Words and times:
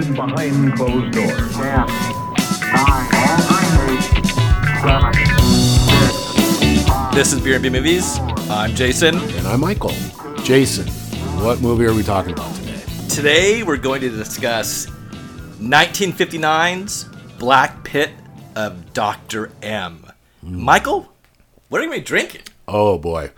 conducted 0.00 0.16
behind 0.16 0.72
closed 0.76 1.12
doors. 1.12 1.52
Ten, 1.52 1.86
nine, 2.72 3.08
eight, 3.90 4.02
seven, 4.82 5.12
six, 5.12 5.62
five, 5.84 7.14
This 7.14 7.32
is 7.32 7.40
Beer 7.40 7.54
and 7.54 7.62
B 7.62 7.70
Movies. 7.70 8.18
I'm 8.48 8.74
Jason. 8.74 9.16
And 9.16 9.46
I'm 9.46 9.60
Michael. 9.60 9.92
Jason, 10.42 10.88
what 11.42 11.60
movie 11.60 11.84
are 11.84 11.92
we 11.92 12.02
talking 12.02 12.32
about 12.32 12.54
today? 12.56 12.82
Today 13.08 13.62
we're 13.62 13.76
going 13.76 14.00
to 14.00 14.08
discuss 14.08 14.86
1959's 14.86 17.04
Black 17.38 17.84
Pit 17.84 18.10
of 18.56 18.92
Dr. 18.92 19.52
M. 19.62 20.04
Mm. 20.44 20.50
Michael, 20.52 21.12
what 21.68 21.80
are 21.82 21.94
you 21.94 22.00
drinking? 22.00 22.42
Oh 22.66 22.98
boy. 22.98 23.30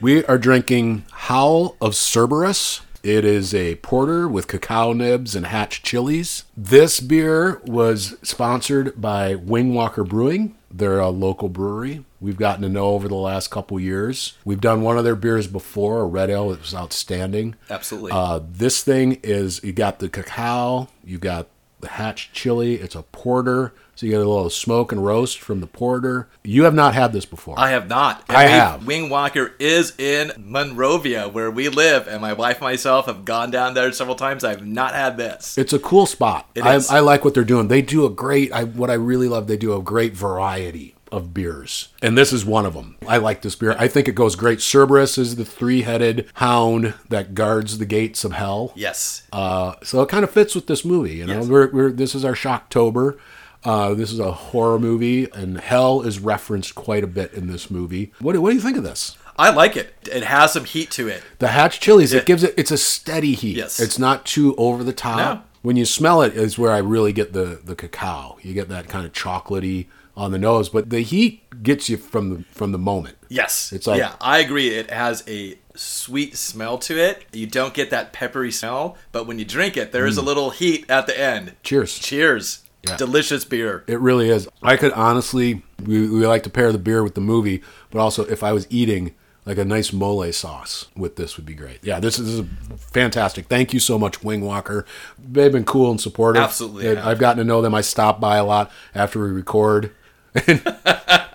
We 0.00 0.24
are 0.24 0.38
drinking 0.38 1.04
Howl 1.10 1.76
of 1.80 1.94
Cerberus. 1.94 2.82
It 3.02 3.24
is 3.24 3.54
a 3.54 3.76
porter 3.76 4.28
with 4.28 4.46
cacao 4.46 4.92
nibs 4.92 5.34
and 5.34 5.46
hatch 5.46 5.82
chilies. 5.82 6.44
This 6.56 7.00
beer 7.00 7.62
was 7.64 8.16
sponsored 8.22 9.00
by 9.00 9.34
Wing 9.34 9.74
Walker 9.74 10.04
Brewing. 10.04 10.54
They're 10.70 11.00
a 11.00 11.08
local 11.08 11.48
brewery. 11.48 12.04
We've 12.20 12.36
gotten 12.36 12.62
to 12.62 12.68
know 12.68 12.88
over 12.90 13.08
the 13.08 13.14
last 13.14 13.50
couple 13.50 13.80
years. 13.80 14.34
We've 14.44 14.60
done 14.60 14.82
one 14.82 14.98
of 14.98 15.04
their 15.04 15.16
beers 15.16 15.46
before, 15.46 16.00
a 16.00 16.06
red 16.06 16.30
ale. 16.30 16.52
It 16.52 16.60
was 16.60 16.74
outstanding. 16.74 17.56
Absolutely. 17.68 18.12
Uh, 18.12 18.40
this 18.48 18.84
thing 18.84 19.18
is 19.22 19.62
you 19.64 19.72
got 19.72 19.98
the 19.98 20.08
cacao, 20.08 20.88
you 21.02 21.18
got 21.18 21.48
the 21.80 21.88
hatch 21.88 22.30
chili. 22.32 22.74
It's 22.74 22.94
a 22.94 23.02
porter, 23.02 23.72
so 24.00 24.06
you 24.06 24.12
get 24.12 24.22
a 24.22 24.28
little 24.28 24.48
smoke 24.48 24.92
and 24.92 25.04
roast 25.04 25.40
from 25.40 25.60
the 25.60 25.66
porter. 25.66 26.26
You 26.42 26.64
have 26.64 26.72
not 26.72 26.94
had 26.94 27.12
this 27.12 27.26
before. 27.26 27.54
I 27.58 27.68
have 27.72 27.86
not. 27.86 28.24
And 28.28 28.36
I 28.38 28.44
we- 28.46 28.50
have. 28.52 28.86
Wing 28.86 29.10
Walker 29.10 29.52
is 29.58 29.92
in 29.98 30.32
Monrovia, 30.38 31.28
where 31.28 31.50
we 31.50 31.68
live, 31.68 32.08
and 32.08 32.22
my 32.22 32.32
wife 32.32 32.56
and 32.56 32.62
myself 32.62 33.04
have 33.04 33.26
gone 33.26 33.50
down 33.50 33.74
there 33.74 33.92
several 33.92 34.16
times. 34.16 34.42
I 34.42 34.50
have 34.50 34.64
not 34.66 34.94
had 34.94 35.18
this. 35.18 35.58
It's 35.58 35.74
a 35.74 35.78
cool 35.78 36.06
spot. 36.06 36.48
It 36.54 36.64
I, 36.64 36.76
is. 36.76 36.88
I 36.88 37.00
like 37.00 37.26
what 37.26 37.34
they're 37.34 37.44
doing. 37.44 37.68
They 37.68 37.82
do 37.82 38.06
a 38.06 38.10
great. 38.10 38.50
I, 38.54 38.64
what 38.64 38.88
I 38.88 38.94
really 38.94 39.28
love, 39.28 39.48
they 39.48 39.58
do 39.58 39.76
a 39.76 39.82
great 39.82 40.14
variety 40.14 40.94
of 41.12 41.34
beers, 41.34 41.88
and 42.00 42.16
this 42.16 42.32
is 42.32 42.46
one 42.46 42.64
of 42.64 42.72
them. 42.72 42.96
I 43.06 43.18
like 43.18 43.42
this 43.42 43.54
beer. 43.56 43.74
I 43.78 43.86
think 43.86 44.08
it 44.08 44.14
goes 44.14 44.34
great. 44.34 44.60
Cerberus 44.62 45.18
is 45.18 45.36
the 45.36 45.44
three-headed 45.44 46.28
hound 46.34 46.94
that 47.10 47.34
guards 47.34 47.76
the 47.78 47.84
gates 47.84 48.24
of 48.24 48.32
hell. 48.32 48.72
Yes. 48.76 49.26
Uh, 49.32 49.74
so 49.82 50.00
it 50.02 50.08
kind 50.08 50.22
of 50.24 50.30
fits 50.30 50.54
with 50.54 50.68
this 50.68 50.84
movie. 50.86 51.16
You 51.16 51.26
know, 51.26 51.40
Yes. 51.40 51.48
we're, 51.48 51.70
we're 51.70 51.90
this 51.92 52.14
is 52.14 52.24
our 52.24 52.34
Shocktober. 52.34 53.18
Uh, 53.64 53.92
this 53.94 54.10
is 54.12 54.18
a 54.18 54.32
horror 54.32 54.78
movie, 54.78 55.30
and 55.32 55.58
hell 55.60 56.00
is 56.02 56.18
referenced 56.18 56.74
quite 56.74 57.04
a 57.04 57.06
bit 57.06 57.32
in 57.34 57.46
this 57.46 57.70
movie. 57.70 58.12
What, 58.20 58.32
do- 58.32 58.40
what 58.40 58.50
do 58.50 58.56
you 58.56 58.62
think 58.62 58.76
of 58.78 58.84
this? 58.84 59.16
I 59.36 59.50
like 59.50 59.76
it. 59.76 59.94
It 60.10 60.22
has 60.24 60.52
some 60.52 60.64
heat 60.64 60.90
to 60.92 61.08
it. 61.08 61.22
The 61.38 61.48
hatch 61.48 61.80
chilies, 61.80 62.12
Yeah. 62.12 62.20
it 62.20 62.26
gives 62.26 62.42
it. 62.42 62.54
It's 62.56 62.70
a 62.70 62.76
steady 62.78 63.32
heat. 63.34 63.56
Yes. 63.56 63.80
It's 63.80 63.98
not 63.98 64.24
too 64.26 64.54
over 64.56 64.84
the 64.84 64.92
top. 64.92 65.16
No. 65.18 65.42
When 65.62 65.76
you 65.76 65.84
smell 65.84 66.20
it, 66.22 66.34
is 66.34 66.58
where 66.58 66.72
I 66.72 66.78
really 66.78 67.12
get 67.12 67.32
the 67.32 67.60
the 67.62 67.74
cacao. 67.74 68.38
You 68.42 68.52
get 68.54 68.68
that 68.70 68.88
kind 68.88 69.04
of 69.06 69.12
chocolatey 69.12 69.86
on 70.16 70.32
the 70.32 70.38
nose, 70.38 70.68
but 70.68 70.90
the 70.90 71.00
heat 71.00 71.62
gets 71.62 71.88
you 71.88 71.96
from 71.96 72.30
the 72.30 72.44
from 72.52 72.72
the 72.72 72.78
moment. 72.78 73.16
Yes. 73.28 73.72
It's 73.72 73.86
like- 73.86 73.98
yeah, 73.98 74.14
I 74.20 74.38
agree. 74.40 74.68
It 74.70 74.90
has 74.90 75.22
a 75.28 75.58
sweet 75.74 76.36
smell 76.36 76.76
to 76.78 76.98
it. 76.98 77.24
You 77.32 77.46
don't 77.46 77.72
get 77.72 77.88
that 77.90 78.12
peppery 78.12 78.52
smell, 78.52 78.96
but 79.12 79.26
when 79.26 79.38
you 79.38 79.44
drink 79.46 79.76
it, 79.76 79.92
there 79.92 80.06
is 80.06 80.16
a 80.18 80.22
little 80.22 80.50
heat 80.50 80.84
at 80.90 81.06
the 81.06 81.18
end. 81.18 81.54
Cheers. 81.62 81.98
Cheers. 81.98 82.62
Yeah. 82.86 82.96
Delicious 82.96 83.44
beer. 83.44 83.84
It 83.86 84.00
really 84.00 84.30
is. 84.30 84.48
I 84.62 84.76
could 84.76 84.92
honestly, 84.92 85.62
we, 85.84 86.08
we 86.08 86.26
like 86.26 86.42
to 86.44 86.50
pair 86.50 86.72
the 86.72 86.78
beer 86.78 87.02
with 87.02 87.14
the 87.14 87.20
movie, 87.20 87.62
but 87.90 87.98
also 88.00 88.24
if 88.24 88.42
I 88.42 88.52
was 88.52 88.66
eating 88.70 89.14
like 89.44 89.58
a 89.58 89.64
nice 89.64 89.92
mole 89.92 90.30
sauce 90.32 90.86
with 90.96 91.16
this 91.16 91.36
would 91.36 91.44
be 91.46 91.54
great. 91.54 91.80
Yeah, 91.82 92.00
this 92.00 92.18
is, 92.18 92.38
this 92.38 92.46
is 92.46 92.84
fantastic. 92.90 93.46
Thank 93.48 93.72
you 93.74 93.80
so 93.80 93.98
much, 93.98 94.22
Wing 94.22 94.40
Walker. 94.42 94.86
They've 95.18 95.52
been 95.52 95.64
cool 95.64 95.90
and 95.90 96.00
supportive. 96.00 96.42
Absolutely 96.42 96.84
They- 96.88 96.96
have. 96.96 97.06
I've 97.06 97.18
gotten 97.18 97.38
to 97.38 97.44
know 97.44 97.60
them. 97.60 97.74
I 97.74 97.80
stop 97.82 98.18
by 98.20 98.36
a 98.36 98.44
lot 98.44 98.70
after 98.94 99.22
we 99.22 99.30
record. 99.30 99.92
and 100.46 100.62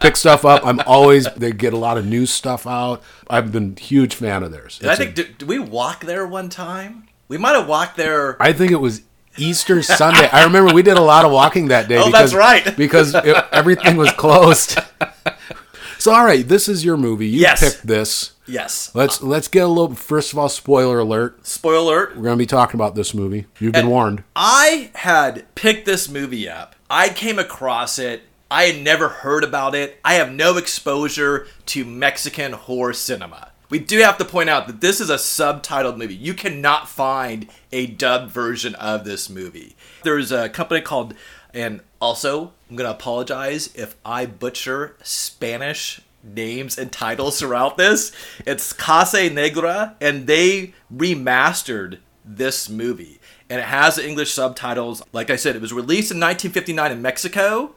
pick 0.02 0.16
stuff 0.16 0.46
up. 0.46 0.66
I'm 0.66 0.80
always 0.88 1.26
they 1.36 1.52
get 1.52 1.74
a 1.74 1.78
lot 1.78 1.98
of 1.98 2.06
new 2.06 2.26
stuff 2.26 2.66
out. 2.66 3.04
I've 3.30 3.52
been 3.52 3.76
a 3.78 3.82
huge 3.82 4.16
fan 4.16 4.42
of 4.42 4.52
theirs. 4.52 4.80
Did 4.80 4.88
I 4.88 4.92
It's 4.94 5.00
a- 5.00 5.04
think, 5.04 5.16
did, 5.16 5.38
did 5.40 5.48
we 5.50 5.60
walk 5.60 6.06
there 6.06 6.26
one 6.26 6.48
time? 6.50 7.08
We 7.28 7.38
might 7.38 7.56
have 7.56 7.68
walked 7.68 7.98
there. 7.98 8.42
I 8.42 8.54
think 8.54 8.72
it 8.72 8.80
was 8.80 9.02
Easter 9.38 9.82
Sunday. 9.82 10.28
I 10.32 10.44
remember 10.44 10.74
we 10.74 10.84
did 10.84 10.98
a 10.98 11.02
lot 11.02 11.26
of 11.26 11.32
walking 11.32 11.68
that 11.70 11.88
day. 11.88 11.98
Oh, 12.00 12.06
because, 12.08 12.32
that's 12.32 12.34
right. 12.34 12.78
because 12.78 13.14
it, 13.16 13.36
everything 13.52 13.98
was 13.98 14.12
closed. 14.14 14.78
So, 15.98 16.14
all 16.14 16.26
right, 16.26 16.48
this 16.48 16.68
is 16.70 16.86
your 16.86 16.98
movie. 16.98 17.26
You 17.28 17.40
Yes. 17.40 17.62
picked 17.62 17.88
this. 17.88 18.34
Yes. 18.46 18.92
Let's 18.94 19.24
let's 19.24 19.48
get 19.48 19.64
a 19.64 19.68
little. 19.68 19.96
First 19.96 20.34
of 20.34 20.38
all, 20.38 20.50
spoiler 20.50 21.00
alert. 21.00 21.48
Spoiler 21.48 21.80
alert. 22.10 22.18
We're 22.18 22.24
gonna 22.26 22.36
be 22.36 22.46
talking 22.46 22.78
about 22.78 22.94
this 22.94 23.14
movie. 23.16 23.48
You've 23.60 23.72
been 23.74 23.84
And- 23.84 23.90
warned. 23.90 24.24
I 24.36 24.92
had 24.94 25.46
picked 25.56 25.86
this 25.88 26.08
movie 26.08 26.48
up. 26.48 26.76
I 26.92 27.10
came 27.10 27.40
across 27.40 27.98
it. 27.98 28.22
I 28.52 28.66
had 28.66 28.84
never 28.84 29.08
heard 29.08 29.44
about 29.44 29.74
it. 29.74 29.98
I 30.06 30.16
have 30.16 30.32
no 30.32 30.58
exposure 30.58 31.48
to 31.68 31.86
Mexican 31.86 32.52
horror 32.52 32.94
cinema. 32.94 33.48
We 33.70 33.80
do 33.80 34.00
have 34.00 34.18
to 34.20 34.26
point 34.26 34.50
out 34.50 34.68
that 34.68 34.82
this 34.82 35.02
is 35.02 35.10
a 35.10 35.16
subtitled 35.16 35.98
movie. 35.98 36.16
You 36.16 36.34
cannot 36.34 36.88
find 36.88 37.48
a 37.72 37.88
dubbed 37.88 38.32
version 38.32 38.76
of 38.76 39.06
this 39.06 39.30
movie. 39.30 39.76
There's 40.04 40.32
a 40.32 40.50
company 40.50 40.82
called, 40.82 41.16
and 41.54 41.82
also, 42.00 42.52
I'm 42.70 42.76
going 42.76 42.88
to 42.88 42.96
apologize 42.96 43.74
if 43.76 43.96
I 44.06 44.26
butcher 44.26 44.96
Spanish 45.04 46.02
names 46.24 46.78
and 46.78 46.92
titles 46.92 47.40
throughout 47.40 47.78
this. 47.78 48.12
It's 48.46 48.74
Casa 48.74 49.30
Negra, 49.30 49.96
and 50.00 50.28
they 50.28 50.74
remastered 50.94 52.00
this 52.24 52.70
movie. 52.70 53.20
And 53.50 53.60
it 53.60 53.66
has 53.66 53.98
English 53.98 54.32
subtitles. 54.34 55.04
Like 55.12 55.30
I 55.30 55.36
said, 55.36 55.56
it 55.56 55.62
was 55.62 55.74
released 55.74 56.12
in 56.12 56.20
1959 56.20 56.92
in 56.92 57.02
Mexico. 57.02 57.76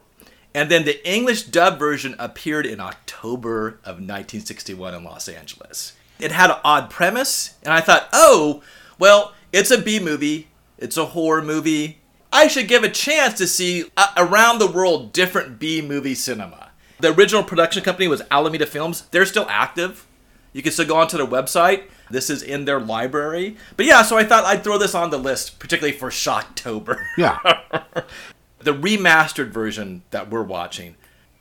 And 0.59 0.69
then 0.69 0.83
the 0.83 1.09
English 1.09 1.43
dub 1.43 1.79
version 1.79 2.17
appeared 2.19 2.65
in 2.65 2.81
October 2.81 3.79
of 3.85 4.01
1961 4.01 4.93
in 4.93 5.05
Los 5.05 5.29
Angeles. 5.29 5.93
It 6.19 6.33
had 6.33 6.49
an 6.49 6.57
odd 6.65 6.89
premise, 6.89 7.55
and 7.63 7.73
I 7.73 7.79
thought, 7.79 8.09
oh, 8.11 8.61
well, 8.99 9.33
it's 9.53 9.71
a 9.71 9.81
B 9.81 10.01
movie, 10.01 10.49
it's 10.77 10.97
a 10.97 11.05
horror 11.05 11.41
movie. 11.41 11.99
I 12.33 12.47
should 12.47 12.67
give 12.67 12.83
a 12.83 12.89
chance 12.89 13.35
to 13.35 13.47
see 13.47 13.85
uh, 13.95 14.11
around 14.17 14.59
the 14.59 14.69
world 14.69 15.13
different 15.13 15.59
B 15.59 15.81
movie 15.81 16.13
cinema. 16.13 16.71
The 16.99 17.13
original 17.13 17.45
production 17.45 17.81
company 17.81 18.09
was 18.09 18.21
Alameda 18.29 18.65
Films. 18.65 19.03
They're 19.11 19.25
still 19.25 19.47
active. 19.47 20.05
You 20.51 20.61
can 20.61 20.73
still 20.73 20.87
go 20.87 20.97
onto 20.97 21.15
their 21.15 21.25
website. 21.25 21.83
This 22.09 22.29
is 22.29 22.43
in 22.43 22.65
their 22.65 22.81
library. 22.81 23.55
But 23.77 23.85
yeah, 23.85 24.01
so 24.01 24.17
I 24.17 24.25
thought 24.25 24.43
I'd 24.43 24.65
throw 24.65 24.77
this 24.77 24.93
on 24.93 25.09
the 25.09 25.19
list, 25.19 25.57
particularly 25.57 25.97
for 25.97 26.09
Shocktober. 26.09 27.05
Yeah. 27.17 27.37
the 28.59 28.73
remastered 28.73 29.49
version 29.49 30.03
that 30.11 30.29
we're 30.29 30.43
watching 30.43 30.95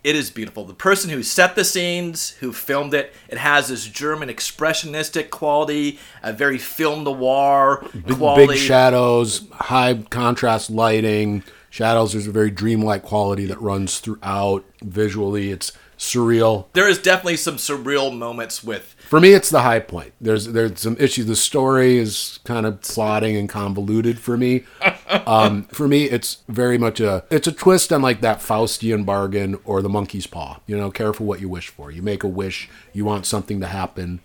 it 0.05 0.15
is 0.15 0.31
beautiful 0.31 0.65
the 0.65 0.75
person 0.75 1.11
who 1.11 1.23
set 1.23 1.57
the 1.57 1.65
scenes 1.65 2.31
who 2.41 2.53
filmed 2.53 2.95
it 2.95 3.13
it 3.29 3.39
has 3.39 3.69
this 3.69 3.85
german 3.87 4.29
expressionistic 4.29 5.29
quality 5.31 5.99
a 6.23 6.33
very 6.33 6.59
film 6.59 7.05
noir 7.05 7.85
Big, 7.93 8.17
quality 8.17 8.47
big 8.47 8.59
shadows, 8.59 9.49
high 9.53 9.95
contrast 10.11 10.71
lighting. 10.71 11.43
Shadows. 11.71 12.13
There's 12.13 12.27
a 12.27 12.33
very 12.33 12.51
dreamlike 12.51 13.03
quality 13.03 13.45
that 13.45 13.61
runs 13.61 13.99
throughout. 14.01 14.65
Visually, 14.83 15.51
it's 15.51 15.71
surreal. 15.99 16.65
there 16.73 16.89
is 16.89 16.99
definitely 16.99 17.37
some 17.37 17.57
surreal 17.57 18.17
moments 18.17 18.65
with 18.65 18.95
For 19.09 19.21
me, 19.21 19.33
it's 19.33 19.49
the 19.49 19.63
high 19.63 19.81
point. 19.81 20.13
There's 20.21 20.49
there's 20.49 20.81
some 20.81 20.95
issues. 21.01 21.25
The 21.27 21.35
story 21.37 21.97
is 21.97 22.41
kind 22.45 22.67
of 22.67 22.83
plotting 22.83 23.37
and 23.37 23.49
convoluted 23.49 24.19
for 24.19 24.37
me. 24.37 24.65
Um, 25.27 25.65
for 25.65 25.89
me, 25.89 26.05
it's 26.05 26.39
very 26.49 26.77
much 26.77 27.01
a 27.01 27.25
it's 27.31 27.47
a 27.47 27.53
twist 27.53 27.93
on 27.95 28.03
like 28.03 28.21
that 28.21 28.41
Faustian 28.41 29.07
bargain 29.07 29.59
or 29.65 29.81
the 29.81 29.89
monkey's 29.89 30.27
paw. 30.27 30.61
You 30.67 30.77
know, 30.77 30.91
careful 30.91 31.25
what 31.25 31.41
you 31.41 31.49
wish 31.49 31.69
for. 31.69 31.91
You 31.91 32.03
make 32.03 32.23
a 32.25 32.29
wish, 32.29 32.69
you 32.93 33.07
want 33.07 33.25
something 33.25 33.59
to 33.61 33.67
happen. 33.67 34.21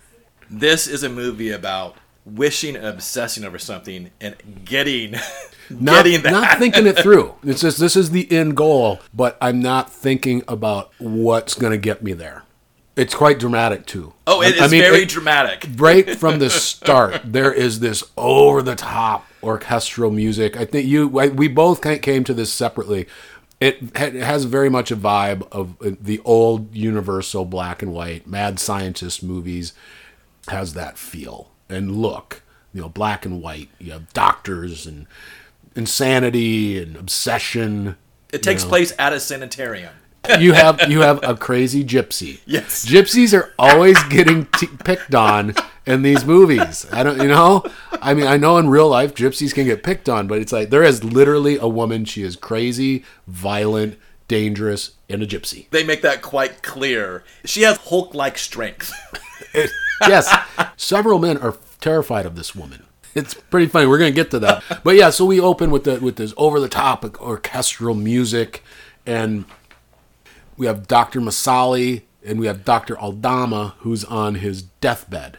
this 0.50 0.86
is 0.88 1.02
a 1.04 1.10
movie 1.10 1.52
about 1.52 1.96
wishing 2.26 2.76
and 2.76 2.86
obsessing 2.86 3.46
over 3.46 3.58
something 3.58 4.12
and 4.20 4.36
getting 4.66 5.12
Not, 5.70 6.04
getting 6.04 6.22
that 6.24 6.32
not 6.32 6.58
thinking 6.60 6.86
it 6.86 6.98
through. 7.04 7.36
It's 7.44 7.62
just 7.62 7.80
this 7.80 7.96
is 7.96 8.12
the 8.12 8.30
end 8.32 8.58
goal, 8.58 9.00
but 9.14 9.38
I'm 9.42 9.62
not 9.62 9.90
thinking 9.90 10.44
about 10.50 10.92
what's 11.00 11.54
going 11.54 11.72
to 11.72 11.78
get 11.78 12.04
me 12.04 12.12
there. 12.14 12.43
It's 12.96 13.16
quite 13.16 13.40
dramatic 13.40 13.86
too. 13.88 14.14
oh 14.28 14.42
it 14.42 14.56
is 14.56 14.62
I- 14.62 14.66
I 14.66 14.68
mean, 14.68 14.82
very 14.82 15.04
it- 15.04 15.10
dramatic 15.10 15.68
right 15.78 16.16
from 16.16 16.40
the 16.40 16.50
start, 16.50 17.22
there 17.26 17.52
is 17.52 17.80
this 17.80 18.04
over 18.18 18.62
the 18.62 18.76
top 18.76 19.28
orchestral 19.42 20.12
music. 20.12 20.56
I 20.56 20.66
think 20.66 20.88
you, 20.88 21.20
I- 21.20 21.28
we 21.30 21.48
both 21.48 21.82
came 22.02 22.24
to 22.24 22.34
this 22.34 22.54
separately. 22.54 23.08
It, 23.60 23.78
it 23.96 24.14
has 24.16 24.44
very 24.46 24.70
much 24.70 24.92
a 24.92 24.96
vibe 24.98 25.48
of 25.52 25.76
uh, 25.82 25.92
the 26.00 26.20
old 26.26 26.76
Universal 26.76 27.46
black 27.46 27.82
and 27.82 27.94
white 27.94 28.28
mad 28.28 28.60
scientist 28.60 29.24
movies. 29.24 29.74
Has 30.50 30.74
that 30.74 30.98
feel 30.98 31.52
and 31.70 31.96
look, 31.96 32.42
you 32.74 32.82
know, 32.82 32.90
black 32.90 33.26
and 33.26 33.42
white. 33.42 33.70
You 33.80 33.94
have 33.94 34.12
doctors 34.12 34.86
and 34.86 35.08
insanity 35.76 36.82
and 36.82 36.96
obsession. 36.96 37.96
it 38.32 38.44
takes 38.44 38.64
place 38.64 38.94
at 39.00 39.14
a 39.14 39.20
sanitarium 39.20 39.94
You 40.40 40.54
have 40.54 40.90
you 40.90 41.02
have 41.02 41.20
a 41.24 41.36
crazy 41.36 41.84
gypsy. 41.84 42.40
Yes. 42.46 42.86
gypsies 42.86 43.38
are 43.38 43.54
always 43.60 44.02
getting 44.04 44.46
t- 44.58 44.68
picked 44.68 45.14
on 45.14 45.54
in 45.86 46.02
these 46.02 46.24
movies. 46.26 46.86
I 46.92 47.04
don't, 47.04 47.22
you 47.22 47.28
know, 47.28 47.64
I 48.02 48.14
mean, 48.14 48.26
I 48.28 48.38
know 48.38 48.58
in 48.58 48.70
real 48.70 48.88
life 48.90 49.14
gypsies 49.14 49.54
can 49.54 49.66
get 49.66 49.84
picked 49.84 50.08
on, 50.08 50.28
but 50.28 50.40
it's 50.40 50.54
like 50.54 50.70
there 50.70 50.84
is 50.84 51.04
literally 51.04 51.58
a 51.58 51.68
woman. 51.68 52.06
She 52.06 52.24
is 52.24 52.36
crazy, 52.36 53.04
violent, 53.28 53.98
dangerous, 54.28 54.92
and 55.10 55.22
a 55.22 55.28
gypsy. 55.28 55.70
They 55.72 55.84
make 55.84 56.02
that 56.04 56.22
quite 56.22 56.64
clear. 56.64 57.24
She 57.44 57.64
has 57.64 57.78
Hulk-like 57.78 58.38
strength. 58.38 58.94
yes, 60.08 60.34
several 60.78 61.20
men 61.20 61.38
are 61.38 61.58
terrified 61.82 62.26
of 62.26 62.36
this 62.36 62.56
woman. 62.56 62.86
It's 63.16 63.34
pretty 63.34 63.68
funny. 63.68 63.86
We're 63.86 64.00
gonna 64.00 64.12
get 64.12 64.32
to 64.32 64.40
that, 64.40 64.64
but 64.84 64.96
yeah. 64.96 65.12
So 65.12 65.26
we 65.26 65.40
open 65.40 65.70
with 65.70 65.84
the 65.84 66.00
with 66.00 66.16
this 66.16 66.34
over 66.38 66.60
the 66.60 66.70
top 66.70 67.04
orchestral 67.22 67.94
music, 67.94 68.64
and 69.06 69.46
we 70.58 70.66
have 70.66 70.88
Doctor 70.88 71.20
Masali 71.22 72.02
and 72.26 72.40
we 72.40 72.48
have 72.48 72.64
Doctor 72.66 72.98
Aldama 73.00 73.76
who's 73.80 74.04
on 74.06 74.36
his 74.36 74.62
deathbed, 74.64 75.38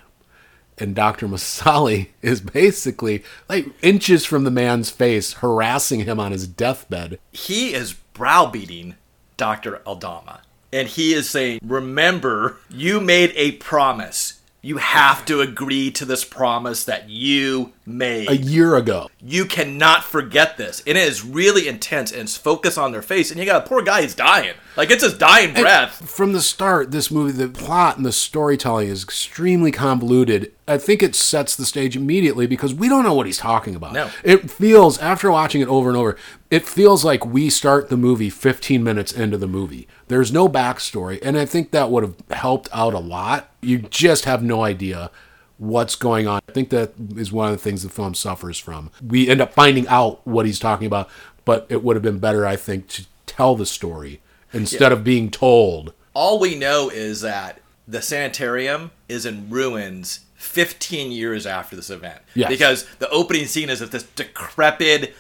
and 0.79 0.95
Doctor 0.95 1.27
Masali 1.27 2.09
is 2.23 2.41
basically 2.41 3.23
like 3.49 3.67
inches 3.83 4.25
from 4.25 4.45
the 4.45 4.51
man's 4.51 4.91
face, 4.91 5.35
harassing 5.35 6.01
him 6.01 6.19
on 6.21 6.33
his 6.33 6.47
deathbed. 6.47 7.19
he 7.33 7.73
is 7.75 7.95
browbeating 8.13 8.95
Dr. 9.37 9.81
Aldama. 9.87 10.41
And 10.73 10.89
he 10.89 11.13
is 11.15 11.31
saying, 11.31 11.61
Remember, 11.65 12.59
you 12.69 13.01
made 13.01 13.33
a 13.37 13.53
promise. 13.53 14.41
You 14.61 14.79
have 14.79 15.25
to 15.27 15.41
agree 15.41 15.91
to 15.93 16.05
this 16.05 16.25
promise 16.25 16.85
that 16.85 17.09
you 17.09 17.73
made. 17.87 18.31
A 18.31 18.37
year 18.37 18.77
ago, 18.77 19.09
you 19.21 19.45
cannot 19.45 20.05
forget 20.05 20.57
this. 20.57 20.83
And 20.87 20.99
it 20.99 21.09
is 21.09 21.25
really 21.25 21.69
intense 21.69 22.13
and 22.13 22.23
it's 22.23 22.37
focused 22.37 22.79
on 22.79 22.93
their 22.93 23.03
face. 23.03 23.31
And 23.31 23.39
you 23.39 23.47
got 23.47 23.65
a 23.65 23.69
poor 23.69 23.83
guy, 23.83 24.03
he's 24.03 24.15
dying. 24.15 24.55
Like 24.77 24.91
it's 24.91 25.05
his 25.05 25.17
dying 25.17 25.55
breath. 25.55 26.09
from 26.09 26.33
the 26.33 26.41
start, 26.41 26.91
this 26.91 27.11
movie, 27.11 27.33
the 27.33 27.49
plot 27.49 27.97
and 27.97 28.05
the 28.05 28.13
storytelling 28.13 28.89
is 28.89 29.05
extremely 29.05 29.71
convoluted. 29.71 30.53
I 30.67 30.79
think 30.79 31.03
it 31.03 31.15
sets 31.15 31.55
the 31.55 31.67
stage 31.67 31.95
immediately 31.97 32.47
because 32.47 32.75
we 32.75 32.89
don't 32.89 33.05
know 33.05 33.15
what 33.15 33.27
he's 33.27 33.39
talking 33.39 33.75
about. 33.75 33.93
No. 33.93 34.11
It 34.23 34.51
feels, 34.51 34.99
after 34.99 35.31
watching 35.31 35.61
it 35.61 35.69
over 35.69 35.91
and 35.91 35.99
over, 35.99 36.17
it 36.51 36.67
feels 36.67 37.05
like 37.05 37.27
we 37.27 37.51
start 37.51 37.91
the 37.91 37.97
movie 37.97 38.31
15 38.31 38.83
minutes 38.83 39.13
into 39.13 39.37
the 39.37 39.47
movie. 39.47 39.87
There's 40.09 40.33
no 40.33 40.49
backstory, 40.49 41.19
and 41.23 41.37
I 41.39 41.45
think 41.45 41.71
that 41.71 41.91
would 41.91 42.03
have 42.03 42.17
helped 42.31 42.69
out 42.73 42.95
a 42.95 42.99
lot. 42.99 43.51
You 43.61 43.79
just 43.79 44.25
have 44.25 44.43
no 44.43 44.63
idea 44.63 45.11
what's 45.59 45.95
going 45.95 46.27
on. 46.27 46.41
I 46.49 46.53
think 46.53 46.71
that 46.71 46.93
is 47.17 47.33
one 47.33 47.51
of 47.51 47.57
the 47.57 47.63
things 47.63 47.83
the 47.83 47.89
film 47.89 48.15
suffers 48.15 48.59
from. 48.59 48.91
We 49.07 49.29
end 49.29 49.41
up 49.41 49.53
finding 49.55 49.87
out 49.89 50.27
what 50.27 50.47
he's 50.47 50.59
talking 50.59 50.87
about, 50.87 51.09
but 51.45 51.67
it 51.69 51.85
would 51.85 51.97
have 51.97 52.03
been 52.03 52.19
better, 52.19 52.47
I 52.47 52.57
think, 52.57 52.89
to 52.89 53.07
tell 53.27 53.55
the 53.55 53.67
story 53.67 54.21
instead 54.53 54.93
of 54.93 55.05
being 55.05 55.31
told. 55.31 55.93
All 56.13 56.39
we 56.39 56.55
know 56.55 56.89
is 56.89 57.21
that 57.23 57.61
the 57.87 58.01
sanitarium 58.01 58.93
is 59.09 59.27
in 59.27 59.51
ruins 59.51 60.21
15 60.37 61.11
years 61.13 61.47
after 61.47 61.75
this 61.77 61.91
event. 61.91 62.21
Yes. 62.35 62.49
Because 62.49 62.87
the 62.99 63.09
opening 63.11 63.47
scene 63.47 63.71
is 63.71 63.81
of 63.81 63.91
this 63.91 64.05
decrepit, 64.05 65.15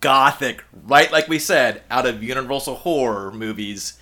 gothic, 0.00 0.64
right 0.84 1.10
like 1.10 1.28
we 1.28 1.38
said, 1.38 1.82
out 1.90 2.06
of 2.06 2.22
Universal 2.22 2.76
horror 2.76 3.32
movies, 3.32 3.98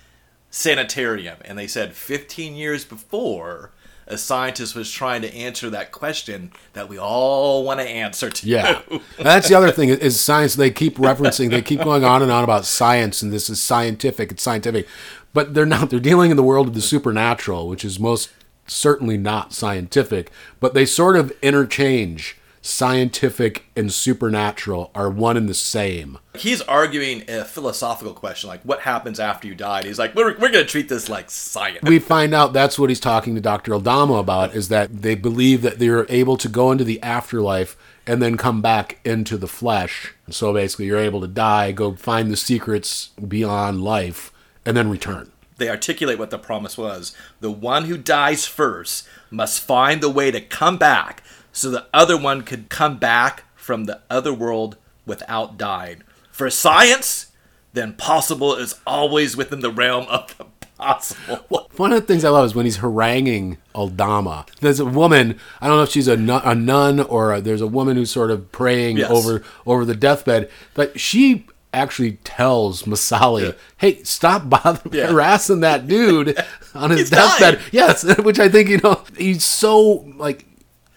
sanitarium. 0.49 1.37
And 1.45 1.57
they 1.57 1.67
said 1.67 1.93
15 1.93 2.55
years 2.55 2.85
before, 2.85 3.71
a 4.07 4.17
scientist 4.17 4.75
was 4.75 4.91
trying 4.91 5.21
to 5.23 5.33
answer 5.33 5.69
that 5.69 5.91
question 5.91 6.51
that 6.73 6.87
we 6.87 6.97
all 6.97 7.63
want 7.63 7.79
to 7.79 7.85
answer 7.87 8.29
to. 8.29 8.47
Yeah, 8.47 8.81
that's 9.17 9.49
the 9.49 9.55
other 9.55 9.71
thing 9.71 9.89
is 9.89 10.19
science. 10.19 10.55
They 10.55 10.71
keep 10.71 10.97
referencing, 10.97 11.49
they 11.49 11.61
keep 11.61 11.81
going 11.81 12.03
on 12.03 12.21
and 12.21 12.31
on 12.31 12.43
about 12.43 12.65
science, 12.65 13.21
and 13.21 13.33
this 13.33 13.49
is 13.49 13.61
scientific. 13.61 14.31
It's 14.31 14.43
scientific, 14.43 14.87
but 15.33 15.53
they're 15.53 15.65
not. 15.65 15.89
They're 15.89 15.99
dealing 15.99 16.31
in 16.31 16.37
the 16.37 16.43
world 16.43 16.67
of 16.67 16.73
the 16.73 16.81
supernatural, 16.81 17.67
which 17.67 17.83
is 17.83 17.99
most 17.99 18.29
certainly 18.67 19.17
not 19.17 19.53
scientific. 19.53 20.31
But 20.59 20.73
they 20.73 20.85
sort 20.85 21.15
of 21.15 21.33
interchange. 21.41 22.37
Scientific 22.67 23.65
and 23.75 23.93
supernatural 23.93 24.89
are 24.95 25.07
one 25.07 25.37
and 25.37 25.47
the 25.47 25.53
same. 25.53 26.17
He's 26.33 26.63
arguing 26.63 27.23
a 27.29 27.45
philosophical 27.45 28.15
question, 28.15 28.49
like 28.49 28.63
what 28.63 28.79
happens 28.79 29.19
after 29.19 29.47
you 29.47 29.53
die. 29.53 29.77
And 29.77 29.87
he's 29.87 29.99
like, 29.99 30.15
we're, 30.15 30.31
we're 30.39 30.49
going 30.49 30.53
to 30.53 30.65
treat 30.65 30.89
this 30.89 31.07
like 31.07 31.29
science. 31.29 31.83
We 31.83 31.99
find 31.99 32.33
out 32.33 32.53
that's 32.53 32.79
what 32.79 32.89
he's 32.89 32.99
talking 32.99 33.35
to 33.35 33.39
Dr. 33.39 33.71
Aldama 33.71 34.15
about 34.15 34.55
is 34.55 34.69
that 34.69 35.03
they 35.03 35.13
believe 35.13 35.61
that 35.61 35.77
they're 35.77 36.07
able 36.09 36.37
to 36.37 36.49
go 36.49 36.71
into 36.71 36.83
the 36.83 36.99
afterlife 37.03 37.77
and 38.07 38.19
then 38.19 38.35
come 38.35 38.63
back 38.63 38.99
into 39.05 39.37
the 39.37 39.47
flesh. 39.47 40.15
So 40.31 40.51
basically, 40.51 40.87
you're 40.87 40.97
able 40.97 41.21
to 41.21 41.27
die, 41.27 41.71
go 41.71 41.93
find 41.93 42.31
the 42.31 42.35
secrets 42.35 43.09
beyond 43.27 43.83
life, 43.83 44.33
and 44.65 44.75
then 44.75 44.89
return. 44.89 45.31
they 45.57 45.69
articulate 45.69 46.17
what 46.17 46.31
the 46.31 46.39
promise 46.39 46.79
was. 46.79 47.15
The 47.41 47.51
one 47.51 47.85
who 47.85 47.97
dies 47.97 48.47
first 48.47 49.07
must 49.29 49.61
find 49.61 50.01
the 50.01 50.09
way 50.09 50.31
to 50.31 50.41
come 50.41 50.77
back 50.77 51.21
so 51.55 51.69
the 51.71 51.85
other 51.93 52.17
one 52.17 52.41
could 52.41 52.69
come 52.69 52.97
back 52.97 53.43
from 53.55 53.85
the 53.85 54.01
other 54.09 54.33
world 54.33 54.77
without 55.05 55.57
dying. 55.57 56.03
For 56.31 56.49
science, 56.49 57.27
the 57.73 57.81
impossible 57.83 58.55
is 58.55 58.75
always 58.85 59.35
within 59.37 59.61
the 59.61 59.71
realm 59.71 60.05
of 60.09 60.37
the 60.37 60.45
possible. 60.77 61.37
One 61.77 61.93
of 61.93 62.01
the 62.01 62.05
things 62.05 62.25
I 62.25 62.29
love 62.29 62.45
is 62.45 62.53
when 62.55 62.65
he's 62.65 62.77
haranguing 62.77 63.57
Aldama. 63.73 64.45
There's 64.59 64.79
a 64.81 64.85
woman, 64.85 65.39
I 65.61 65.67
don't 65.67 65.77
know 65.77 65.83
if 65.83 65.89
she's 65.89 66.07
a 66.09 66.17
nun, 66.17 66.41
a 66.43 66.53
nun 66.53 66.99
or 66.99 67.33
a, 67.33 67.39
there's 67.41 67.61
a 67.61 67.67
woman 67.67 67.95
who's 67.95 68.11
sort 68.11 68.29
of 68.31 68.51
praying 68.51 68.97
Yes. 68.97 69.09
over 69.09 69.41
over 69.65 69.85
the 69.85 69.95
deathbed, 69.95 70.49
but 70.73 70.99
she 70.99 71.45
actually 71.73 72.13
tells 72.25 72.83
Masali, 72.83 73.43
Yeah. 73.47 73.51
"Hey, 73.77 74.03
stop 74.03 74.49
bothering 74.49 74.93
Yeah. 74.93 75.07
harassing 75.07 75.61
that 75.61 75.87
dude 75.87 76.37
on 76.75 76.89
his 76.91 76.99
He's 77.01 77.09
deathbed." 77.11 77.55
dying. 77.55 77.65
Yes, 77.71 78.03
which 78.19 78.39
I 78.39 78.49
think 78.49 78.67
you 78.69 78.79
know 78.83 79.01
he's 79.17 79.43
so 79.45 80.05
like 80.17 80.45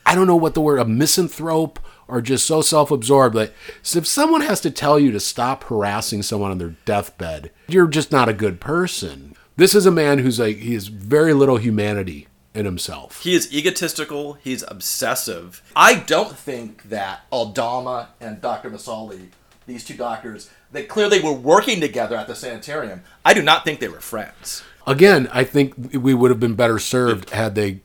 I 0.09 0.15
don't 0.15 0.27
know 0.27 0.37
what 0.37 0.55
the 0.55 0.63
word 0.63 0.79
a 0.79 0.87
misanthrope 0.87 1.79
or 2.09 2.23
just 2.23 2.47
so 2.47 2.63
self-absorbed. 2.63 3.35
Like 3.35 3.53
so 3.83 3.99
if 3.99 4.07
someone 4.07 4.41
has 4.41 4.59
to 4.63 4.71
tell 4.71 4.99
you 4.99 5.13
to 5.13 5.21
stop 5.21 5.65
harassing 5.65 6.23
someone 6.23 6.51
on 6.51 6.57
their 6.57 6.77
deathbed, 6.87 7.51
you're 7.69 7.87
just 7.87 8.11
not 8.11 8.27
a 8.27 8.33
good 8.33 8.59
person. 8.59 9.37
This 9.57 9.75
is 9.75 9.85
a 9.85 9.91
man 9.91 10.21
who's 10.21 10.41
like 10.41 10.57
he 10.57 10.73
has 10.73 10.87
very 10.87 11.35
little 11.35 11.59
humanity 11.59 12.27
in 12.55 12.65
himself. 12.65 13.23
He 13.23 13.35
is 13.35 13.53
egotistical, 13.53 14.39
he's 14.43 14.65
obsessive. 14.67 15.63
I 15.77 15.97
don't 15.97 16.35
think 16.35 16.85
that 16.85 17.27
Aldama 17.31 18.09
and 18.19 18.41
Dr. 18.41 18.71
Masali, 18.71 19.27
these 19.67 19.85
two 19.85 19.93
doctors, 19.93 20.49
they 20.73 20.85
clearly 20.85 21.21
were 21.21 21.35
working 21.35 21.83
together 21.83 22.17
at 22.17 22.29
the 22.29 22.35
sanitarium. 22.35 23.03
I 23.27 23.35
do 23.35 23.43
not 23.43 23.63
think 23.63 23.79
they 23.79 23.89
were 23.89 24.01
friends. 24.01 24.63
Again, 24.87 25.29
I 25.33 25.45
think 25.45 25.75
we 25.93 26.15
would 26.15 26.31
have 26.31 26.41
been 26.41 26.55
better 26.55 26.79
served 26.79 27.29
had 27.29 27.55
they 27.55 27.81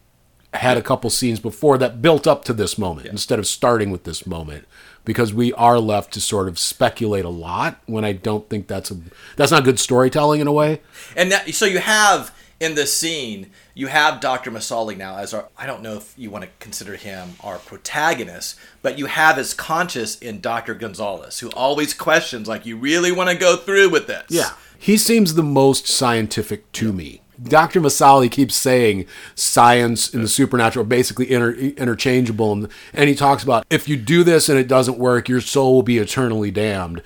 had 0.54 0.78
a 0.78 0.82
couple 0.82 1.10
scenes 1.10 1.40
before 1.40 1.78
that 1.78 2.02
built 2.02 2.28
up 2.28 2.44
to 2.46 2.54
this 2.54 2.78
moment 2.78 3.08
instead 3.08 3.40
of 3.40 3.48
starting 3.48 3.92
with 3.92 4.04
this 4.04 4.26
moment 4.26 4.66
because 5.06 5.34
we 5.34 5.52
are 5.54 5.80
left 5.80 6.14
to 6.14 6.22
sort 6.22 6.48
of 6.48 6.60
speculate 6.60 7.26
a 7.26 7.30
lot 7.30 7.82
when 7.86 8.06
I 8.06 8.14
don't 8.14 8.50
think 8.50 8.68
that's 8.68 8.92
a 8.92 8.98
that's 9.36 9.52
not 9.52 9.64
good 9.64 9.80
storytelling 9.80 10.42
in 10.42 10.48
a 10.48 10.52
way. 10.52 10.82
And 11.16 11.32
that, 11.32 11.54
so 11.54 11.66
you 11.66 11.80
have 11.80 12.34
in 12.60 12.76
this 12.76 12.96
scene, 12.96 13.52
you 13.74 13.88
have 13.88 14.22
Dr. 14.22 14.50
Masali 14.50 14.96
now 14.96 15.18
as 15.18 15.34
our, 15.34 15.50
I 15.58 15.66
don't 15.66 15.82
know 15.82 15.96
if 15.96 16.14
you 16.18 16.30
want 16.30 16.46
to 16.46 16.50
consider 16.60 16.96
him 16.96 17.34
our 17.42 17.58
protagonist, 17.58 18.58
but 18.82 18.98
you 18.98 19.08
have 19.08 19.36
his 19.36 19.54
conscious 19.54 20.18
in 20.20 20.40
Dr. 20.40 20.74
Gonzalez, 20.74 21.40
who 21.40 21.50
always 21.52 21.94
questions, 21.94 22.48
like, 22.48 22.66
you 22.66 22.78
really 22.78 23.12
want 23.12 23.30
to 23.30 23.36
go 23.36 23.58
through 23.58 23.90
with 23.90 24.08
this? 24.08 24.26
Yeah. 24.30 24.52
He 24.78 24.96
seems 24.96 25.34
the 25.34 25.44
most 25.44 25.88
scientific 25.88 26.72
to 26.74 26.94
me. 26.94 27.23
Dr. 27.44 27.82
Masali 27.82 28.32
keeps 28.32 28.56
saying 28.56 29.06
science 29.36 30.14
and 30.14 30.24
the 30.24 30.28
supernatural 30.28 30.86
are 30.86 30.88
basically 30.88 31.32
inter- 31.32 31.54
interchangeable. 31.54 32.54
And, 32.54 32.68
and 32.94 33.10
he 33.10 33.16
talks 33.16 33.44
about 33.44 33.66
if 33.70 33.88
you 33.88 33.98
do 33.98 34.24
this 34.24 34.50
and 34.50 34.58
it 34.58 34.68
doesn't 34.68 34.98
work, 34.98 35.30
your 35.30 35.42
soul 35.42 35.76
will 35.76 35.84
be 35.84 35.98
eternally 35.98 36.52
damned. 36.52 37.02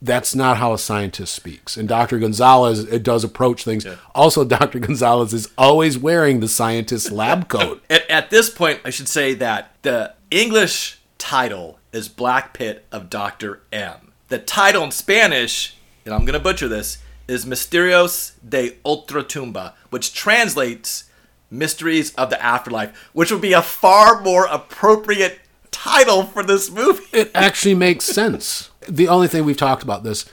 That's 0.00 0.34
not 0.34 0.56
how 0.56 0.72
a 0.72 0.78
scientist 0.78 1.32
speaks. 1.32 1.76
And 1.76 1.88
Dr. 1.88 2.18
Gonzalez 2.18 2.80
it 2.80 3.02
does 3.04 3.22
approach 3.22 3.64
things. 3.64 3.86
Also, 4.14 4.44
Dr. 4.46 4.80
Gonzalez 4.80 5.32
is 5.32 5.48
always 5.56 5.96
wearing 5.96 6.40
the 6.40 6.48
scientist's 6.48 7.12
lab 7.12 7.48
coat. 7.48 7.82
At, 7.88 8.10
at 8.10 8.30
this 8.30 8.50
point, 8.50 8.80
I 8.84 8.90
should 8.90 9.08
say 9.08 9.34
that 9.34 9.74
the 9.82 10.14
English 10.30 10.98
title 11.18 11.78
is 11.92 12.08
Black 12.08 12.52
Pit 12.54 12.84
of 12.90 13.10
Dr. 13.10 13.60
M. 13.72 14.12
The 14.28 14.38
title 14.38 14.82
in 14.82 14.90
Spanish, 14.90 15.76
and 16.04 16.14
I'm 16.14 16.24
going 16.24 16.32
to 16.32 16.40
butcher 16.40 16.66
this, 16.66 16.98
is 17.28 17.44
Misterios 17.44 18.32
de 18.46 18.76
Ultratumba, 18.84 19.74
which 19.90 20.12
translates 20.14 21.04
Mysteries 21.50 22.14
of 22.14 22.30
the 22.30 22.42
Afterlife, 22.42 23.10
which 23.12 23.30
would 23.30 23.42
be 23.42 23.52
a 23.52 23.62
far 23.62 24.20
more 24.22 24.46
appropriate 24.46 25.40
title 25.70 26.24
for 26.24 26.42
this 26.42 26.70
movie. 26.70 27.04
It 27.12 27.30
actually 27.34 27.74
makes 27.74 28.04
sense. 28.04 28.70
The 28.88 29.08
only 29.08 29.28
thing 29.28 29.44
we've 29.44 29.56
talked 29.56 29.82
about 29.82 30.02
this 30.04 30.24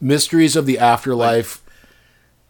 mysteries 0.00 0.54
of 0.54 0.64
the 0.64 0.78
afterlife 0.78 1.60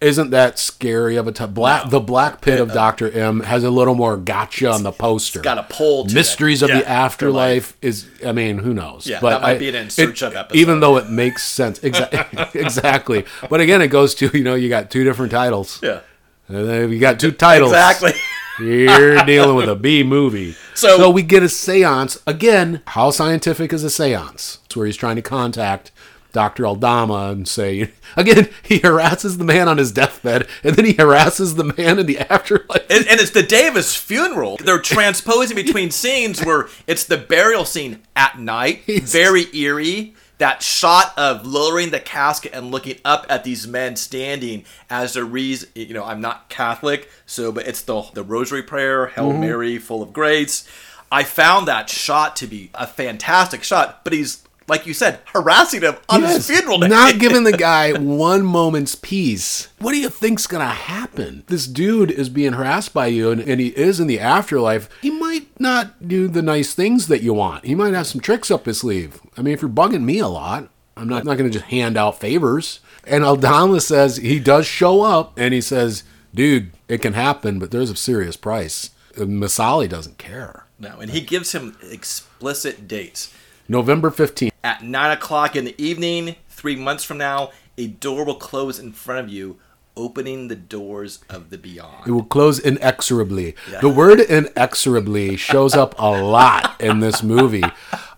isn't 0.01 0.31
that 0.31 0.59
scary 0.59 1.17
of 1.17 1.27
a 1.27 1.33
t- 1.33 1.45
black 1.47 1.91
the 1.91 1.99
black 2.01 2.41
pit 2.41 2.61
of 2.61 2.71
uh, 2.71 2.75
Dr. 2.75 3.11
M 3.11 3.41
has 3.41 3.65
a 3.65 3.71
little 3.71 3.95
more 3.97 4.17
gotcha 4.17 4.71
on 4.71 4.83
the 4.85 4.93
poster. 4.93 5.41
got 5.41 5.59
a 5.59 5.65
pull 5.65 6.05
to 6.05 6.11
it. 6.11 6.15
Mysteries 6.15 6.63
of 6.63 6.69
Yeah, 6.69 6.81
the 6.81 6.89
afterlife 6.89 7.77
is 7.83 8.07
I 8.25 8.33
mean, 8.33 8.59
who 8.59 8.73
knows? 8.75 9.07
Yeah, 9.07 9.21
that 9.21 9.43
might 9.43 9.59
be 9.59 9.69
an 9.69 9.75
in 9.75 9.91
search 9.91 10.23
it- 10.23 10.27
of 10.27 10.37
episode. 10.37 10.59
Even 10.59 10.81
though 10.81 10.97
it 10.99 11.11
makes 11.11 11.45
sense. 11.45 11.81
Exa- 11.81 12.55
exactly. 12.55 13.25
But 13.51 13.61
again 13.61 13.83
it 13.83 13.89
goes 13.89 14.15
to, 14.17 14.31
you 14.33 14.45
know, 14.45 14.55
you 14.55 14.69
got 14.69 14.91
two 14.91 15.03
different 15.05 15.33
titles. 15.33 15.81
Yeah. 15.83 16.01
Then 16.49 16.91
you 16.93 16.99
got 16.99 17.19
two 17.21 17.33
titles. 17.33 17.73
Exactly. 17.73 18.13
You're 18.61 19.23
dealing 19.25 19.55
with 19.57 19.69
a 19.69 19.77
B 19.77 20.03
movie. 20.03 20.55
So- 20.75 21.11
we 21.11 21.23
get 21.23 21.43
a 21.43 21.49
seance. 21.49 22.19
Again, 22.27 22.83
how 22.87 23.11
scientific 23.11 23.73
is 23.73 23.83
a 23.85 23.91
seance? 23.91 24.59
It's 24.67 24.77
where 24.77 24.87
he's 24.87 24.97
trying 24.97 25.17
to 25.17 25.23
contact 25.23 25.91
Dr. 26.33 26.67
Aldama 26.67 27.31
and 27.31 27.49
say, 27.49 27.91
again, 28.17 28.49
he 28.63 28.79
harasses 28.79 29.39
the 29.39 29.45
man 29.45 29.69
on 29.69 29.79
his 29.79 29.93
deathbed 29.93 30.47
and 30.63 30.77
then 30.77 30.85
he 30.85 30.93
harasses 30.95 31.55
the 31.57 31.65
man 31.77 31.99
in 31.99 32.07
the 32.07 32.19
afterlife. 32.19 32.83
And, 32.91 33.07
and 33.09 33.21
it's 33.21 33.31
the 33.31 33.43
day 33.43 33.67
of 33.67 33.75
his 33.75 33.95
funeral. 33.95 34.57
They're 34.59 34.81
transposing 34.81 35.57
between 35.57 35.91
scenes 35.93 36.45
where 36.45 36.69
it's 36.87 37.05
the 37.05 37.17
burial 37.17 37.65
scene 37.65 38.01
at 38.15 38.39
night, 38.39 38.83
He's- 38.87 39.11
very 39.13 39.47
eerie. 39.57 40.15
That 40.39 40.63
shot 40.63 41.15
of 41.19 41.45
lowering 41.45 41.91
the 41.91 41.99
casket 41.99 42.53
and 42.55 42.71
looking 42.71 42.99
up 43.05 43.27
at 43.29 43.43
these 43.43 43.67
men 43.67 43.97
standing 43.97 44.65
as 44.89 45.15
they're 45.15 45.25
re- 45.25 45.59
you 45.75 45.93
know, 45.93 46.05
I'm 46.05 46.21
not 46.21 46.49
Catholic, 46.49 47.11
so 47.27 47.51
but 47.51 47.67
it's 47.67 47.83
the 47.83 48.03
the 48.15 48.23
Rosary 48.23 48.63
prayer, 48.63 49.09
Hail 49.09 49.31
Mm-hmm. 49.33 49.41
Mary, 49.41 49.79
full 49.79 50.01
of 50.01 50.13
grace. 50.13 50.65
I 51.11 51.25
found 51.25 51.67
that 51.67 51.91
shot 51.91 52.37
to 52.37 52.47
be 52.47 52.71
a 52.73 52.87
fantastic 52.87 53.65
shot, 53.65 54.05
but 54.05 54.13
he's 54.13 54.45
like 54.69 54.87
you 54.87 54.95
said, 54.95 55.21
harassing 55.33 55.81
him 55.83 55.97
on 56.09 56.21
Yes, 56.21 56.37
his 56.37 56.47
funeral 56.59 56.79
day. 56.79 56.89
Not 56.89 57.19
giving 57.19 57.45
the 57.45 57.53
guy 57.57 57.93
one 57.99 58.43
moment's 58.45 58.95
peace. 58.95 59.69
What 59.79 59.93
do 59.93 59.99
you 59.99 60.09
think's 60.09 60.47
gonna 60.47 60.67
happen? 60.69 61.45
This 61.47 61.67
dude 61.67 62.11
is 62.11 62.29
being 62.29 62.53
harassed 62.53 62.93
by 62.95 63.07
you, 63.09 63.31
and, 63.31 63.41
and 63.41 63.61
he 63.61 63.69
is 63.69 63.99
in 64.01 64.07
the 64.07 64.21
afterlife. 64.21 64.89
He 65.03 65.11
might 65.11 65.59
not 65.61 66.07
do 66.07 66.29
the 66.29 66.43
nice 66.43 66.75
things 66.75 67.07
that 67.09 67.23
you 67.23 67.35
want. 67.35 67.65
He 67.65 67.75
might 67.75 67.95
have 67.95 68.07
some 68.07 68.21
tricks 68.21 68.51
up 68.51 68.67
his 68.67 68.81
sleeve. 68.81 69.21
I 69.37 69.43
mean, 69.43 69.55
if 69.55 69.63
you're 69.63 69.71
bugging 69.71 70.03
me 70.05 70.19
a 70.19 70.29
lot, 70.29 70.69
I'm 70.97 71.09
not, 71.09 71.25
not 71.25 71.39
gonna 71.39 71.51
just 71.51 71.67
hand 71.67 71.97
out 71.97 72.21
favors. 72.21 72.81
And 73.07 73.25
Aldama 73.25 73.81
says 73.81 74.17
he 74.19 74.39
does 74.39 74.67
show 74.67 75.01
up, 75.03 75.33
and 75.39 75.55
he 75.55 75.61
says, 75.63 76.03
"Dude, 76.35 76.73
it 76.89 76.99
can 77.01 77.15
happen, 77.15 77.59
but 77.59 77.71
there's 77.71 77.91
a 77.91 77.97
serious 77.97 78.37
price." 78.37 78.91
And 79.17 79.41
Masali 79.43 79.89
doesn't 79.89 80.19
care. 80.19 80.67
no, 80.79 80.99
and 81.01 81.11
he 81.11 81.21
gives 81.21 81.53
him 81.53 81.77
explicit 81.91 82.87
dates. 82.87 83.33
November 83.69 84.11
15th. 84.11 84.51
At 84.65 84.83
9 84.83 85.11
o'clock 85.11 85.55
in 85.55 85.65
the 85.65 85.75
evening, 85.83 86.37
three 86.49 86.77
months 86.77 87.05
from 87.05 87.19
now, 87.19 87.51
a 87.77 87.87
door 87.87 88.25
will 88.25 88.35
close 88.35 88.79
in 88.79 88.93
front 88.93 89.21
of 89.21 89.29
you, 89.29 89.59
opening 89.97 90.49
the 90.49 90.57
doors 90.57 91.21
of 91.29 91.51
the 91.51 91.59
beyond. 91.59 92.07
It 92.07 92.13
will 92.13 92.25
close 92.25 92.59
inexorably. 92.59 93.55
The 93.81 93.89
word 93.89 94.21
inexorably 94.21 95.37
shows 95.37 95.75
up 95.75 95.95
a 95.99 96.23
lot 96.23 96.81
in 96.81 97.01
this 97.01 97.23
movie. 97.23 97.65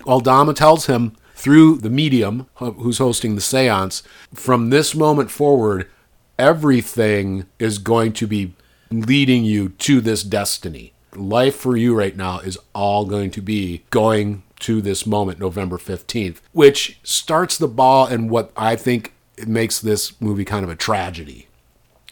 Aldama 0.06 0.54
tells 0.54 0.86
him 0.86 1.16
through 1.34 1.78
the 1.78 1.90
medium 1.90 2.46
who's 2.56 2.98
hosting 2.98 3.34
the 3.34 3.40
seance 3.40 4.02
from 4.34 4.70
this 4.70 4.94
moment 4.94 5.30
forward, 5.30 5.88
everything 6.38 7.46
is 7.58 7.78
going 7.78 8.12
to 8.12 8.26
be 8.26 8.54
leading 8.90 9.44
you 9.44 9.70
to 9.70 10.00
this 10.00 10.22
destiny. 10.22 10.92
Life 11.14 11.56
for 11.56 11.76
you 11.76 11.94
right 11.94 12.16
now 12.16 12.38
is 12.40 12.58
all 12.74 13.04
going 13.04 13.30
to 13.32 13.40
be 13.40 13.82
going 13.90 14.42
to 14.60 14.80
this 14.80 15.06
moment, 15.06 15.38
November 15.38 15.78
15th, 15.78 16.38
which 16.52 16.98
starts 17.02 17.58
the 17.58 17.68
ball 17.68 18.06
and 18.06 18.30
what 18.30 18.52
I 18.56 18.76
think 18.76 19.12
makes 19.46 19.80
this 19.80 20.20
movie 20.20 20.44
kind 20.44 20.64
of 20.64 20.70
a 20.70 20.76
tragedy 20.76 21.48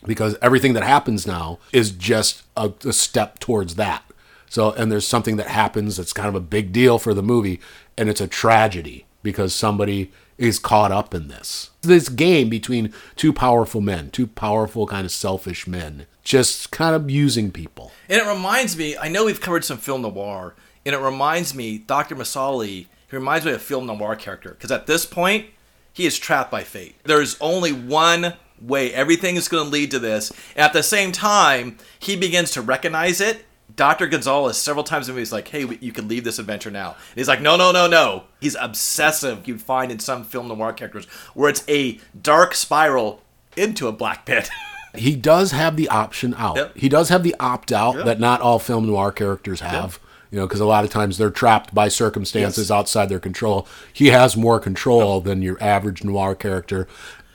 because 0.06 0.36
everything 0.40 0.72
that 0.74 0.82
happens 0.82 1.26
now 1.26 1.58
is 1.72 1.90
just 1.90 2.42
a, 2.56 2.72
a 2.84 2.92
step 2.92 3.38
towards 3.38 3.74
that. 3.74 4.02
So, 4.48 4.72
and 4.72 4.90
there's 4.90 5.06
something 5.06 5.36
that 5.36 5.48
happens 5.48 5.96
that's 5.96 6.12
kind 6.12 6.28
of 6.28 6.34
a 6.34 6.40
big 6.40 6.72
deal 6.72 6.98
for 6.98 7.12
the 7.12 7.22
movie, 7.22 7.60
and 7.96 8.08
it's 8.08 8.20
a 8.20 8.26
tragedy 8.26 9.04
because 9.22 9.54
somebody 9.54 10.10
is 10.38 10.58
caught 10.58 10.92
up 10.92 11.14
in 11.14 11.28
this. 11.28 11.70
This 11.82 12.08
game 12.08 12.48
between 12.48 12.94
two 13.16 13.32
powerful 13.32 13.80
men, 13.80 14.10
two 14.10 14.26
powerful, 14.26 14.86
kind 14.86 15.04
of 15.04 15.10
selfish 15.10 15.66
men, 15.66 16.06
just 16.22 16.70
kind 16.70 16.94
of 16.94 17.10
using 17.10 17.50
people. 17.50 17.92
And 18.08 18.22
it 18.22 18.26
reminds 18.26 18.76
me, 18.76 18.96
I 18.96 19.08
know 19.08 19.26
we've 19.26 19.40
covered 19.40 19.64
some 19.64 19.78
film 19.78 20.02
noir, 20.02 20.54
and 20.88 20.94
it 20.96 21.00
reminds 21.04 21.54
me, 21.54 21.76
Dr. 21.76 22.16
Masali, 22.16 22.86
he 23.10 23.16
reminds 23.16 23.44
me 23.44 23.52
of 23.52 23.58
a 23.58 23.60
film 23.60 23.84
noir 23.86 24.16
character. 24.16 24.50
Because 24.50 24.70
at 24.72 24.86
this 24.86 25.04
point, 25.04 25.46
he 25.92 26.06
is 26.06 26.18
trapped 26.18 26.50
by 26.50 26.62
fate. 26.64 26.96
There's 27.04 27.36
only 27.42 27.72
one 27.72 28.34
way. 28.58 28.94
Everything 28.94 29.36
is 29.36 29.48
going 29.48 29.64
to 29.64 29.70
lead 29.70 29.90
to 29.90 29.98
this. 29.98 30.30
And 30.56 30.64
at 30.64 30.72
the 30.72 30.82
same 30.82 31.12
time, 31.12 31.76
he 31.98 32.16
begins 32.16 32.52
to 32.52 32.62
recognize 32.62 33.20
it. 33.20 33.44
Dr. 33.76 34.06
Gonzalez, 34.06 34.56
several 34.56 34.82
times 34.82 35.08
in 35.08 35.12
the 35.12 35.16
movie, 35.16 35.22
is 35.24 35.32
like, 35.32 35.48
hey, 35.48 35.66
you 35.80 35.92
can 35.92 36.08
leave 36.08 36.24
this 36.24 36.38
adventure 36.38 36.70
now. 36.70 36.92
And 36.92 37.16
he's 37.16 37.28
like, 37.28 37.42
no, 37.42 37.54
no, 37.56 37.70
no, 37.70 37.86
no. 37.86 38.24
He's 38.40 38.56
obsessive, 38.58 39.46
you'd 39.46 39.60
find 39.60 39.92
in 39.92 39.98
some 39.98 40.24
film 40.24 40.48
noir 40.48 40.72
characters, 40.72 41.04
where 41.34 41.50
it's 41.50 41.64
a 41.68 42.00
dark 42.20 42.54
spiral 42.54 43.20
into 43.58 43.86
a 43.88 43.92
black 43.92 44.24
pit. 44.24 44.48
He 44.94 45.14
does 45.16 45.52
have 45.52 45.76
the 45.76 45.86
option 45.90 46.34
out. 46.38 46.56
Yep. 46.56 46.76
He 46.78 46.88
does 46.88 47.10
have 47.10 47.22
the 47.22 47.36
opt 47.38 47.72
out 47.72 47.96
Yep. 47.96 48.04
that 48.06 48.18
not 48.20 48.40
all 48.40 48.58
film 48.58 48.86
noir 48.86 49.12
characters 49.12 49.60
have. 49.60 50.00
You 50.30 50.38
know, 50.38 50.46
because 50.46 50.60
a 50.60 50.66
lot 50.66 50.84
of 50.84 50.90
times 50.90 51.16
they're 51.18 51.30
trapped 51.30 51.74
by 51.74 51.88
circumstances 51.88 52.68
Yes. 52.68 52.70
outside 52.70 53.08
their 53.08 53.18
control. 53.20 53.66
He 53.92 54.08
has 54.08 54.36
more 54.36 54.60
control 54.60 55.20
than 55.20 55.40
your 55.42 55.56
average 55.62 56.04
noir 56.04 56.34
character. 56.34 56.86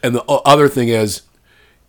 And 0.03 0.13
the 0.15 0.23
other 0.23 0.67
thing 0.69 0.89
is, 0.89 1.21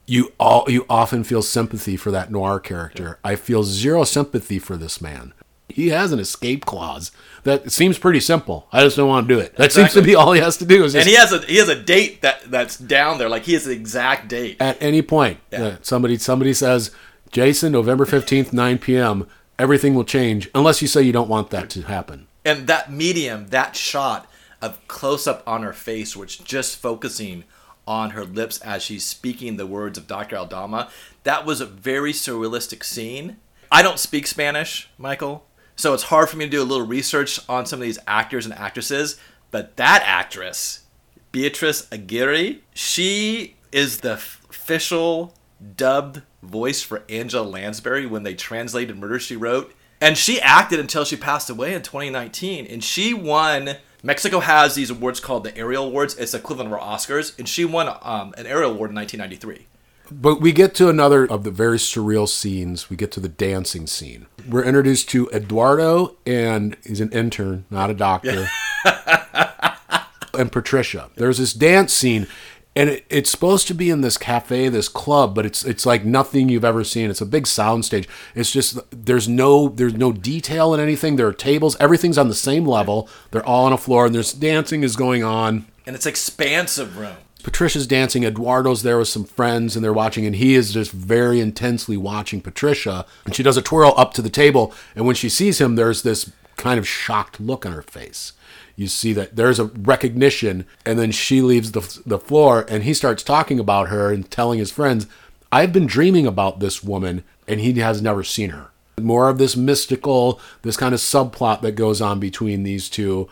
you 0.06 0.32
all 0.38 0.64
you 0.68 0.84
often 0.88 1.24
feel 1.24 1.42
sympathy 1.42 1.96
for 1.96 2.10
that 2.10 2.30
noir 2.30 2.60
character. 2.60 3.18
I 3.24 3.36
feel 3.36 3.64
zero 3.64 4.04
sympathy 4.04 4.58
for 4.58 4.76
this 4.76 5.00
man. 5.00 5.32
He 5.70 5.88
has 5.88 6.12
an 6.12 6.18
escape 6.20 6.66
clause 6.66 7.10
that 7.44 7.72
seems 7.72 7.98
pretty 7.98 8.20
simple. 8.20 8.68
I 8.70 8.82
just 8.82 8.96
don't 8.96 9.08
want 9.08 9.26
to 9.26 9.34
do 9.34 9.40
it. 9.40 9.56
That 9.56 9.72
seems 9.72 9.92
to 9.94 10.02
be 10.02 10.14
all 10.14 10.32
he 10.32 10.40
has 10.40 10.58
to 10.58 10.66
do. 10.66 10.84
Is 10.84 10.92
just 10.92 11.06
and 11.06 11.10
he 11.10 11.16
has 11.16 11.32
a 11.32 11.38
he 11.46 11.56
has 11.56 11.68
a 11.70 11.74
date 11.82 12.20
that 12.22 12.42
that's 12.50 12.76
down 12.78 13.16
there. 13.18 13.28
Like 13.30 13.44
he 13.44 13.54
has 13.54 13.64
the 13.64 13.72
exact 13.72 14.28
date. 14.28 14.58
at 14.60 14.76
any 14.82 15.00
point 15.02 15.38
uh, 15.52 15.76
somebody 15.82 16.16
somebody 16.18 16.52
says 16.54 16.90
jason 17.32 17.72
november 17.72 18.04
15th 18.04 18.52
9 18.52 18.78
p.m 18.78 19.26
everything 19.58 19.94
will 19.94 20.04
change 20.04 20.50
unless 20.54 20.82
you 20.82 20.88
say 20.88 21.02
you 21.02 21.12
don't 21.12 21.28
want 21.28 21.50
that 21.50 21.70
to 21.70 21.82
happen 21.82 22.26
and 22.44 22.66
that 22.66 22.92
medium, 22.92 23.48
that 23.48 23.74
shot 23.74 24.30
of 24.60 24.86
close 24.86 25.26
up 25.26 25.42
on 25.46 25.62
her 25.62 25.72
face, 25.72 26.16
which 26.16 26.44
just 26.44 26.76
focusing 26.76 27.44
on 27.86 28.10
her 28.10 28.24
lips 28.24 28.58
as 28.60 28.82
she's 28.82 29.04
speaking 29.04 29.56
the 29.56 29.66
words 29.66 29.98
of 29.98 30.06
Dr. 30.06 30.36
Aldama, 30.36 30.90
that 31.24 31.44
was 31.44 31.60
a 31.60 31.66
very 31.66 32.12
surrealistic 32.12 32.84
scene. 32.84 33.38
I 33.70 33.82
don't 33.82 33.98
speak 33.98 34.26
Spanish, 34.26 34.88
Michael, 34.98 35.46
so 35.76 35.92
it's 35.94 36.04
hard 36.04 36.28
for 36.28 36.36
me 36.36 36.44
to 36.44 36.50
do 36.50 36.62
a 36.62 36.64
little 36.64 36.86
research 36.86 37.40
on 37.48 37.66
some 37.66 37.80
of 37.80 37.84
these 37.84 37.98
actors 38.06 38.46
and 38.46 38.54
actresses. 38.54 39.18
But 39.50 39.76
that 39.76 40.02
actress, 40.06 40.84
Beatrice 41.32 41.88
Aguirre, 41.90 42.60
she 42.72 43.56
is 43.72 43.98
the 43.98 44.12
official 44.12 45.34
dubbed 45.76 46.22
voice 46.44 46.82
for 46.82 47.02
Angela 47.08 47.46
Lansbury 47.46 48.06
when 48.06 48.22
they 48.22 48.34
translated 48.34 48.98
Murder 48.98 49.18
She 49.18 49.36
Wrote. 49.36 49.74
And 50.00 50.18
she 50.18 50.40
acted 50.40 50.80
until 50.80 51.04
she 51.04 51.16
passed 51.16 51.48
away 51.50 51.74
in 51.74 51.82
2019. 51.82 52.66
And 52.66 52.82
she 52.84 53.14
won. 53.14 53.76
Mexico 54.02 54.40
has 54.40 54.74
these 54.74 54.90
awards 54.90 55.18
called 55.20 55.44
the 55.44 55.56
Ariel 55.56 55.86
Awards. 55.86 56.14
It's 56.16 56.34
equivalent 56.34 56.72
of 56.72 56.78
our 56.78 56.96
Oscars. 56.96 57.38
And 57.38 57.48
she 57.48 57.64
won 57.64 57.88
um, 58.02 58.34
an 58.36 58.46
Ariel 58.46 58.72
Award 58.72 58.90
in 58.90 58.96
1993. 58.96 59.66
but 60.10 60.40
we 60.40 60.52
get 60.52 60.74
to 60.74 60.88
another 60.90 61.24
of 61.24 61.44
the 61.44 61.50
very 61.50 61.78
surreal 61.78 62.28
scenes 62.28 62.90
we 62.90 62.96
get 62.96 63.10
to 63.10 63.20
the 63.20 63.28
dancing 63.28 63.86
scene 63.86 64.26
we're 64.46 64.62
introduced 64.62 65.08
to 65.08 65.30
eduardo 65.32 66.14
and 66.26 66.76
he's 66.84 67.00
an 67.00 67.10
intern 67.10 67.64
not 67.70 67.88
a 67.88 67.94
doctor 67.94 68.46
and 70.38 70.52
patricia 70.52 71.08
there's 71.16 71.38
this 71.38 71.54
dance 71.54 71.92
scene 71.92 72.26
and 72.76 72.90
it, 72.90 73.04
it's 73.08 73.30
supposed 73.30 73.66
to 73.68 73.74
be 73.74 73.90
in 73.90 74.00
this 74.00 74.16
cafe 74.18 74.68
this 74.68 74.88
club 74.88 75.34
but 75.34 75.46
it's 75.46 75.64
it's 75.64 75.86
like 75.86 76.04
nothing 76.04 76.48
you've 76.48 76.64
ever 76.64 76.84
seen 76.84 77.10
it's 77.10 77.20
a 77.20 77.26
big 77.26 77.46
sound 77.46 77.84
stage 77.84 78.08
it's 78.34 78.50
just 78.50 78.78
there's 78.90 79.28
no 79.28 79.68
there's 79.68 79.94
no 79.94 80.12
detail 80.12 80.74
in 80.74 80.80
anything 80.80 81.16
there 81.16 81.26
are 81.26 81.32
tables 81.32 81.76
everything's 81.80 82.18
on 82.18 82.28
the 82.28 82.34
same 82.34 82.66
level 82.66 83.08
they're 83.30 83.46
all 83.46 83.66
on 83.66 83.72
a 83.72 83.78
floor 83.78 84.06
and 84.06 84.14
there's 84.14 84.32
dancing 84.32 84.82
is 84.82 84.96
going 84.96 85.22
on 85.22 85.66
And 85.86 85.94
it's 85.94 86.06
expansive 86.06 86.96
room. 86.98 87.16
Patricia's 87.42 87.86
dancing. 87.86 88.24
Eduardo's 88.24 88.82
there 88.82 88.96
with 88.96 89.08
some 89.08 89.24
friends, 89.24 89.76
and 89.76 89.84
they're 89.84 89.92
watching, 89.92 90.24
and 90.24 90.36
he 90.36 90.54
is 90.54 90.72
just 90.72 90.90
very 90.90 91.40
intensely 91.40 91.94
watching 91.94 92.40
Patricia. 92.40 93.04
And 93.26 93.34
she 93.34 93.42
does 93.42 93.58
a 93.58 93.62
twirl 93.62 93.92
up 93.98 94.14
to 94.14 94.22
the 94.22 94.30
table, 94.30 94.72
and 94.96 95.04
when 95.04 95.14
she 95.14 95.28
sees 95.28 95.60
him, 95.60 95.76
there's 95.76 96.02
this 96.02 96.32
kind 96.56 96.78
of 96.78 96.88
shocked 96.88 97.38
look 97.38 97.66
on 97.66 97.72
her 97.72 97.82
face. 97.82 98.32
You 98.76 98.88
see 98.88 99.12
that 99.12 99.36
there's 99.36 99.58
a 99.58 99.66
recognition, 99.66 100.66
and 100.84 100.98
then 100.98 101.12
she 101.12 101.40
leaves 101.40 101.72
the 101.72 102.00
the 102.04 102.18
floor, 102.18 102.66
and 102.68 102.82
he 102.82 102.94
starts 102.94 103.22
talking 103.22 103.60
about 103.60 103.88
her 103.88 104.12
and 104.12 104.28
telling 104.30 104.58
his 104.58 104.72
friends, 104.72 105.06
"I've 105.52 105.72
been 105.72 105.86
dreaming 105.86 106.26
about 106.26 106.60
this 106.60 106.82
woman, 106.82 107.22
and 107.46 107.60
he 107.60 107.72
has 107.74 108.02
never 108.02 108.24
seen 108.24 108.50
her." 108.50 108.70
More 109.00 109.28
of 109.28 109.38
this 109.38 109.56
mystical, 109.56 110.40
this 110.62 110.76
kind 110.76 110.94
of 110.94 111.00
subplot 111.00 111.62
that 111.62 111.72
goes 111.72 112.00
on 112.00 112.20
between 112.20 112.62
these 112.62 112.88
two 112.88 113.28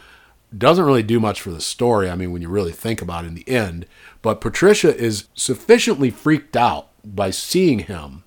doesn't 0.56 0.84
really 0.84 1.02
do 1.02 1.18
much 1.18 1.40
for 1.40 1.50
the 1.50 1.60
story. 1.60 2.10
I 2.10 2.14
mean, 2.14 2.32
when 2.32 2.42
you 2.42 2.48
really 2.48 2.72
think 2.72 3.00
about 3.00 3.24
it 3.24 3.28
in 3.28 3.34
the 3.34 3.48
end. 3.48 3.86
But 4.20 4.40
Patricia 4.40 4.94
is 4.94 5.24
sufficiently 5.34 6.10
freaked 6.10 6.56
out 6.56 6.88
by 7.04 7.30
seeing 7.30 7.80
him 7.80 8.24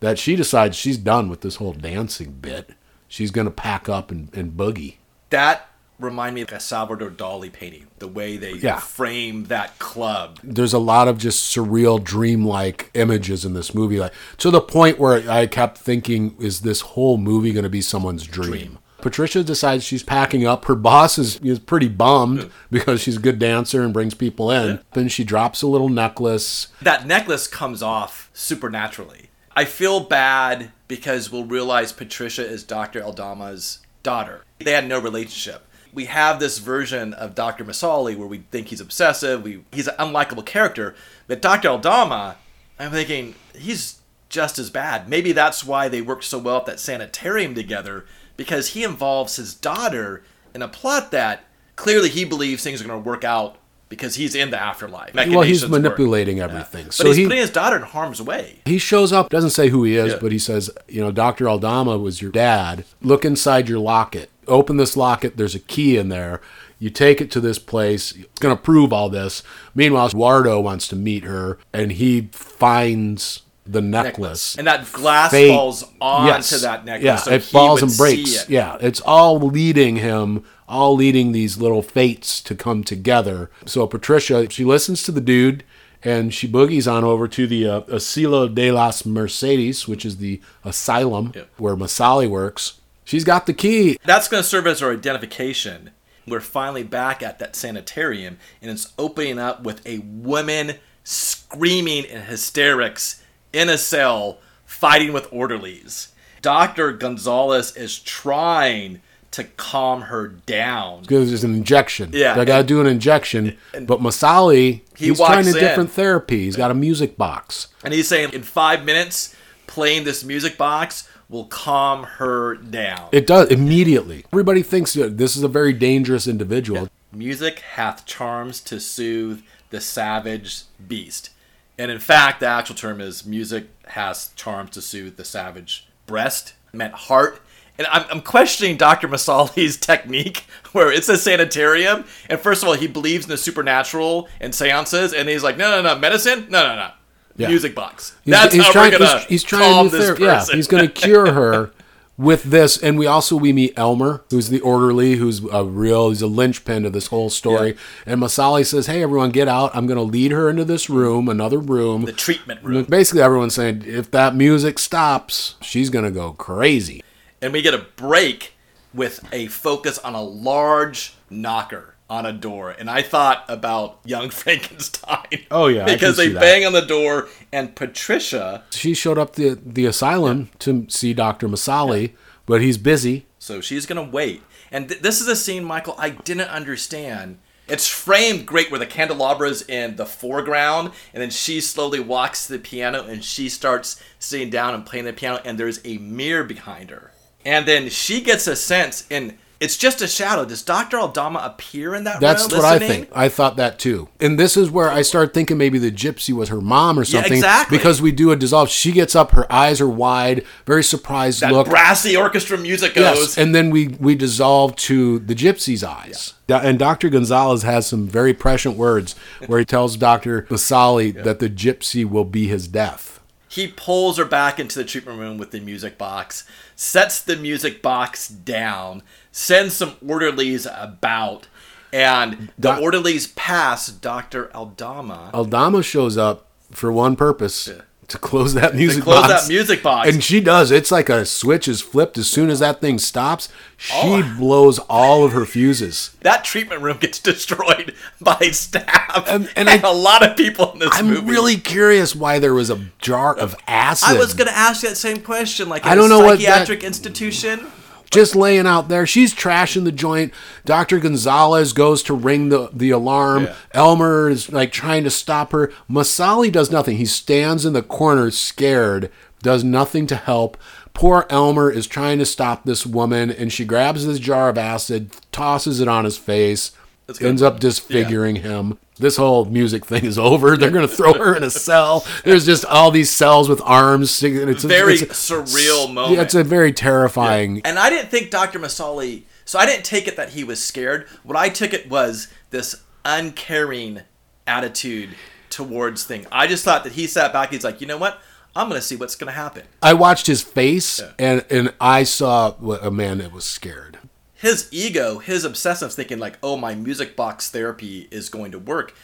that 0.00 0.18
she 0.18 0.36
decides 0.36 0.76
she's 0.76 0.98
done 0.98 1.28
with 1.28 1.42
this 1.42 1.56
whole 1.56 1.72
dancing 1.72 2.32
bit. 2.40 2.70
She's 3.06 3.30
going 3.30 3.46
to 3.46 3.50
pack 3.50 3.88
up 3.88 4.10
and, 4.10 4.32
and 4.34 4.52
boogie. 4.52 4.96
That 5.30 5.67
remind 5.98 6.34
me 6.34 6.42
of 6.42 6.52
a 6.52 6.60
Salvador 6.60 7.10
Dali 7.10 7.52
painting. 7.52 7.86
The 7.98 8.08
way 8.08 8.36
they 8.36 8.52
Yeah. 8.54 8.78
frame 8.78 9.44
that 9.44 9.78
club. 9.78 10.38
there's 10.44 10.72
a 10.72 10.78
lot 10.78 11.08
of 11.08 11.18
just 11.18 11.54
surreal 11.54 12.02
dreamlike 12.02 12.90
images 12.94 13.44
in 13.44 13.54
this 13.54 13.74
movie 13.74 13.98
like 13.98 14.12
to 14.38 14.50
the 14.50 14.60
point 14.60 14.98
where 14.98 15.28
i 15.30 15.46
kept 15.46 15.78
thinking 15.78 16.36
is 16.38 16.60
this 16.60 16.80
whole 16.80 17.16
movie 17.16 17.52
going 17.52 17.64
to 17.64 17.68
be 17.68 17.80
someone's 17.80 18.24
dream, 18.24 18.50
Dream. 18.50 18.78
patricia 19.00 19.42
decides 19.42 19.82
she's 19.84 20.02
packing 20.02 20.46
up 20.46 20.64
her 20.66 20.74
boss 20.74 21.18
is, 21.18 21.36
is 21.40 21.58
pretty 21.58 21.88
bummed 21.88 22.50
because 22.70 23.00
she's 23.00 23.16
a 23.16 23.20
good 23.20 23.38
dancer 23.38 23.82
and 23.82 23.92
brings 23.92 24.14
people 24.14 24.50
in 24.50 24.78
then 24.92 25.08
she 25.08 25.24
drops 25.24 25.62
a 25.62 25.66
little 25.66 25.88
necklace 25.88 26.68
That 26.82 27.06
necklace 27.06 27.46
comes 27.48 27.82
off 27.82 28.30
supernaturally. 28.32 29.30
I 29.56 29.64
feel 29.64 30.00
bad 30.00 30.70
because 30.86 31.32
we'll 31.32 31.44
realize 31.44 31.92
Patricia 31.92 32.46
is 32.46 32.62
Dr. 32.62 33.02
Aldama's 33.02 33.80
daughter. 34.04 34.44
They 34.60 34.70
had 34.72 34.86
no 34.86 35.00
relationship. 35.00 35.66
We 35.98 36.04
have 36.04 36.38
this 36.38 36.58
version 36.58 37.12
of 37.12 37.34
Dr. 37.34 37.64
Masali 37.64 38.16
where 38.16 38.28
we 38.28 38.38
think 38.52 38.68
he's 38.68 38.80
obsessive, 38.80 39.42
we, 39.42 39.64
he's 39.72 39.88
an 39.88 39.96
unlikable 39.98 40.46
character. 40.46 40.94
But 41.26 41.42
Dr. 41.42 41.70
Aldama, 41.70 42.36
I'm 42.78 42.92
thinking 42.92 43.34
he's 43.52 43.98
just 44.28 44.60
as 44.60 44.70
bad. 44.70 45.08
Maybe 45.08 45.32
that's 45.32 45.64
why 45.64 45.88
they 45.88 46.00
worked 46.00 46.22
so 46.22 46.38
well 46.38 46.58
at 46.58 46.66
that 46.66 46.78
sanitarium 46.78 47.56
together 47.56 48.06
because 48.36 48.68
he 48.68 48.84
involves 48.84 49.34
his 49.34 49.54
daughter 49.54 50.22
in 50.54 50.62
a 50.62 50.68
plot 50.68 51.10
that 51.10 51.40
clearly 51.74 52.10
he 52.10 52.24
believes 52.24 52.62
things 52.62 52.80
are 52.80 52.86
going 52.86 53.02
to 53.02 53.04
work 53.08 53.24
out 53.24 53.56
because 53.88 54.14
he's 54.14 54.36
in 54.36 54.52
the 54.52 54.62
afterlife. 54.62 55.14
well 55.14 55.24
he's 55.24 55.62
Machinations 55.62 55.62
work. 55.62 55.70
manipulating 55.82 56.38
everything 56.38 56.84
But 56.84 56.94
so 56.94 57.06
he's 57.08 57.16
he 57.16 57.24
putting 57.24 57.38
his 57.40 57.50
daughter 57.50 57.74
in 57.74 57.82
harm's 57.82 58.22
way. 58.22 58.60
he 58.66 58.78
shows 58.78 59.12
up 59.12 59.30
doesn't 59.30 59.50
say 59.50 59.68
who 59.70 59.82
he 59.82 59.96
is 59.96 60.12
Yeah. 60.12 60.18
but 60.20 60.30
he 60.30 60.38
says 60.38 60.70
you 60.86 61.00
know 61.00 61.10
dr 61.10 61.48
aldama 61.48 61.96
was 61.98 62.20
your 62.22 62.30
dad 62.30 62.84
look 63.02 63.24
inside 63.24 63.66
your 63.68 63.78
locket 63.78 64.28
open 64.48 64.76
this 64.76 64.96
locket 64.96 65.36
there's 65.36 65.54
a 65.54 65.58
key 65.60 65.96
in 65.96 66.08
there 66.08 66.40
you 66.78 66.90
take 66.90 67.20
it 67.20 67.30
to 67.30 67.40
this 67.40 67.58
place 67.58 68.12
it's 68.12 68.38
going 68.40 68.56
to 68.56 68.62
prove 68.62 68.92
all 68.92 69.08
this 69.08 69.42
meanwhile 69.74 70.08
wardo 70.10 70.60
wants 70.62 70.88
to 70.88 70.96
meet 70.96 71.24
her 71.24 71.58
and 71.72 71.92
he 71.92 72.28
finds 72.32 73.42
the 73.70 73.82
necklace, 73.82 74.56
And 74.56 74.66
that 74.66 74.90
glass 74.94 75.30
Fate- 75.30 75.50
falls 75.50 75.84
onto 76.00 76.26
Yes. 76.32 76.62
that 76.62 76.86
necklace. 76.86 77.04
yeah 77.04 77.16
so 77.16 77.32
it 77.32 77.42
falls 77.42 77.82
and 77.82 77.94
breaks 77.98 78.44
it. 78.44 78.48
yeah 78.48 78.78
it's 78.80 79.00
all 79.02 79.38
leading 79.38 79.96
him 79.96 80.42
all 80.66 80.94
leading 80.96 81.32
these 81.32 81.58
little 81.58 81.82
fates 81.82 82.40
to 82.42 82.54
come 82.54 82.82
together 82.82 83.50
so 83.66 83.86
patricia 83.86 84.48
she 84.48 84.64
listens 84.64 85.02
to 85.02 85.12
the 85.12 85.20
dude 85.20 85.64
and 86.02 86.32
she 86.32 86.48
boogies 86.48 86.90
on 86.90 87.04
over 87.04 87.28
to 87.28 87.46
the 87.46 87.66
uh, 87.68 87.80
Asilo 87.82 88.46
de 88.54 88.70
las 88.70 89.04
Mercedes, 89.04 89.88
which 89.88 90.04
is 90.06 90.18
the 90.18 90.40
asylum 90.64 91.32
Yeah. 91.34 91.42
where 91.56 91.74
Masali 91.76 92.30
works. 92.30 92.74
She's 93.08 93.24
got 93.24 93.46
the 93.46 93.54
key. 93.54 93.96
That's 94.04 94.28
going 94.28 94.42
to 94.42 94.46
serve 94.46 94.66
as 94.66 94.82
our 94.82 94.92
identification. 94.92 95.92
We're 96.26 96.40
finally 96.40 96.82
back 96.82 97.22
at 97.22 97.38
that 97.38 97.56
sanitarium, 97.56 98.36
and 98.60 98.70
it's 98.70 98.92
opening 98.98 99.38
up 99.38 99.62
with 99.62 99.80
a 99.86 100.00
woman 100.00 100.74
screaming 101.04 102.04
in 102.04 102.24
hysterics 102.24 103.22
in 103.50 103.70
a 103.70 103.78
cell, 103.78 104.40
fighting 104.66 105.14
with 105.14 105.26
orderlies. 105.32 106.08
Dr. 106.42 106.92
Gonzalez 106.92 107.74
is 107.78 107.98
trying 107.98 109.00
to 109.30 109.44
calm 109.44 110.02
her 110.02 110.28
down. 110.28 111.00
Because 111.00 111.30
there's 111.30 111.44
an 111.44 111.54
injection. 111.54 112.10
Yeah, 112.12 112.34
They 112.34 112.44
got 112.44 112.58
to 112.58 112.64
do 112.64 112.82
an 112.82 112.86
injection. 112.86 113.56
but 113.72 114.00
Masali, 114.00 114.82
He 114.98 115.06
he's 115.06 115.16
trying 115.16 115.48
a 115.48 115.52
different 115.54 115.92
therapy. 115.92 116.44
He's 116.44 116.56
got 116.56 116.70
a 116.70 116.74
music 116.74 117.16
box. 117.16 117.68
And 117.82 117.94
he's 117.94 118.06
saying 118.06 118.34
in 118.34 118.42
five 118.42 118.84
minutes, 118.84 119.34
playing 119.66 120.04
this 120.04 120.24
music 120.24 120.58
box 120.58 121.08
will 121.28 121.44
calm 121.44 122.04
her 122.04 122.54
down. 122.54 123.08
It 123.12 123.26
does 123.26 123.48
immediately. 123.50 124.24
Everybody 124.32 124.62
thinks 124.62 124.94
that 124.94 125.18
this 125.18 125.36
is 125.36 125.42
a 125.42 125.48
very 125.48 125.72
dangerous 125.72 126.26
individual. 126.26 126.88
Music 127.12 127.60
hath 127.60 128.06
charms 128.06 128.60
to 128.62 128.80
soothe 128.80 129.42
the 129.70 129.80
savage 129.80 130.62
beast. 130.86 131.30
And 131.78 131.90
in 131.90 131.98
fact, 131.98 132.40
the 132.40 132.46
actual 132.46 132.74
term 132.74 133.00
is 133.00 133.24
music 133.24 133.68
has 133.88 134.30
charms 134.36 134.70
to 134.70 134.82
soothe 134.82 135.16
the 135.16 135.24
savage 135.24 135.86
breast, 136.06 136.54
meant 136.72 136.94
heart. 136.94 137.40
And 137.76 137.86
I'm, 137.88 138.04
I'm 138.10 138.22
questioning 138.22 138.76
Dr. 138.76 139.06
Masali's 139.06 139.76
technique, 139.80 140.46
where 140.72 140.90
it's 140.90 141.08
a 141.08 141.16
sanitarium, 141.16 142.04
and 142.28 142.40
first 142.40 142.62
of 142.62 142.68
all, 142.68 142.74
he 142.74 142.88
believes 142.88 143.26
in 143.26 143.30
the 143.30 143.36
supernatural 143.36 144.28
and 144.40 144.52
seances, 144.52 145.12
and 145.12 145.28
he's 145.28 145.44
like, 145.44 145.56
no, 145.56 145.70
no, 145.70 145.94
no, 145.94 145.98
medicine? 145.98 146.46
No, 146.50 146.66
no, 146.66 146.74
no. 146.74 146.90
Yeah. 147.38 147.48
Music 147.48 147.74
box. 147.74 148.14
He's, 148.24 148.32
That's 148.32 148.52
he's 148.54 148.62
how 148.64 148.72
trying, 148.72 148.92
we're 148.92 148.98
gonna 148.98 149.18
he's, 149.20 149.28
he's 149.28 149.42
trying 149.44 149.72
calm 149.72 149.90
to 149.90 149.96
this 149.96 150.18
ther- 150.18 150.22
yeah, 150.24 150.44
he's 150.52 150.66
going 150.66 150.86
to 150.88 150.92
cure 150.92 151.32
her 151.32 151.70
with 152.16 152.42
this. 152.42 152.76
And 152.76 152.98
we 152.98 153.06
also 153.06 153.36
we 153.36 153.52
meet 153.52 153.74
Elmer, 153.78 154.24
who's 154.30 154.48
the 154.48 154.60
orderly, 154.60 155.14
who's 155.14 155.44
a 155.52 155.64
real, 155.64 156.08
he's 156.08 156.20
a 156.20 156.26
linchpin 156.26 156.84
of 156.84 156.92
this 156.92 157.06
whole 157.06 157.30
story. 157.30 157.76
And 158.04 158.20
Masali 158.20 158.66
says, 158.66 158.86
"Hey, 158.86 159.04
everyone, 159.04 159.30
get 159.30 159.46
out! 159.46 159.70
I'm 159.72 159.86
going 159.86 159.98
to 159.98 160.02
lead 160.02 160.32
her 160.32 160.50
into 160.50 160.64
this 160.64 160.90
room, 160.90 161.28
another 161.28 161.58
room." 161.58 162.02
the 162.06 162.12
treatment 162.12 162.60
room. 162.64 162.84
Basically, 162.84 163.22
everyone's 163.22 163.54
saying 163.54 163.84
if 163.86 164.10
that 164.10 164.34
music 164.34 164.78
stops, 164.80 165.54
she's 165.62 165.90
going 165.90 166.04
to 166.04 166.10
go 166.10 166.32
crazy. 166.32 167.04
and 167.40 167.52
we 167.52 167.62
get 167.62 167.72
a 167.72 167.78
break 167.96 168.54
with 168.92 169.24
a 169.32 169.46
focus 169.46 169.98
on 170.00 170.14
a 170.14 170.22
large 170.22 171.14
knocker 171.30 171.94
on 172.10 172.24
a 172.26 172.32
door. 172.32 172.70
And 172.70 172.88
I 172.90 173.02
thought 173.02 173.44
about 173.48 174.00
Young 174.04 174.30
Frankenstein. 174.78 175.46
Oh, 175.50 175.66
yeah, 175.66 175.84
because 175.84 176.16
they 176.16 176.28
that. 176.28 176.40
bang 176.40 176.64
on 176.64 176.72
the 176.72 176.80
door, 176.82 177.28
and 177.52 177.74
Patricia. 177.76 178.64
She 178.70 178.94
showed 178.94 179.18
up 179.18 179.34
the 179.34 179.58
the 179.64 179.86
asylum 179.86 180.50
to 180.60 180.86
see 180.88 181.12
Doctor 181.14 181.48
Masali, 181.48 182.12
but 182.46 182.60
he's 182.60 182.78
busy. 182.78 183.26
So 183.38 183.60
she's 183.60 183.86
gonna 183.86 184.02
wait. 184.02 184.42
And 184.70 184.88
th- 184.88 185.00
this 185.00 185.20
is 185.20 185.28
a 185.28 185.36
scene, 185.36 185.64
Michael, 185.64 185.94
I 185.98 186.10
didn't 186.10 186.48
understand. 186.48 187.38
It's 187.68 187.86
framed 187.86 188.46
great 188.46 188.70
where 188.70 188.78
the 188.80 188.86
candelabra's 188.86 189.60
in 189.68 189.96
the 189.96 190.06
foreground, 190.06 190.92
and 191.12 191.22
then 191.22 191.28
she 191.30 191.60
slowly 191.60 192.00
walks 192.00 192.46
to 192.46 192.54
the 192.54 192.58
piano 192.58 193.04
and 193.04 193.22
she 193.22 193.50
starts 193.50 194.02
sitting 194.18 194.48
down 194.48 194.74
and 194.74 194.86
playing 194.86 195.04
the 195.04 195.12
piano, 195.12 195.40
and 195.44 195.58
there's 195.58 195.80
a 195.84 195.98
mirror 195.98 196.44
behind 196.44 196.88
her. 196.90 197.12
And 197.44 197.66
then 197.66 197.90
she 197.90 198.22
gets 198.22 198.46
a 198.46 198.56
sense, 198.56 199.06
and 199.10 199.36
it's 199.60 199.76
just 199.76 200.00
a 200.02 200.06
shadow. 200.06 200.44
Does 200.44 200.62
Dr. 200.62 200.98
Aldama 200.98 201.40
appear 201.44 201.94
in 201.94 202.04
that 202.04 202.20
That's 202.20 202.50
room? 202.52 202.62
what 202.62 202.64
I 202.64 202.78
think. 202.78 203.08
I 203.12 203.28
thought 203.28 203.56
that 203.56 203.78
too. 203.78 204.08
And 204.20 204.38
this 204.38 204.56
is 204.56 204.70
where 204.70 204.90
I 204.90 205.02
started 205.02 205.34
thinking 205.34 205.58
maybe 205.58 205.78
the 205.78 205.90
gypsy 205.90 206.32
was 206.32 206.48
her 206.48 206.60
mom 206.60 206.98
or 206.98 207.04
something. 207.04 207.32
exactly. 207.32 207.76
Because 207.76 208.00
we 208.00 208.12
do 208.12 208.30
a 208.30 208.36
dissolve. 208.36 208.68
She 208.70 208.92
gets 208.92 209.16
up, 209.16 209.32
her 209.32 209.50
eyes 209.52 209.80
are 209.80 209.88
wide, 209.88 210.44
very 210.66 210.84
surprised 210.84 211.40
That 211.40 211.52
look. 211.52 211.68
brassy 211.68 212.16
orchestra 212.16 212.56
music 212.56 212.94
goes. 212.94 213.18
Yes, 213.18 213.38
and 213.38 213.54
then 213.54 213.70
we 213.70 213.88
we 214.00 214.14
dissolve 214.14 214.76
to 214.76 215.18
the 215.18 215.34
gypsy's 215.34 215.82
eyes. 215.82 216.34
Do- 216.46 216.54
And 216.54 216.78
Dr. 216.78 217.08
Gonzalez 217.08 217.62
has 217.62 217.86
some 217.86 218.06
very 218.06 218.32
prescient 218.34 218.76
words 218.76 219.14
where 219.46 219.58
he 219.58 219.64
tells 219.64 219.96
Dr. 219.96 220.42
Masali 220.42 221.12
that 221.24 221.40
the 221.40 221.50
gypsy 221.50 222.04
will 222.08 222.24
be 222.24 222.46
his 222.48 222.68
death. 222.68 223.17
He 223.48 223.66
pulls 223.66 224.18
her 224.18 224.24
back 224.24 224.60
into 224.60 224.78
the 224.78 224.84
treatment 224.84 225.18
room 225.18 225.38
with 225.38 225.50
the 225.50 225.60
music 225.60 225.96
box, 225.96 226.44
sets 226.76 227.20
the 227.20 227.36
music 227.36 227.80
box 227.82 228.28
down, 228.28 229.02
sends 229.32 229.74
some 229.74 229.96
orderlies 230.06 230.66
about, 230.66 231.48
and 231.92 232.52
the 232.58 232.76
orderlies 232.76 233.28
pass 233.28 233.88
Dr. 233.88 234.54
Aldama 234.54 235.30
Aldama 235.32 235.82
shows 235.82 236.18
up 236.18 236.46
for 236.70 236.92
one 236.92 237.16
purpose. 237.16 237.70
To 238.08 238.16
close 238.18 238.54
that 238.54 238.74
music 238.74 239.00
to 239.00 239.04
close 239.04 239.20
box. 239.28 239.42
that 239.42 239.48
music 239.52 239.82
box. 239.82 240.08
And 240.08 240.24
she 240.24 240.40
does. 240.40 240.70
It's 240.70 240.90
like 240.90 241.10
a 241.10 241.26
switch 241.26 241.68
is 241.68 241.82
flipped. 241.82 242.16
As 242.16 242.30
soon 242.30 242.48
as 242.48 242.58
that 242.60 242.80
thing 242.80 242.98
stops, 242.98 243.50
she 243.76 243.92
Oh. 243.94 244.34
blows 244.38 244.78
all 244.88 245.24
of 245.24 245.32
her 245.32 245.44
fuses. 245.44 246.12
that 246.22 246.42
treatment 246.42 246.80
room 246.80 246.96
gets 246.96 247.18
destroyed 247.32 247.94
by 248.18 248.38
staff 248.52 249.24
And- 249.28 249.50
and, 249.56 249.68
and 249.68 249.84
I- 249.84 249.88
a 249.88 249.92
lot 249.92 250.26
of 250.26 250.38
people 250.38 250.72
in 250.72 250.78
this 250.78 250.88
I'm 250.92 251.08
movie. 251.10 251.30
really 251.30 251.56
curious 251.58 252.16
why 252.16 252.38
there 252.38 252.54
was 252.54 252.70
a 252.70 252.80
jar 252.98 253.36
of 253.36 253.54
acid. 253.68 254.08
I 254.16 254.18
was 254.18 254.32
going 254.32 254.48
to 254.48 254.56
ask 254.56 254.82
you 254.82 254.88
that 254.88 254.96
same 254.96 255.20
question. 255.20 255.68
Like, 255.68 255.84
I 255.84 255.94
don't 255.94 256.06
a 256.06 256.08
know 256.08 256.20
what 256.20 256.38
that- 256.38 256.44
psychiatric 256.46 256.84
institution. 256.84 257.66
Just 258.10 258.34
laying 258.34 258.66
out 258.66 258.88
there. 258.88 259.06
She's 259.06 259.34
trashing 259.34 259.84
the 259.84 259.92
joint. 259.92 260.32
Dr. 260.64 260.98
Gonzalez 260.98 261.72
goes 261.72 262.02
to 262.04 262.14
ring 262.14 262.48
the, 262.48 262.70
the 262.72 262.90
alarm. 262.90 263.44
Yeah. 263.44 263.54
Elmer 263.72 264.28
is 264.28 264.50
like 264.50 264.72
trying 264.72 265.04
to 265.04 265.10
stop 265.10 265.52
her. 265.52 265.72
Masali 265.90 266.50
does 266.50 266.70
nothing. 266.70 266.96
He 266.96 267.06
stands 267.06 267.64
in 267.64 267.72
the 267.72 267.82
corner 267.82 268.30
scared, 268.30 269.10
does 269.42 269.62
nothing 269.64 270.06
to 270.06 270.16
help. 270.16 270.56
Poor 270.94 271.26
Elmer 271.30 271.70
is 271.70 271.86
trying 271.86 272.18
to 272.18 272.26
stop 272.26 272.64
this 272.64 272.84
woman, 272.84 273.30
and 273.30 273.52
she 273.52 273.64
grabs 273.64 274.04
this 274.04 274.18
jar 274.18 274.48
of 274.48 274.58
acid, 274.58 275.12
tosses 275.30 275.80
it 275.80 275.86
on 275.86 276.04
his 276.04 276.18
face, 276.18 276.72
Ends 277.20 277.40
up 277.40 277.58
disfiguring 277.58 278.36
him. 278.36 278.78
This 278.98 279.16
whole 279.16 279.46
music 279.46 279.86
thing 279.86 280.04
is 280.04 280.18
over. 280.30 280.56
They're 280.56 280.70
going 280.70 280.86
to 280.86 280.94
throw 280.94 281.14
her 281.14 281.34
in 281.34 281.42
a 281.42 281.48
cell. 281.50 282.04
There's 282.24 282.44
just 282.44 282.64
all 282.66 282.90
these 282.90 283.10
cells 283.10 283.48
with 283.48 283.62
arms. 283.64 284.22
It's 284.22 284.64
a, 284.64 284.68
Very 284.68 284.94
it's 284.94 285.02
a- 285.30 285.34
surreal 285.34 285.92
moment. 285.92 286.16
Yeah, 286.16 286.22
it's 286.22 286.34
a 286.34 286.44
very 286.44 286.72
terrifying. 286.72 287.62
And 287.64 287.78
I 287.78 287.88
didn't 287.88 288.10
think 288.10 288.30
Dr. 288.30 288.58
Masali. 288.58 289.22
So 289.46 289.58
I 289.58 289.64
didn't 289.64 289.84
take 289.86 290.06
it 290.06 290.16
that 290.16 290.30
he 290.30 290.44
was 290.44 290.62
scared. 290.62 291.06
What 291.22 291.36
I 291.36 291.48
took 291.48 291.72
it 291.72 291.88
was 291.88 292.28
this 292.50 292.74
uncaring 293.06 294.02
attitude 294.46 295.10
towards 295.48 296.04
thing. 296.04 296.26
I 296.30 296.46
just 296.46 296.62
thought 296.64 296.84
that 296.84 296.92
he 296.92 297.06
sat 297.06 297.32
back. 297.32 297.50
He's 297.52 297.64
like, 297.64 297.80
you 297.80 297.86
know 297.86 297.96
what? 297.98 298.20
I'm 298.56 298.68
gonna 298.68 298.80
see 298.82 298.96
what's 298.96 299.14
gonna 299.14 299.32
happen. 299.32 299.62
I 299.82 299.92
watched 299.94 300.26
his 300.26 300.42
face 300.42 301.00
and 301.18 301.44
and 301.48 301.72
I 301.80 302.02
saw 302.02 302.54
a 302.82 302.90
man 302.90 303.18
that 303.18 303.32
was 303.32 303.44
scared. 303.44 303.97
His 304.38 304.68
ego, 304.70 305.18
his 305.18 305.44
obsessive 305.44 305.92
thinking, 305.92 306.20
like, 306.20 306.38
oh, 306.44 306.56
my 306.56 306.72
music 306.72 307.16
box 307.16 307.50
therapy 307.50 308.06
is 308.12 308.28
going 308.28 308.52
to 308.52 308.58
work, 308.58 308.94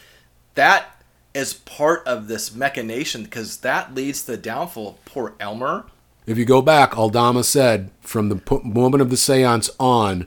that 0.53 1.03
is 1.33 1.53
part 1.53 2.07
of 2.07 2.29
this 2.29 2.55
machination 2.55 3.25
because 3.25 3.57
that 3.57 3.93
leads 3.93 4.23
to 4.23 4.31
the 4.31 4.37
downfall 4.37 4.87
of 4.87 5.05
poor 5.05 5.33
Elmer. 5.41 5.87
If 6.25 6.37
you 6.37 6.45
go 6.45 6.61
back, 6.61 6.97
Aldama 6.97 7.43
said 7.43 7.91
from 7.99 8.29
the 8.29 8.41
moment 8.63 9.01
of 9.01 9.09
the 9.09 9.17
seance 9.17 9.69
on, 9.77 10.25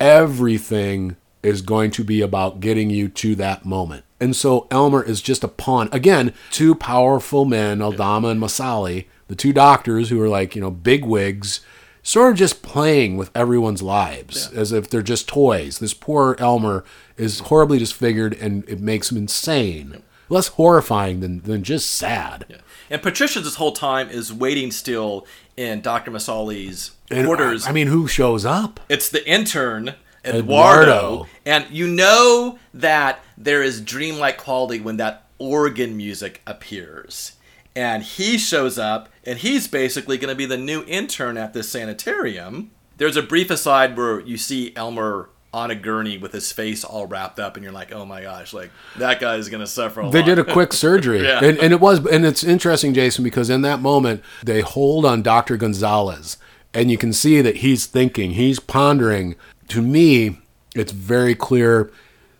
everything 0.00 1.16
is 1.42 1.60
going 1.60 1.90
to 1.90 2.02
be 2.02 2.22
about 2.22 2.60
getting 2.60 2.88
you 2.88 3.08
to 3.08 3.34
that 3.34 3.66
moment. 3.66 4.04
And 4.18 4.34
so 4.34 4.66
Elmer 4.70 5.02
is 5.02 5.20
just 5.20 5.44
a 5.44 5.48
pawn. 5.48 5.90
Again, 5.92 6.32
two 6.50 6.74
powerful 6.74 7.44
men, 7.44 7.82
Aldama 7.82 8.28
and 8.28 8.40
Masali, 8.40 9.04
the 9.28 9.36
two 9.36 9.52
doctors 9.52 10.08
who 10.08 10.20
are 10.22 10.30
like, 10.30 10.56
you 10.56 10.62
know, 10.62 10.70
big 10.70 11.04
wigs, 11.04 11.60
sort 12.06 12.30
of 12.30 12.38
just 12.38 12.62
playing 12.62 13.16
with 13.16 13.32
everyone's 13.34 13.82
lives 13.82 14.48
as 14.52 14.70
if 14.70 14.88
they're 14.88 15.02
just 15.02 15.26
toys. 15.26 15.80
This 15.80 15.92
poor 15.92 16.36
Elmer 16.38 16.84
is 17.16 17.40
horribly 17.40 17.78
disfigured 17.78 18.32
and 18.34 18.66
it 18.68 18.80
makes 18.80 19.10
him 19.10 19.18
insane. 19.18 20.02
Less 20.28 20.48
horrifying 20.48 21.18
than, 21.18 21.40
than 21.40 21.64
just 21.64 21.90
sad. 21.92 22.62
And 22.88 23.02
Patricia, 23.02 23.40
this 23.40 23.56
whole 23.56 23.72
time, 23.72 24.08
is 24.08 24.32
waiting 24.32 24.70
still 24.70 25.26
in 25.56 25.80
Dr. 25.80 26.12
Masali's 26.12 26.92
And, 27.10 27.20
uh, 27.20 27.24
quarters. 27.24 27.66
I 27.66 27.72
mean, 27.72 27.88
who 27.88 28.06
shows 28.06 28.44
up? 28.44 28.78
It's 28.88 29.08
the 29.08 29.28
intern, 29.28 29.94
Eduardo. 30.24 30.42
Eduardo. 30.44 31.26
And 31.44 31.66
you 31.70 31.88
know 31.88 32.58
that 32.72 33.20
there 33.36 33.62
is 33.64 33.80
dreamlike 33.80 34.38
quality 34.38 34.80
when 34.80 34.96
that 34.98 35.26
organ 35.38 35.96
music 35.96 36.40
appears. 36.46 37.32
And 37.76 38.02
he 38.02 38.38
shows 38.38 38.78
up, 38.78 39.10
and 39.22 39.38
he's 39.38 39.68
basically 39.68 40.16
going 40.18 40.30
to 40.30 40.34
be 40.34 40.46
the 40.46 40.56
new 40.56 40.82
intern 40.88 41.36
at 41.36 41.52
this 41.52 41.68
sanitarium. 41.68 42.70
There's 42.96 43.16
a 43.16 43.22
brief 43.22 43.50
aside 43.50 43.96
where 43.96 44.18
you 44.20 44.36
see 44.38 44.74
Elmer 44.74 45.28
on 45.52 45.70
a 45.70 45.74
gurney 45.74 46.18
with 46.18 46.32
his 46.32 46.50
face 46.52 46.82
all 46.84 47.06
wrapped 47.06 47.38
up, 47.38 47.54
and 47.56 47.62
you're 47.62 47.72
like, 47.72 47.92
oh 47.92 48.04
my 48.06 48.22
gosh, 48.22 48.52
like 48.54 48.70
that 48.96 49.20
guy 49.20 49.36
is 49.36 49.48
going 49.48 49.60
to 49.60 49.66
suffer 49.66 50.00
a 50.00 50.10
They 50.10 50.20
lot. 50.20 50.26
did 50.26 50.38
a 50.38 50.44
quick 50.44 50.72
surgery, 50.84 51.22
Yeah. 51.22 51.44
and, 51.44 51.58
and 51.58 51.72
it 51.72 51.80
was, 51.80 52.04
and 52.06 52.24
it's 52.26 52.42
interesting, 52.42 52.92
Jason, 52.94 53.22
because 53.24 53.48
in 53.50 53.60
that 53.62 53.80
moment 53.80 54.22
they 54.42 54.60
hold 54.62 55.04
on 55.06 55.22
Doctor 55.22 55.56
Gonzalez, 55.58 56.36
and 56.74 56.90
you 56.90 56.98
can 56.98 57.12
see 57.12 57.40
that 57.42 57.56
he's 57.58 57.86
thinking, 57.86 58.32
he's 58.32 58.58
pondering. 58.58 59.36
To 59.68 59.80
me, 59.82 60.38
it's 60.74 60.92
very 60.92 61.34
clear 61.34 61.90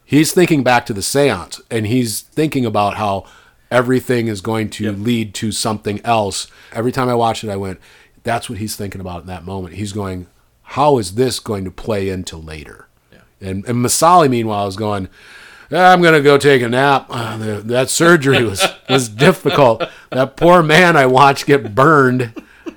he's 0.04 0.32
thinking 0.32 0.62
back 0.62 0.84
to 0.86 0.92
the 0.94 1.00
séance, 1.00 1.60
and 1.70 1.86
he's 1.86 2.20
thinking 2.20 2.64
about 2.66 2.96
how 2.96 3.24
everything 3.70 4.28
is 4.28 4.40
going 4.40 4.70
to 4.70 4.92
lead 4.92 5.34
to 5.34 5.52
something 5.52 6.00
else. 6.04 6.46
Every 6.72 6.92
time 6.92 7.08
I 7.08 7.14
watched 7.14 7.44
it, 7.44 7.50
I 7.50 7.56
went, 7.56 7.80
"That's 8.22 8.48
what 8.48 8.58
he's 8.58 8.76
thinking 8.76 9.00
about 9.00 9.22
in 9.22 9.26
that 9.28 9.44
moment." 9.44 9.74
He's 9.74 9.92
going, 9.92 10.26
"How 10.62 10.98
is 10.98 11.14
this 11.14 11.38
going 11.40 11.64
to 11.64 11.70
play 11.70 12.08
into 12.08 12.36
later?" 12.36 12.88
And, 13.40 13.66
and 13.66 13.84
Masali, 13.84 14.30
meanwhile, 14.30 14.66
is 14.66 14.76
going, 14.76 15.08
"Ah, 15.70 15.92
I'm 15.92 16.00
going 16.00 16.14
to 16.14 16.22
go 16.22 16.38
take 16.38 16.62
a 16.62 16.68
nap. 16.68 17.06
Ah, 17.10 17.36
the- 17.38 17.60
that 17.64 17.90
surgery 17.90 18.42
was, 18.44 18.64
was 18.88 19.08
difficult. 19.08 19.82
That 20.10 20.36
poor 20.36 20.62
man 20.62 20.96
I 20.96 21.06
watched 21.06 21.46
get 21.46 21.74
burned. 21.74 22.32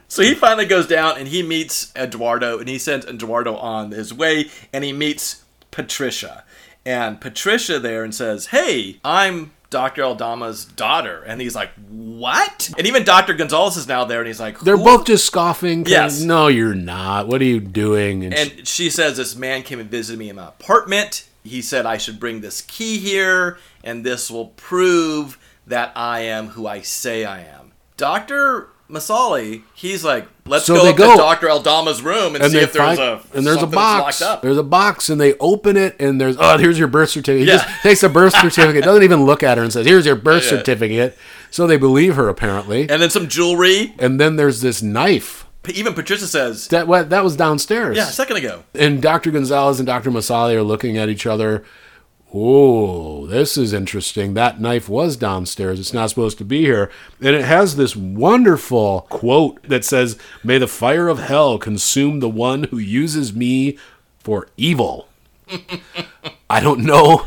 So 0.10 0.24
he 0.24 0.34
finally 0.34 0.66
goes 0.66 0.88
down 0.88 1.18
and 1.20 1.28
he 1.28 1.44
meets 1.44 1.94
Eduardo 1.96 2.58
and 2.58 2.68
he 2.68 2.80
sends 2.80 3.06
Eduardo 3.06 3.56
on 3.56 3.92
his 3.92 4.12
way 4.12 4.50
and 4.74 4.84
he 4.84 4.92
meets 4.92 5.44
Patricia. 5.70 6.44
And 6.84 7.22
Patricia 7.22 7.80
there 7.80 8.04
and 8.04 8.14
says, 8.14 8.48
Hey, 8.48 8.98
I'm 9.06 9.52
Dr. 9.70 10.04
Aldama's 10.04 10.66
daughter. 10.66 11.22
And 11.24 11.40
he's 11.42 11.56
like, 11.56 11.72
What? 11.90 12.72
And 12.78 12.88
even 12.88 13.04
Dr. 13.04 13.34
Gonzalez 13.34 13.78
is 13.78 13.88
now 13.88 14.06
there 14.06 14.20
and 14.20 14.28
he's 14.28 14.40
like, 14.40 14.60
They're 14.60 14.78
both 14.78 15.06
just 15.06 15.26
scoffing. 15.26 15.86
Yes. 15.86 16.22
No, 16.22 16.48
you're 16.48 16.74
not. 16.76 17.28
What 17.28 17.42
are 17.42 17.46
you 17.46 17.60
doing? 17.60 18.24
And, 18.26 18.34
she- 18.36 18.42
And 18.58 18.68
she 18.68 18.90
says, 18.90 19.18
This 19.18 19.36
man 19.36 19.64
came 19.64 19.80
and 19.80 19.90
visited 19.90 20.18
me 20.18 20.30
in 20.30 20.36
my 20.38 20.48
apartment. 20.48 21.28
He 21.44 21.62
said 21.62 21.86
I 21.86 21.98
should 21.98 22.20
bring 22.20 22.42
this 22.42 22.62
key 22.62 22.98
here 22.98 23.58
and 23.84 24.06
this 24.06 24.30
will 24.30 24.48
prove 24.48 25.38
that 25.68 25.92
I 25.96 26.22
am 26.22 26.48
who 26.50 26.68
I 26.68 26.82
say 26.82 27.24
I 27.26 27.42
am. 27.42 27.72
Dr. 27.96 28.70
Masali, 28.90 29.62
he's 29.76 30.04
like, 30.04 30.28
let's 30.48 30.66
So 30.66 30.76
go 30.76 30.90
up 30.90 30.98
go. 30.98 31.12
to 31.12 31.18
Dr. 31.18 31.50
Aldama's 31.50 32.02
room 32.02 32.34
and, 32.36 32.44
and 32.44 32.52
see 32.52 32.58
if 32.60 32.74
there's 32.74 32.98
find, 32.98 33.00
a 33.00 33.22
and 33.38 33.46
there's 33.46 33.62
a 33.62 33.68
box. 33.68 34.20
that's 34.20 34.22
locked 34.22 34.38
up. 34.38 34.42
There's 34.42 34.58
a 34.58 34.64
box, 34.64 35.10
and 35.10 35.22
they 35.22 35.34
open 35.36 35.78
it, 35.78 35.96
and 36.00 36.20
there's 36.20 36.36
oh, 36.40 36.58
here's 36.58 36.80
your 36.80 36.88
birth 36.88 37.10
certificate. 37.12 37.48
He 37.48 37.52
Yeah. 37.54 37.58
just 37.64 37.84
takes 37.84 38.04
a 38.04 38.10
birth 38.10 38.34
certificate, 38.36 38.84
doesn't 38.84 39.04
even 39.04 39.26
look 39.26 39.44
at 39.44 39.58
her, 39.58 39.64
and 39.64 39.72
says, 39.72 39.86
"Here's 39.86 40.06
your 40.06 40.16
birth 40.16 40.44
Yeah. 40.44 40.50
certificate." 40.50 41.18
So 41.52 41.68
they 41.68 41.78
believe 41.78 42.16
her 42.16 42.30
apparently. 42.30 42.82
and 42.90 43.02
then 43.02 43.10
some 43.10 43.28
jewelry. 43.28 43.94
And 44.00 44.20
then 44.20 44.36
there's 44.36 44.62
this 44.62 44.82
knife 44.82 45.46
Even 45.74 45.94
Patricia 45.94 46.26
says, 46.28 46.68
that 46.70 46.88
what 46.88 47.10
that 47.12 47.24
was 47.24 47.36
downstairs. 47.36 47.96
yeah, 47.98 48.10
a 48.10 48.12
second 48.12 48.38
ago. 48.38 48.64
and 48.74 49.02
Dr. 49.02 49.30
Gonzalez 49.32 49.80
and 49.80 49.86
Dr. 49.86 50.10
Masali 50.10 50.56
are 50.56 50.64
looking 50.64 50.98
at 50.98 51.10
each 51.10 51.26
other. 51.28 51.64
Oh, 52.32 53.26
this 53.26 53.58
is 53.58 53.74
interesting. 53.74 54.36
That 54.36 54.62
knife 54.62 54.88
was 54.88 55.18
downstairs. 55.18 55.80
It's 55.80 55.94
not 55.94 56.10
supposed 56.10 56.38
to 56.38 56.46
be 56.46 56.62
here. 56.62 56.92
And 57.20 57.36
it 57.36 57.44
has 57.44 57.76
this 57.76 57.96
wonderful 57.96 59.08
quote 59.10 59.62
that 59.64 59.84
says, 59.84 60.18
May 60.44 60.60
the 60.60 60.68
fire 60.68 61.08
of 61.08 61.18
hell 61.20 61.58
consume 61.58 62.20
the 62.20 62.30
one 62.30 62.66
who 62.66 62.78
uses 62.78 63.34
me 63.34 63.78
for 64.20 64.48
evil. 64.58 65.08
I 66.50 66.60
don't 66.60 66.82
know 66.82 67.26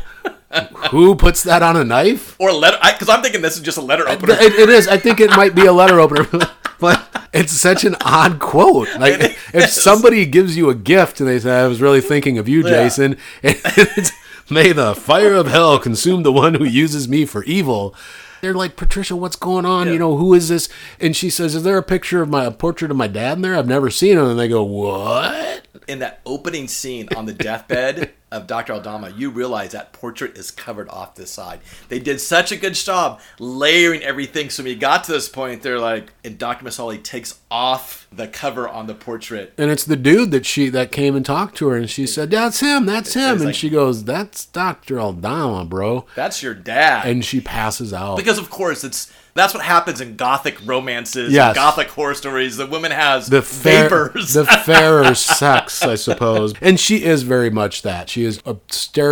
who 0.91 1.15
puts 1.15 1.43
that 1.43 1.61
on 1.61 1.75
a 1.75 1.83
knife. 1.83 2.37
Or 2.39 2.49
a 2.49 2.53
letter, 2.53 2.77
because 2.81 3.09
I'm 3.09 3.21
thinking 3.21 3.41
this 3.41 3.57
is 3.57 3.61
just 3.61 3.77
a 3.77 3.81
letter 3.81 4.07
opener. 4.07 4.35
It, 4.35 4.53
it 4.53 4.69
is. 4.69 4.87
I 4.87 4.97
think 4.97 5.19
it 5.19 5.31
might 5.35 5.53
be 5.55 5.65
a 5.65 5.73
letter 5.73 5.99
opener, 5.99 6.25
but 6.79 7.27
it's 7.33 7.51
such 7.51 7.83
an 7.83 7.95
odd 8.01 8.39
quote. 8.39 8.87
Like 8.99 9.35
if 9.53 9.69
somebody 9.69 10.25
gives 10.25 10.55
you 10.55 10.69
a 10.69 10.75
gift 10.75 11.19
and 11.19 11.27
they 11.27 11.39
say, 11.39 11.59
"I 11.59 11.67
was 11.67 11.81
really 11.81 12.01
thinking 12.01 12.37
of 12.37 12.47
you, 12.47 12.63
Yeah. 12.63 12.69
Jason," 12.69 13.17
and 13.41 13.59
it's, 13.65 14.11
"May 14.49 14.71
the 14.71 14.95
fire 14.95 15.33
of 15.33 15.47
hell 15.47 15.79
consume 15.79 16.23
the 16.23 16.31
one 16.31 16.55
who 16.55 16.65
uses 16.65 17.07
me 17.07 17.25
for 17.25 17.43
evil." 17.43 17.95
They're 18.41 18.53
like, 18.53 18.75
Patricia, 18.75 19.15
what's 19.15 19.37
going 19.37 19.65
on? 19.65 19.87
Yeah. 19.87 19.93
You 19.93 19.99
know, 19.99 20.17
who 20.17 20.33
is 20.33 20.49
this? 20.49 20.67
And 20.99 21.15
she 21.15 21.29
says, 21.29 21.55
Is 21.55 21.63
there 21.63 21.77
a 21.77 21.83
picture 21.83 22.21
of 22.21 22.27
my 22.27 22.43
a 22.43 22.51
portrait 22.51 22.91
of 22.91 22.97
my 22.97 23.07
dad 23.07 23.37
in 23.37 23.41
there? 23.41 23.55
I've 23.55 23.67
never 23.67 23.89
seen 23.89 24.17
him. 24.17 24.25
And 24.25 24.37
they 24.37 24.49
go, 24.49 24.63
What? 24.63 25.65
In 25.87 25.99
that 25.99 26.21
opening 26.25 26.67
scene 26.67 27.07
on 27.15 27.25
the 27.25 27.33
deathbed 27.33 28.11
of 28.31 28.47
Dr. 28.47 28.73
Aldama, 28.73 29.11
you 29.11 29.29
realize 29.29 29.71
that 29.71 29.93
portrait 29.93 30.37
is 30.37 30.49
covered 30.49 30.89
off 30.89 31.15
this 31.15 31.29
side. 31.29 31.59
They 31.89 31.99
did 31.99 32.19
such 32.19 32.51
a 32.51 32.55
good 32.55 32.73
job 32.73 33.21
layering 33.39 34.01
everything. 34.01 34.49
So 34.49 34.63
when 34.63 34.71
you 34.73 34.77
got 34.79 35.03
to 35.05 35.11
this 35.11 35.29
point, 35.29 35.61
they're 35.61 35.79
like, 35.79 36.11
and 36.23 36.37
Dr. 36.37 36.65
Masali 36.65 37.01
takes 37.03 37.39
off 37.51 38.07
the 38.11 38.27
cover 38.27 38.67
on 38.67 38.87
the 38.87 38.95
portrait. 38.95 39.53
And 39.57 39.69
it's 39.69 39.83
the 39.85 39.95
dude 39.95 40.31
that 40.31 40.45
she 40.45 40.69
that 40.69 40.91
came 40.91 41.15
and 41.15 41.25
talked 41.25 41.55
to 41.57 41.67
her, 41.67 41.77
and 41.77 41.89
she 41.89 42.07
said, 42.07 42.31
"That's 42.31 42.59
him. 42.59 42.85
That's 42.85 43.13
him." 43.13 43.35
And 43.37 43.45
like- 43.45 43.55
she 43.55 43.69
goes, 43.69 44.03
"That's 44.05 44.45
Doctor 44.45 44.99
Aldama, 44.99 45.65
bro." 45.65 46.05
That's 46.15 46.41
your 46.41 46.53
dad. 46.55 47.05
And 47.05 47.23
she 47.23 47.39
passes 47.41 47.93
out. 47.93 48.17
because 48.17 48.39
of 48.39 48.49
course 48.49 48.83
it's 48.83 49.11
that's 49.35 49.53
what 49.53 49.63
happens 49.63 49.99
in 50.01 50.15
gothic 50.15 50.57
romances 50.65 51.33
Yes. 51.33 51.55
gothic 51.55 51.89
horror 51.89 52.13
stories. 52.13 52.57
The 52.57 52.67
woman 52.67 52.91
has 52.91 53.27
the 53.27 53.41
fair, 53.41 53.89
vapors. 53.89 54.33
the 54.33 54.45
fairer 54.65 55.15
sex, 55.15 55.81
I 55.83 55.95
suppose. 55.95 56.53
And 56.61 56.79
she 56.79 57.03
is 57.03 57.23
very 57.23 57.49
much 57.49 57.81
that. 57.81 58.09
She 58.09 58.23
is 58.25 58.39
a 58.45 58.55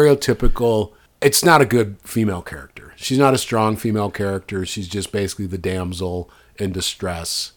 stereotypical. 0.06 0.94
It's 1.22 1.44
not 1.44 1.62
a 1.62 1.66
good 1.66 1.98
female 2.04 2.42
character. 2.42 2.94
She's 2.96 3.18
not 3.20 3.34
a 3.34 3.38
strong 3.38 3.76
female 3.78 4.10
character. 4.12 4.66
She's 4.66 4.88
just 4.88 5.12
basically 5.12 5.48
the 5.48 5.58
damsel 5.58 6.30
in 6.58 6.72
distress. 6.72 7.54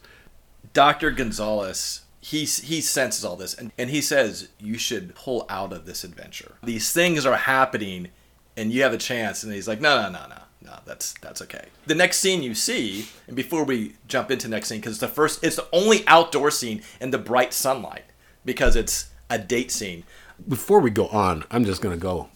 Dr. 0.73 1.11
Gonzalez, 1.11 2.03
he, 2.21 2.41
he 2.45 2.81
senses 2.81 3.25
all 3.25 3.37
this 3.37 3.55
and, 3.55 3.73
and 3.79 3.91
he 3.91 4.01
says, 4.01 4.49
You 4.59 4.79
should 4.79 5.15
pull 5.15 5.47
out 5.49 5.73
of 5.73 5.87
this 5.87 6.05
adventure. 6.05 6.57
These 6.63 6.93
things 6.93 7.25
are 7.27 7.37
happening 7.37 8.09
and 8.57 8.73
you 8.73 8.83
have 8.83 8.93
a 8.93 8.99
chance. 8.99 9.43
And 9.45 9.53
he's 9.53 9.69
like, 9.69 9.81
No, 9.81 10.01
no, 10.03 10.11
no, 10.11 10.27
no. 10.29 10.41
No, 10.65 10.79
that's 10.87 11.13
that's 11.21 11.43
okay. 11.43 11.67
The 11.87 11.95
next 11.95 12.19
scene 12.19 12.43
you 12.43 12.55
see, 12.55 13.07
and 13.27 13.37
before 13.37 13.65
we 13.65 13.97
jump 14.09 14.31
into 14.31 14.49
next 14.49 14.69
scene, 14.69 14.79
because 14.79 14.93
it's 14.93 15.01
the 15.01 15.09
first, 15.09 15.45
it's 15.45 15.57
the 15.57 15.69
only 15.73 16.07
outdoor 16.07 16.51
scene 16.51 16.83
in 17.01 17.11
the 17.11 17.19
bright 17.19 17.53
sunlight, 17.53 18.05
because 18.45 18.75
it's 18.75 19.11
a 19.29 19.39
date 19.39 19.71
scene. 19.71 20.05
Before 20.49 20.81
we 20.81 20.91
go 20.91 21.09
on, 21.09 21.45
I'm 21.51 21.65
just 21.65 21.83
going 21.83 21.95
to 21.95 22.01
go 22.01 22.29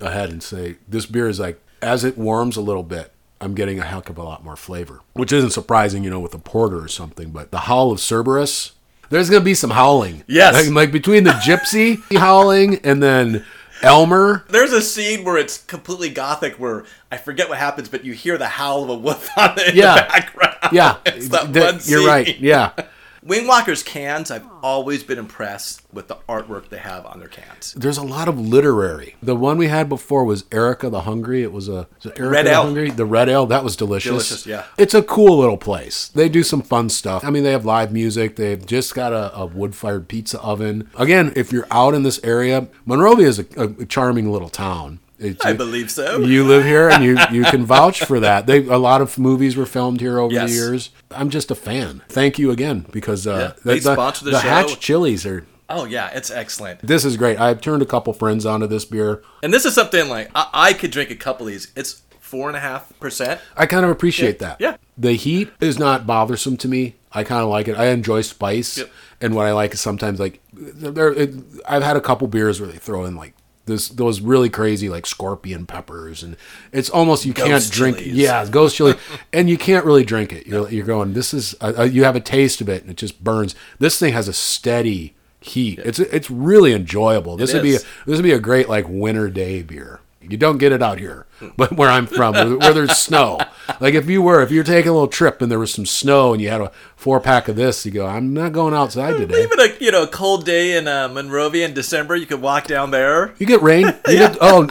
ahead 0.00 0.30
and 0.30 0.42
say 0.42 0.76
this 0.88 1.06
beer 1.06 1.28
is 1.28 1.38
like, 1.40 1.60
as 1.80 2.04
it 2.04 2.18
warms 2.18 2.56
a 2.56 2.60
little 2.60 2.82
bit, 2.82 3.12
I'm 3.40 3.54
getting 3.54 3.78
a 3.78 3.84
heck 3.84 4.08
of 4.08 4.18
a 4.18 4.22
lot 4.22 4.44
more 4.44 4.56
flavor, 4.56 5.00
which 5.12 5.32
isn't 5.32 5.50
surprising, 5.50 6.02
you 6.02 6.10
know, 6.10 6.20
with 6.20 6.34
a 6.34 6.38
porter 6.38 6.82
or 6.82 6.88
something. 6.88 7.30
But 7.30 7.50
the 7.50 7.60
howl 7.60 7.92
of 7.92 8.00
Cerberus, 8.00 8.72
there's 9.10 9.30
going 9.30 9.42
to 9.42 9.44
be 9.44 9.54
some 9.54 9.70
howling. 9.70 10.24
Yes. 10.26 10.54
Like, 10.54 10.74
like 10.74 10.92
between 10.92 11.24
the 11.24 11.30
gypsy 11.30 12.00
howling 12.18 12.80
and 12.84 13.02
then 13.02 13.44
Elmer. 13.82 14.44
There's 14.48 14.72
a 14.72 14.80
scene 14.82 15.24
where 15.24 15.36
it's 15.36 15.58
completely 15.58 16.08
gothic, 16.10 16.54
where 16.54 16.84
I 17.10 17.16
forget 17.16 17.48
what 17.48 17.58
happens, 17.58 17.88
but 17.88 18.04
you 18.04 18.12
hear 18.12 18.38
the 18.38 18.48
howl 18.48 18.84
of 18.84 18.90
a 18.90 18.94
wolf 18.96 19.28
on 19.38 19.54
the, 19.56 19.70
in 19.70 19.76
Yeah. 19.76 19.94
the 19.94 20.00
background. 20.08 20.56
Yeah, 20.72 20.96
it's 21.06 21.28
that 21.28 21.52
th- 21.52 21.74
one 21.74 21.80
you're 21.84 22.06
right. 22.06 22.38
Yeah, 22.40 22.72
Wingwalker's 23.26 23.82
cans, 23.82 24.30
I've 24.30 24.46
always 24.62 25.02
been 25.02 25.18
impressed 25.18 25.82
with 25.92 26.06
the 26.06 26.14
artwork 26.28 26.68
they 26.68 26.78
have 26.78 27.04
on 27.06 27.18
their 27.18 27.28
cans. 27.28 27.72
There's 27.72 27.98
a 27.98 28.02
lot 28.02 28.28
of 28.28 28.38
literary. 28.38 29.16
The 29.20 29.34
one 29.34 29.58
we 29.58 29.66
had 29.66 29.88
before 29.88 30.24
was 30.24 30.44
Erica 30.52 30.88
the 30.90 31.00
Hungry. 31.00 31.42
It 31.42 31.50
was 31.50 31.68
a 31.68 31.88
was 31.96 32.06
it 32.06 32.20
Erica 32.20 32.28
Red 32.28 32.46
the 32.46 32.50
Ale. 32.50 32.62
Hungry. 32.62 32.90
The 32.90 33.04
Red 33.04 33.28
Ale 33.28 33.46
that 33.46 33.64
was 33.64 33.74
delicious. 33.74 34.10
Delicious, 34.10 34.46
yeah. 34.46 34.66
It's 34.78 34.94
a 34.94 35.02
cool 35.02 35.38
little 35.38 35.56
place. 35.58 36.06
They 36.08 36.28
do 36.28 36.44
some 36.44 36.62
fun 36.62 36.88
stuff. 36.88 37.24
I 37.24 37.30
mean, 37.30 37.42
they 37.42 37.50
have 37.50 37.64
live 37.64 37.92
music. 37.92 38.36
They've 38.36 38.64
just 38.64 38.94
got 38.94 39.12
a, 39.12 39.36
a 39.36 39.46
wood 39.46 39.74
fired 39.74 40.06
pizza 40.06 40.40
oven. 40.40 40.88
Again, 40.96 41.32
if 41.34 41.52
you're 41.52 41.66
out 41.72 41.94
in 41.94 42.04
this 42.04 42.20
area, 42.22 42.68
Monrovia 42.84 43.26
is 43.26 43.40
a, 43.40 43.46
a 43.56 43.86
charming 43.86 44.30
little 44.30 44.50
town. 44.50 45.00
It's- 45.18 45.44
I 45.44 45.52
believe 45.54 45.90
so. 45.90 46.20
You 46.20 46.44
live 46.44 46.64
here, 46.64 46.88
and 46.90 47.02
you 47.02 47.16
you 47.32 47.44
can 47.50 47.64
vouch 47.64 48.04
for 48.04 48.20
that. 48.20 48.46
They 48.46 48.66
a 48.66 48.78
lot 48.78 49.00
of 49.00 49.18
movies 49.18 49.56
were 49.56 49.66
filmed 49.66 50.00
here 50.00 50.18
over 50.18 50.32
Yes. 50.34 50.50
the 50.50 50.56
years. 50.56 50.90
I'm 51.10 51.30
just 51.30 51.50
a 51.50 51.54
fan. 51.54 52.02
Thank 52.08 52.38
you 52.38 52.50
again 52.50 52.86
because 52.92 53.26
uh, 53.26 53.54
Yeah, 53.56 53.62
they 53.64 53.78
the, 53.80 53.92
sponsor 53.94 54.24
the 54.26 54.32
show. 54.32 54.38
Hatch 54.48 54.78
Chilies 54.80 55.24
are. 55.24 55.46
Oh 55.68 55.84
yeah, 55.84 56.10
it's 56.14 56.30
excellent. 56.30 56.80
This 56.86 57.04
is 57.04 57.16
great. 57.16 57.40
I've 57.40 57.60
turned 57.60 57.82
a 57.82 57.86
couple 57.86 58.12
friends 58.12 58.44
onto 58.46 58.66
this 58.66 58.84
beer. 58.84 59.22
And 59.42 59.52
this 59.52 59.64
is 59.64 59.74
something 59.74 60.08
like 60.08 60.30
I, 60.34 60.48
I 60.52 60.72
could 60.74 60.90
drink 60.90 61.10
a 61.10 61.16
couple 61.16 61.46
of 61.46 61.52
these. 61.52 61.72
It's 61.74 62.02
four 62.20 62.48
and 62.48 62.56
a 62.56 62.60
half 62.60 62.92
percent. 63.00 63.40
I 63.56 63.66
kind 63.66 63.84
of 63.84 63.90
appreciate 63.90 64.38
that. 64.40 64.60
yeah. 64.60 64.76
The 64.98 65.12
heat 65.12 65.50
is 65.60 65.78
not 65.78 66.06
bothersome 66.06 66.56
to 66.58 66.68
me. 66.68 66.96
I 67.12 67.24
kind 67.24 67.42
of 67.42 67.48
like 67.48 67.66
it. 67.68 67.76
I 67.76 67.86
enjoy 67.86 68.20
spice, 68.22 68.78
Yep. 68.78 68.90
and 69.22 69.34
what 69.34 69.46
I 69.46 69.52
like 69.52 69.72
is 69.74 69.80
sometimes 69.80 70.20
like 70.20 70.40
there. 70.52 71.12
It, 71.12 71.34
I've 71.66 71.82
had 71.82 71.96
a 71.96 72.00
couple 72.00 72.26
beers 72.28 72.60
where 72.60 72.70
they 72.70 72.78
throw 72.78 73.04
in 73.06 73.16
like 73.16 73.32
this 73.66 73.88
those 73.88 74.20
really 74.20 74.48
crazy 74.48 74.88
like 74.88 75.06
scorpion 75.06 75.66
peppers, 75.66 76.22
and 76.22 76.36
it's 76.72 76.88
almost 76.88 77.24
you 77.24 77.34
can't 77.34 77.50
Ghost 77.50 77.72
drink. 77.72 77.98
chilies. 77.98 78.14
Yeah, 78.14 78.46
ghost 78.48 78.76
chili, 78.76 78.94
and 79.32 79.50
you 79.50 79.58
can't 79.58 79.84
really 79.84 80.04
drink 80.04 80.32
it. 80.32 80.46
You're 80.46 80.68
you're 80.70 80.86
going. 80.86 81.12
This 81.12 81.34
is 81.34 81.54
uh, 81.60 81.72
uh, 81.78 81.82
you 81.82 82.04
have 82.04 82.16
a 82.16 82.20
taste 82.20 82.60
of 82.60 82.68
it, 82.68 82.82
and 82.82 82.90
it 82.90 82.96
just 82.96 83.22
burns. 83.22 83.54
This 83.78 83.98
thing 83.98 84.12
has 84.12 84.28
a 84.28 84.32
steady 84.32 85.14
heat. 85.40 85.78
It's 85.80 85.98
it's 85.98 86.30
really 86.30 86.72
enjoyable. 86.72 87.36
This 87.36 87.52
It 87.52 87.56
would 87.56 87.62
be 87.62 87.74
a, 87.74 87.78
this 87.78 88.16
would 88.16 88.22
be 88.22 88.32
a 88.32 88.38
great 88.38 88.68
like 88.68 88.86
winter 88.88 89.28
day 89.28 89.62
beer. 89.62 90.00
You 90.30 90.36
don't 90.36 90.58
get 90.58 90.72
it 90.72 90.82
out 90.82 90.98
here, 90.98 91.26
but 91.56 91.72
where 91.72 91.88
I'm 91.90 92.06
from, 92.06 92.34
where, 92.34 92.56
where 92.56 92.72
there's 92.74 92.96
snow. 92.96 93.38
Like 93.80 93.94
if 93.94 94.08
you 94.08 94.22
were, 94.22 94.42
if 94.42 94.50
you're 94.50 94.64
taking 94.64 94.90
a 94.90 94.92
little 94.92 95.08
trip 95.08 95.40
and 95.42 95.50
there 95.50 95.58
was 95.58 95.72
some 95.72 95.86
snow 95.86 96.32
and 96.32 96.40
you 96.42 96.48
had 96.48 96.60
a 96.60 96.72
four 96.96 97.20
pack 97.20 97.48
of 97.48 97.56
this, 97.56 97.84
you 97.86 97.92
go, 97.92 98.06
I'm 98.06 98.32
not 98.34 98.52
going 98.52 98.74
outside 98.74 99.16
today. 99.18 99.42
Even 99.42 99.60
a 99.60 99.68
you 99.80 99.90
know 99.90 100.02
a 100.04 100.08
cold 100.08 100.44
day 100.44 100.76
in 100.76 100.88
uh, 100.88 101.08
Monrovia 101.08 101.64
in 101.66 101.74
December, 101.74 102.16
you 102.16 102.26
could 102.26 102.40
walk 102.42 102.66
down 102.66 102.90
there. 102.90 103.34
You 103.38 103.46
get 103.46 103.62
rain. 103.62 103.86
You 104.08 104.18
get, 104.18 104.36
oh, 104.40 104.66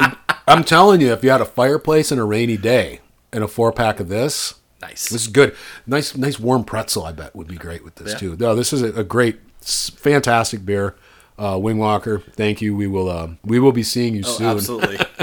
I'm 0.47 0.63
telling 0.63 1.01
you, 1.01 1.11
if 1.11 1.23
you 1.23 1.29
had 1.29 1.41
a 1.41 1.45
fireplace 1.45 2.11
and 2.11 2.19
a 2.21 2.23
rainy 2.23 2.57
day 2.57 2.99
and 3.33 3.43
a 3.43 3.47
four 3.47 3.71
pack 3.71 3.99
of 3.99 4.07
this, 4.09 4.55
Nice. 4.81 5.09
this 5.09 5.23
is 5.23 5.27
good. 5.27 5.55
Nice, 5.87 6.15
nice 6.15 6.39
warm 6.39 6.63
pretzel. 6.63 7.03
I 7.03 7.11
bet 7.11 7.35
would 7.35 7.47
be 7.47 7.55
great 7.57 7.83
with 7.83 7.95
this 7.95 8.11
Yeah. 8.13 8.17
too. 8.17 8.37
No, 8.39 8.55
this 8.55 8.71
is 8.73 8.81
a, 8.81 8.93
a 8.99 9.03
great, 9.03 9.39
fantastic 9.61 10.65
beer. 10.65 10.95
Uh, 11.37 11.57
Wing 11.61 11.77
Walker, 11.77 12.19
thank 12.19 12.61
you. 12.61 12.75
We 12.75 12.87
will, 12.87 13.09
uh, 13.09 13.29
we 13.43 13.59
will 13.59 13.73
be 13.73 13.83
seeing 13.83 14.15
you 14.15 14.23
Oh, 14.25 14.37
soon. 14.37 14.47
absolutely. 14.47 14.97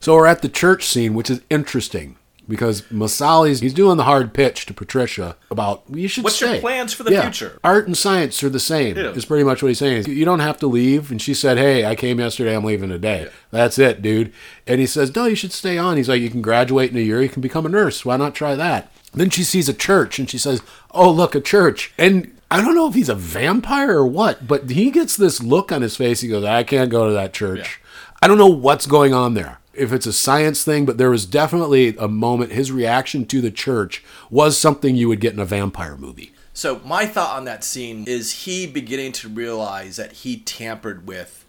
So 0.00 0.14
we're 0.16 0.26
at 0.26 0.42
the 0.42 0.48
church 0.48 0.84
scene, 0.86 1.14
which 1.14 1.30
is 1.30 1.40
interesting 1.48 2.16
because 2.48 2.82
Masali's 2.82 3.60
he's 3.60 3.72
doing 3.72 3.96
the 3.96 4.02
hard 4.02 4.34
pitch 4.34 4.66
to 4.66 4.74
Patricia 4.74 5.36
about 5.48 5.84
you 5.88 6.08
should 6.08 6.24
What's 6.24 6.40
your 6.40 6.58
plans 6.58 6.92
for 6.92 7.04
the 7.04 7.12
Yeah. 7.12 7.22
future? 7.22 7.60
Art 7.62 7.86
and 7.86 7.96
science 7.96 8.42
are 8.42 8.48
the 8.48 8.58
same. 8.58 8.96
Yeah. 8.96 9.10
Is 9.12 9.24
pretty 9.24 9.44
much 9.44 9.62
what 9.62 9.68
he's 9.68 9.78
saying. 9.78 10.06
You 10.08 10.24
don't 10.24 10.40
have 10.40 10.58
to 10.58 10.66
leave. 10.66 11.12
And 11.12 11.22
she 11.22 11.34
said, 11.34 11.56
"Hey, 11.56 11.84
I 11.86 11.94
came 11.94 12.18
yesterday. 12.18 12.56
I'm 12.56 12.64
leaving 12.64 12.88
today. 12.90 13.28
That's 13.52 13.78
it, 13.78 14.02
dude." 14.02 14.32
And 14.66 14.80
he 14.80 14.86
says, 14.86 15.14
"No, 15.14 15.26
you 15.26 15.36
should 15.36 15.52
stay 15.52 15.78
on." 15.78 15.96
He's 15.96 16.08
like, 16.08 16.20
"You 16.20 16.30
can 16.30 16.42
graduate 16.42 16.90
in 16.90 16.96
a 16.96 17.00
year. 17.00 17.22
You 17.22 17.28
can 17.28 17.42
become 17.42 17.64
a 17.64 17.68
nurse. 17.68 18.04
Why 18.04 18.16
not 18.16 18.34
try 18.34 18.56
that?" 18.56 18.90
Then 19.14 19.30
she 19.30 19.44
sees 19.44 19.68
a 19.68 19.74
church 19.74 20.18
and 20.18 20.28
she 20.28 20.38
says, 20.38 20.62
"Oh, 20.90 21.10
look, 21.12 21.36
a 21.36 21.40
church." 21.40 21.92
And 21.96 22.32
I 22.50 22.60
don't 22.60 22.74
know 22.74 22.88
if 22.88 22.94
he's 22.94 23.08
a 23.08 23.14
vampire 23.14 23.98
or 23.98 24.06
what, 24.06 24.48
but 24.48 24.68
he 24.70 24.90
gets 24.90 25.16
this 25.16 25.40
look 25.40 25.70
on 25.70 25.80
his 25.82 25.96
face. 25.96 26.22
He 26.22 26.28
goes, 26.28 26.44
"I 26.44 26.64
can't 26.64 26.90
go 26.90 27.06
to 27.06 27.12
that 27.12 27.32
church." 27.32 27.78
I 28.22 28.28
don't 28.28 28.38
know 28.38 28.46
what's 28.46 28.86
going 28.86 29.12
on 29.12 29.34
there. 29.34 29.58
If 29.74 29.92
it's 29.92 30.06
a 30.06 30.12
science 30.12 30.62
thing, 30.62 30.84
but 30.86 30.96
there 30.96 31.10
was 31.10 31.26
definitely 31.26 31.96
a 31.98 32.06
moment. 32.06 32.52
His 32.52 32.70
reaction 32.70 33.26
to 33.26 33.40
the 33.40 33.50
church 33.50 34.04
was 34.30 34.56
something 34.56 34.94
you 34.94 35.08
would 35.08 35.20
get 35.20 35.32
in 35.32 35.40
a 35.40 35.44
vampire 35.44 35.96
movie. 35.96 36.32
So 36.54 36.80
my 36.84 37.06
thought 37.06 37.36
on 37.36 37.46
that 37.46 37.64
scene 37.64 38.04
is 38.06 38.44
he 38.44 38.66
beginning 38.66 39.12
to 39.12 39.28
realize 39.28 39.96
that 39.96 40.12
he 40.12 40.36
tampered 40.36 41.06
with 41.06 41.44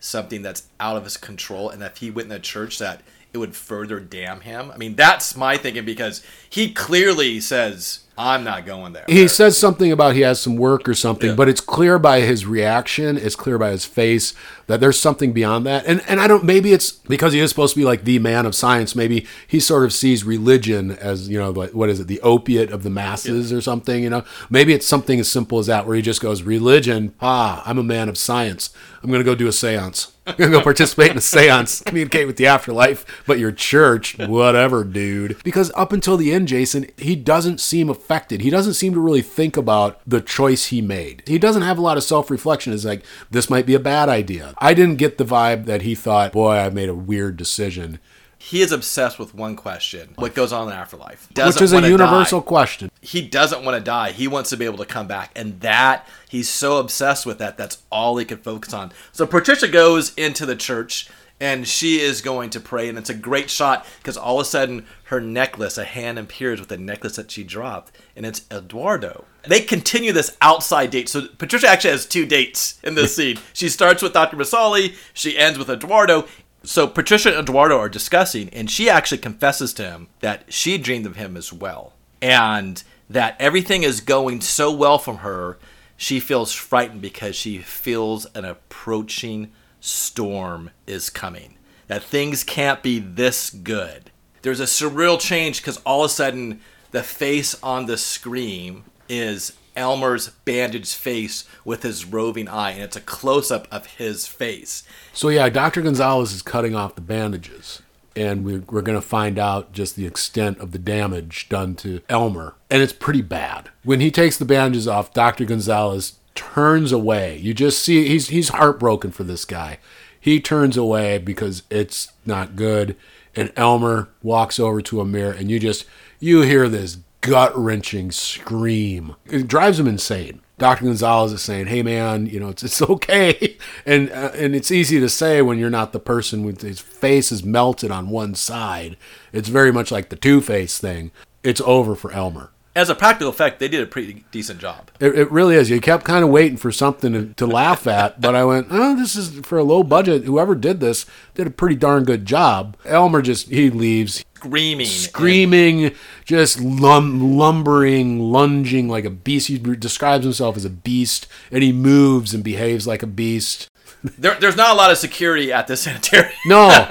something 0.00 0.42
that's 0.42 0.64
out 0.78 0.96
of 0.96 1.04
his 1.04 1.16
control, 1.16 1.70
and 1.70 1.80
that 1.80 1.92
if 1.92 1.98
he 1.98 2.10
went 2.10 2.26
in 2.26 2.30
the 2.30 2.40
church, 2.40 2.78
that 2.78 3.00
it 3.32 3.38
would 3.38 3.54
further 3.54 4.00
damn 4.00 4.40
him. 4.40 4.70
I 4.72 4.76
mean, 4.76 4.96
that's 4.96 5.36
my 5.36 5.56
thinking 5.56 5.84
because 5.84 6.22
he 6.48 6.72
clearly 6.72 7.40
says, 7.40 8.00
"I'm 8.16 8.42
not 8.42 8.64
going 8.66 8.92
there." 8.94 9.04
He 9.06 9.28
says 9.28 9.56
something 9.58 9.92
about 9.92 10.14
he 10.14 10.22
has 10.22 10.40
some 10.40 10.56
work 10.56 10.88
or 10.88 10.94
something, 10.94 11.30
Yeah. 11.30 11.36
but 11.36 11.48
it's 11.48 11.60
clear 11.60 11.98
by 11.98 12.20
his 12.20 12.46
reaction, 12.46 13.16
it's 13.16 13.36
clear 13.36 13.58
by 13.58 13.70
his 13.70 13.84
face 13.84 14.32
that 14.68 14.80
there's 14.80 15.00
something 15.00 15.32
beyond 15.32 15.66
that. 15.66 15.84
And 15.86 16.02
and 16.06 16.20
I 16.20 16.28
don't 16.28 16.44
maybe 16.44 16.72
it's 16.72 16.92
because 16.92 17.32
he 17.32 17.40
is 17.40 17.50
supposed 17.50 17.74
to 17.74 17.80
be 17.80 17.84
like 17.84 18.04
the 18.04 18.18
man 18.20 18.46
of 18.46 18.54
science, 18.54 18.94
maybe 18.94 19.26
he 19.46 19.58
sort 19.58 19.84
of 19.84 19.92
sees 19.92 20.24
religion 20.24 20.92
as, 20.92 21.28
you 21.28 21.38
know, 21.38 21.50
like 21.50 21.74
what 21.74 21.88
is 21.88 22.00
it, 22.00 22.06
the 22.06 22.20
opiate 22.20 22.70
of 22.70 22.82
the 22.82 22.90
masses 22.90 23.52
or 23.52 23.60
something, 23.60 24.02
you 24.02 24.10
know? 24.10 24.24
Maybe 24.48 24.72
it's 24.72 24.86
something 24.86 25.18
as 25.18 25.30
simple 25.30 25.58
as 25.58 25.66
that 25.66 25.86
where 25.86 25.96
he 25.96 26.02
just 26.02 26.20
goes, 26.20 26.42
Religion, 26.42 27.14
ah, 27.20 27.62
I'm 27.66 27.78
a 27.78 27.82
man 27.82 28.08
of 28.08 28.16
science. 28.16 28.70
I'm 29.02 29.10
gonna 29.10 29.24
go 29.24 29.34
do 29.34 29.46
a 29.46 29.52
seance. 29.52 30.12
I'm 30.26 30.34
gonna 30.36 30.50
go 30.50 30.60
participate 30.60 31.10
in 31.10 31.16
a 31.16 31.22
seance, 31.22 31.80
communicate 31.86 32.26
with 32.26 32.36
the 32.36 32.46
afterlife, 32.46 33.06
but 33.26 33.38
your 33.38 33.52
church, 33.52 34.18
whatever, 34.18 34.84
dude. 34.84 35.42
Because 35.42 35.72
up 35.74 35.92
until 35.92 36.16
the 36.16 36.32
end, 36.32 36.48
Jason, 36.48 36.86
he 36.96 37.16
doesn't 37.16 37.60
seem 37.60 37.88
affected. 37.88 38.42
He 38.42 38.50
doesn't 38.50 38.74
seem 38.74 38.92
to 38.94 39.00
really 39.00 39.22
think 39.22 39.56
about 39.56 40.00
the 40.06 40.20
choice 40.20 40.66
he 40.66 40.82
made. 40.82 41.22
He 41.26 41.38
doesn't 41.38 41.62
have 41.62 41.78
a 41.78 41.80
lot 41.80 41.96
of 41.96 42.02
self 42.02 42.30
reflection. 42.30 42.72
It's 42.72 42.84
like, 42.84 43.04
this 43.30 43.48
might 43.48 43.66
be 43.66 43.74
a 43.74 43.80
bad 43.80 44.08
idea. 44.08 44.54
I 44.60 44.74
didn't 44.74 44.96
get 44.96 45.18
the 45.18 45.24
vibe 45.24 45.66
that 45.66 45.82
he 45.82 45.94
thought, 45.94 46.32
boy, 46.32 46.56
I 46.56 46.70
made 46.70 46.88
a 46.88 46.94
weird 46.94 47.36
decision, 47.36 47.98
he 48.40 48.62
is 48.62 48.70
obsessed 48.70 49.18
with 49.18 49.34
one 49.34 49.56
question: 49.56 50.10
what 50.14 50.34
goes 50.34 50.52
on 50.52 50.62
in 50.64 50.68
the 50.68 50.74
afterlife? 50.76 51.26
which 51.28 51.34
Doesn't 51.34 51.62
is 51.62 51.72
a 51.72 51.88
universal 51.88 52.40
die. 52.40 52.46
question. 52.46 52.90
he 53.00 53.20
doesn't 53.20 53.64
want 53.64 53.76
to 53.76 53.82
die. 53.82 54.12
He 54.12 54.28
wants 54.28 54.50
to 54.50 54.56
be 54.56 54.64
able 54.64 54.78
to 54.78 54.86
come 54.86 55.08
back. 55.08 55.32
And 55.34 55.60
that, 55.60 56.06
he's 56.28 56.48
so 56.48 56.78
obsessed 56.78 57.26
with 57.26 57.38
that, 57.38 57.56
that's 57.56 57.82
all 57.90 58.16
he 58.16 58.24
can 58.24 58.38
focus 58.38 58.72
on. 58.72 58.92
So 59.12 59.26
Patricia 59.26 59.66
goes 59.66 60.14
into 60.14 60.46
the 60.46 60.54
church 60.54 61.08
and 61.40 61.66
she 61.66 62.00
is 62.00 62.20
going 62.20 62.50
to 62.50 62.60
pray. 62.60 62.88
And 62.88 62.98
it's 62.98 63.10
a 63.10 63.14
great 63.14 63.50
shot 63.50 63.86
because 63.98 64.16
all 64.16 64.40
of 64.40 64.46
a 64.46 64.48
sudden 64.48 64.86
her 65.04 65.20
necklace, 65.20 65.78
a 65.78 65.84
hand 65.84 66.18
appears 66.18 66.60
with 66.60 66.72
a 66.72 66.76
necklace 66.76 67.16
that 67.16 67.30
she 67.30 67.44
dropped. 67.44 67.92
And 68.16 68.26
it's 68.26 68.44
Eduardo. 68.50 69.24
They 69.46 69.60
continue 69.60 70.12
this 70.12 70.36
outside 70.40 70.90
date. 70.90 71.08
So 71.08 71.28
Patricia 71.28 71.68
actually 71.68 71.92
has 71.92 72.06
two 72.06 72.26
dates 72.26 72.78
in 72.82 72.94
this 72.94 73.14
scene. 73.16 73.38
She 73.52 73.68
starts 73.68 74.02
with 74.02 74.12
Dr. 74.12 74.36
Masali, 74.36 74.96
she 75.12 75.38
ends 75.38 75.58
with 75.58 75.70
Eduardo. 75.70 76.26
So 76.64 76.86
Patricia 76.86 77.30
and 77.30 77.38
Eduardo 77.38 77.78
are 77.78 77.88
discussing, 77.88 78.48
and 78.50 78.70
she 78.70 78.90
actually 78.90 79.18
confesses 79.18 79.72
to 79.74 79.84
him 79.84 80.08
that 80.20 80.52
she 80.52 80.76
dreamed 80.76 81.06
of 81.06 81.16
him 81.16 81.36
as 81.36 81.52
well, 81.52 81.92
and 82.20 82.82
that 83.08 83.36
everything 83.38 83.84
is 83.84 84.00
going 84.00 84.40
so 84.40 84.72
well 84.72 84.98
from 84.98 85.18
her, 85.18 85.56
she 85.96 86.18
feels 86.20 86.52
frightened 86.52 87.00
because 87.00 87.36
she 87.36 87.58
feels 87.58 88.26
an 88.34 88.44
approaching 88.44 89.52
storm 89.88 90.70
is 90.86 91.10
coming. 91.10 91.56
That 91.86 92.02
things 92.02 92.44
can't 92.44 92.82
be 92.82 92.98
this 92.98 93.50
good. 93.50 94.10
There's 94.42 94.60
a 94.60 94.64
surreal 94.64 95.18
change 95.18 95.60
because 95.60 95.78
all 95.78 96.04
of 96.04 96.10
a 96.10 96.14
sudden 96.14 96.60
the 96.90 97.02
face 97.02 97.54
on 97.62 97.86
the 97.86 97.96
screen 97.96 98.84
is 99.08 99.52
Elmer's 99.78 100.28
bandaged 100.44 100.94
face 100.94 101.44
with 101.64 101.82
his 101.82 102.04
roving 102.04 102.48
eye, 102.48 102.72
and 102.72 102.82
it's 102.82 102.96
a 102.96 103.00
close 103.00 103.50
up 103.50 103.68
of 103.70 103.86
his 103.86 104.26
face. 104.26 104.82
So 105.12 105.28
yeah, 105.28 105.48
Dr. 105.48 105.82
Gonzalez 105.82 106.32
is 106.32 106.42
cutting 106.42 106.74
off 106.74 106.94
the 106.94 107.00
bandages. 107.00 107.82
And 108.16 108.44
we're, 108.44 108.64
we're 108.68 108.82
going 108.82 109.00
to 109.00 109.06
find 109.06 109.38
out 109.38 109.72
just 109.72 109.94
the 109.94 110.06
extent 110.06 110.58
of 110.58 110.72
the 110.72 110.78
damage 110.78 111.48
done 111.48 111.76
to 111.76 112.00
Elmer. 112.08 112.56
And 112.68 112.82
it's 112.82 112.92
pretty 112.92 113.22
bad. 113.22 113.68
When 113.84 114.00
he 114.00 114.10
takes 114.10 114.36
the 114.36 114.44
bandages 114.44 114.88
off, 114.88 115.12
Dr. 115.12 115.44
Gonzalez 115.44 116.17
turns 116.38 116.92
away. 116.92 117.36
You 117.36 117.52
just 117.52 117.82
see 117.82 118.06
he's 118.06 118.28
he's 118.28 118.50
heartbroken 118.50 119.10
for 119.10 119.24
this 119.24 119.44
guy. 119.44 119.78
He 120.20 120.40
turns 120.40 120.76
away 120.76 121.18
because 121.18 121.64
it's 121.68 122.12
not 122.24 122.54
good. 122.54 122.96
And 123.34 123.52
Elmer 123.56 124.08
walks 124.22 124.60
over 124.60 124.80
to 124.82 125.00
a 125.00 125.04
mirror 125.04 125.32
and 125.32 125.50
you 125.50 125.58
just 125.58 125.84
you 126.20 126.42
hear 126.42 126.68
this 126.68 126.98
gut-wrenching 127.22 128.12
scream. 128.12 129.16
It 129.26 129.48
drives 129.48 129.80
him 129.80 129.88
insane. 129.88 130.40
Dr. 130.58 130.84
Gonzalez 130.84 131.32
is 131.32 131.42
saying, 131.42 131.66
"Hey, 131.66 131.82
man, 131.82 132.26
you 132.26 132.38
know 132.38 132.48
it's 132.48 132.62
it's 132.62 132.82
okay," 132.94 133.56
and 133.84 134.10
uh, 134.10 134.30
and 134.34 134.54
it's 134.54 134.70
easy 134.70 135.00
to 135.00 135.08
say 135.08 135.42
when 135.42 135.58
you're 135.58 135.70
not 135.70 135.92
the 135.92 136.00
person 136.00 136.44
with 136.44 136.62
his 136.62 136.80
face 136.80 137.32
is 137.32 137.44
melted 137.44 137.90
on 137.90 138.10
one 138.10 138.34
side. 138.34 138.96
It's 139.32 139.48
very 139.48 139.72
much 139.72 139.90
like 139.90 140.08
the 140.08 140.16
Two 140.16 140.40
Face 140.40 140.78
thing. 140.78 141.10
It's 141.42 141.60
over 141.60 141.94
for 141.94 142.12
Elmer. 142.12 142.50
As 142.76 142.88
a 142.88 142.94
practical 142.94 143.28
effect, 143.30 143.58
they 143.58 143.66
did 143.66 143.82
a 143.82 143.86
pretty 143.86 144.24
decent 144.30 144.60
job. 144.60 144.90
It, 145.00 145.18
it 145.18 145.32
really 145.32 145.56
is. 145.56 145.68
You 145.68 145.80
kept 145.80 146.04
kind 146.04 146.22
of 146.22 146.30
waiting 146.30 146.56
for 146.56 146.70
something 146.70 147.12
to, 147.12 147.34
to 147.34 147.46
laugh 147.46 147.86
at, 147.88 148.20
but 148.20 148.34
I 148.36 148.44
went, 148.44 148.68
"Oh, 148.70 148.94
this 148.94 149.16
is 149.16 149.40
for 149.40 149.58
a 149.58 149.64
low 149.64 149.82
budget. 149.82 150.24
Whoever 150.24 150.54
did 150.54 150.78
this 150.80 151.04
did 151.34 151.46
a 151.46 151.50
pretty 151.50 151.74
darn 151.76 152.04
good 152.04 152.24
job." 152.24 152.76
Elmer 152.84 153.20
just 153.22 153.48
he 153.48 153.68
leaves. 153.70 154.24
screaming. 154.36 154.86
screaming, 154.86 155.92
just 156.24 156.60
lum- 156.60 157.36
lumbering, 157.36 158.20
lunging 158.20 158.88
like 158.88 159.04
a 159.04 159.10
beast. 159.10 159.48
He 159.48 159.58
describes 159.58 160.24
himself 160.24 160.56
as 160.56 160.64
a 160.64 160.70
beast, 160.70 161.26
and 161.50 161.62
he 161.64 161.72
moves 161.72 162.32
and 162.32 162.44
behaves 162.44 162.86
like 162.86 163.02
a 163.02 163.06
beast. 163.08 163.68
There, 164.04 164.34
there's 164.38 164.56
not 164.56 164.70
a 164.70 164.74
lot 164.74 164.92
of 164.92 164.98
security 164.98 165.52
at 165.52 165.66
this 165.66 165.80
sanitarium. 165.80 166.30
No, 166.46 166.68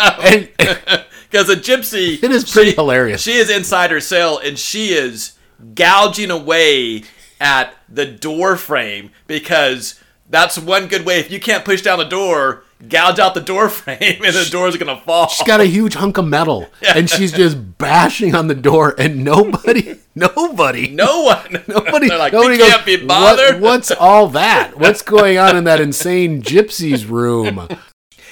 Because 1.29 1.49
a 1.49 1.55
gypsy. 1.55 2.21
It 2.21 2.31
is 2.31 2.51
pretty 2.51 2.71
she- 2.71 2.75
hilarious. 2.75 3.21
She 3.21 3.33
is 3.33 3.49
inside 3.49 3.91
her 3.91 4.01
cell 4.01 4.37
and 4.39 4.59
she 4.59 4.89
is 4.89 5.31
gouging 5.75 6.31
away 6.31 7.03
at 7.39 7.73
the 7.89 8.05
door 8.05 8.55
frame 8.57 9.11
because 9.27 9.99
that's 10.29 10.57
one 10.57 10.87
good 10.87 11.05
way. 11.05 11.19
If 11.19 11.31
you 11.31 11.39
can't 11.39 11.63
push 11.63 11.81
down 11.81 11.99
the 11.99 12.05
door, 12.05 12.63
gouge 12.89 13.17
out 13.19 13.33
the 13.33 13.41
door 13.41 13.69
frame 13.69 13.97
and 14.23 14.35
the 14.35 14.47
door's 14.51 14.75
going 14.77 14.95
to 14.95 15.01
fall. 15.03 15.27
she's 15.29 15.47
got 15.47 15.61
a 15.61 15.65
huge 15.65 15.93
hunk 15.95 16.17
of 16.17 16.25
metal, 16.27 16.67
and 16.95 17.09
she's 17.09 17.31
just 17.31 17.77
bashing 17.77 18.35
on 18.35 18.47
the 18.47 18.55
door, 18.55 18.93
and 18.97 19.23
nobody, 19.23 19.95
nobody, 20.15 20.89
no 20.89 21.23
one. 21.23 21.63
Nobody, 21.67 22.09
like, 22.09 22.33
nobody 22.33 22.57
goes, 22.57 22.69
can't 22.69 22.85
be 22.85 22.97
"What- 22.97 23.07
bothered. 23.07 23.61
what's 23.61 23.91
all 23.91 24.27
that? 24.29 24.77
What's 24.77 25.01
going 25.01 25.37
on 25.37 25.55
in 25.55 25.63
that 25.63 25.79
insane 25.79 26.41
gypsy's 26.41 27.05
room? 27.05 27.67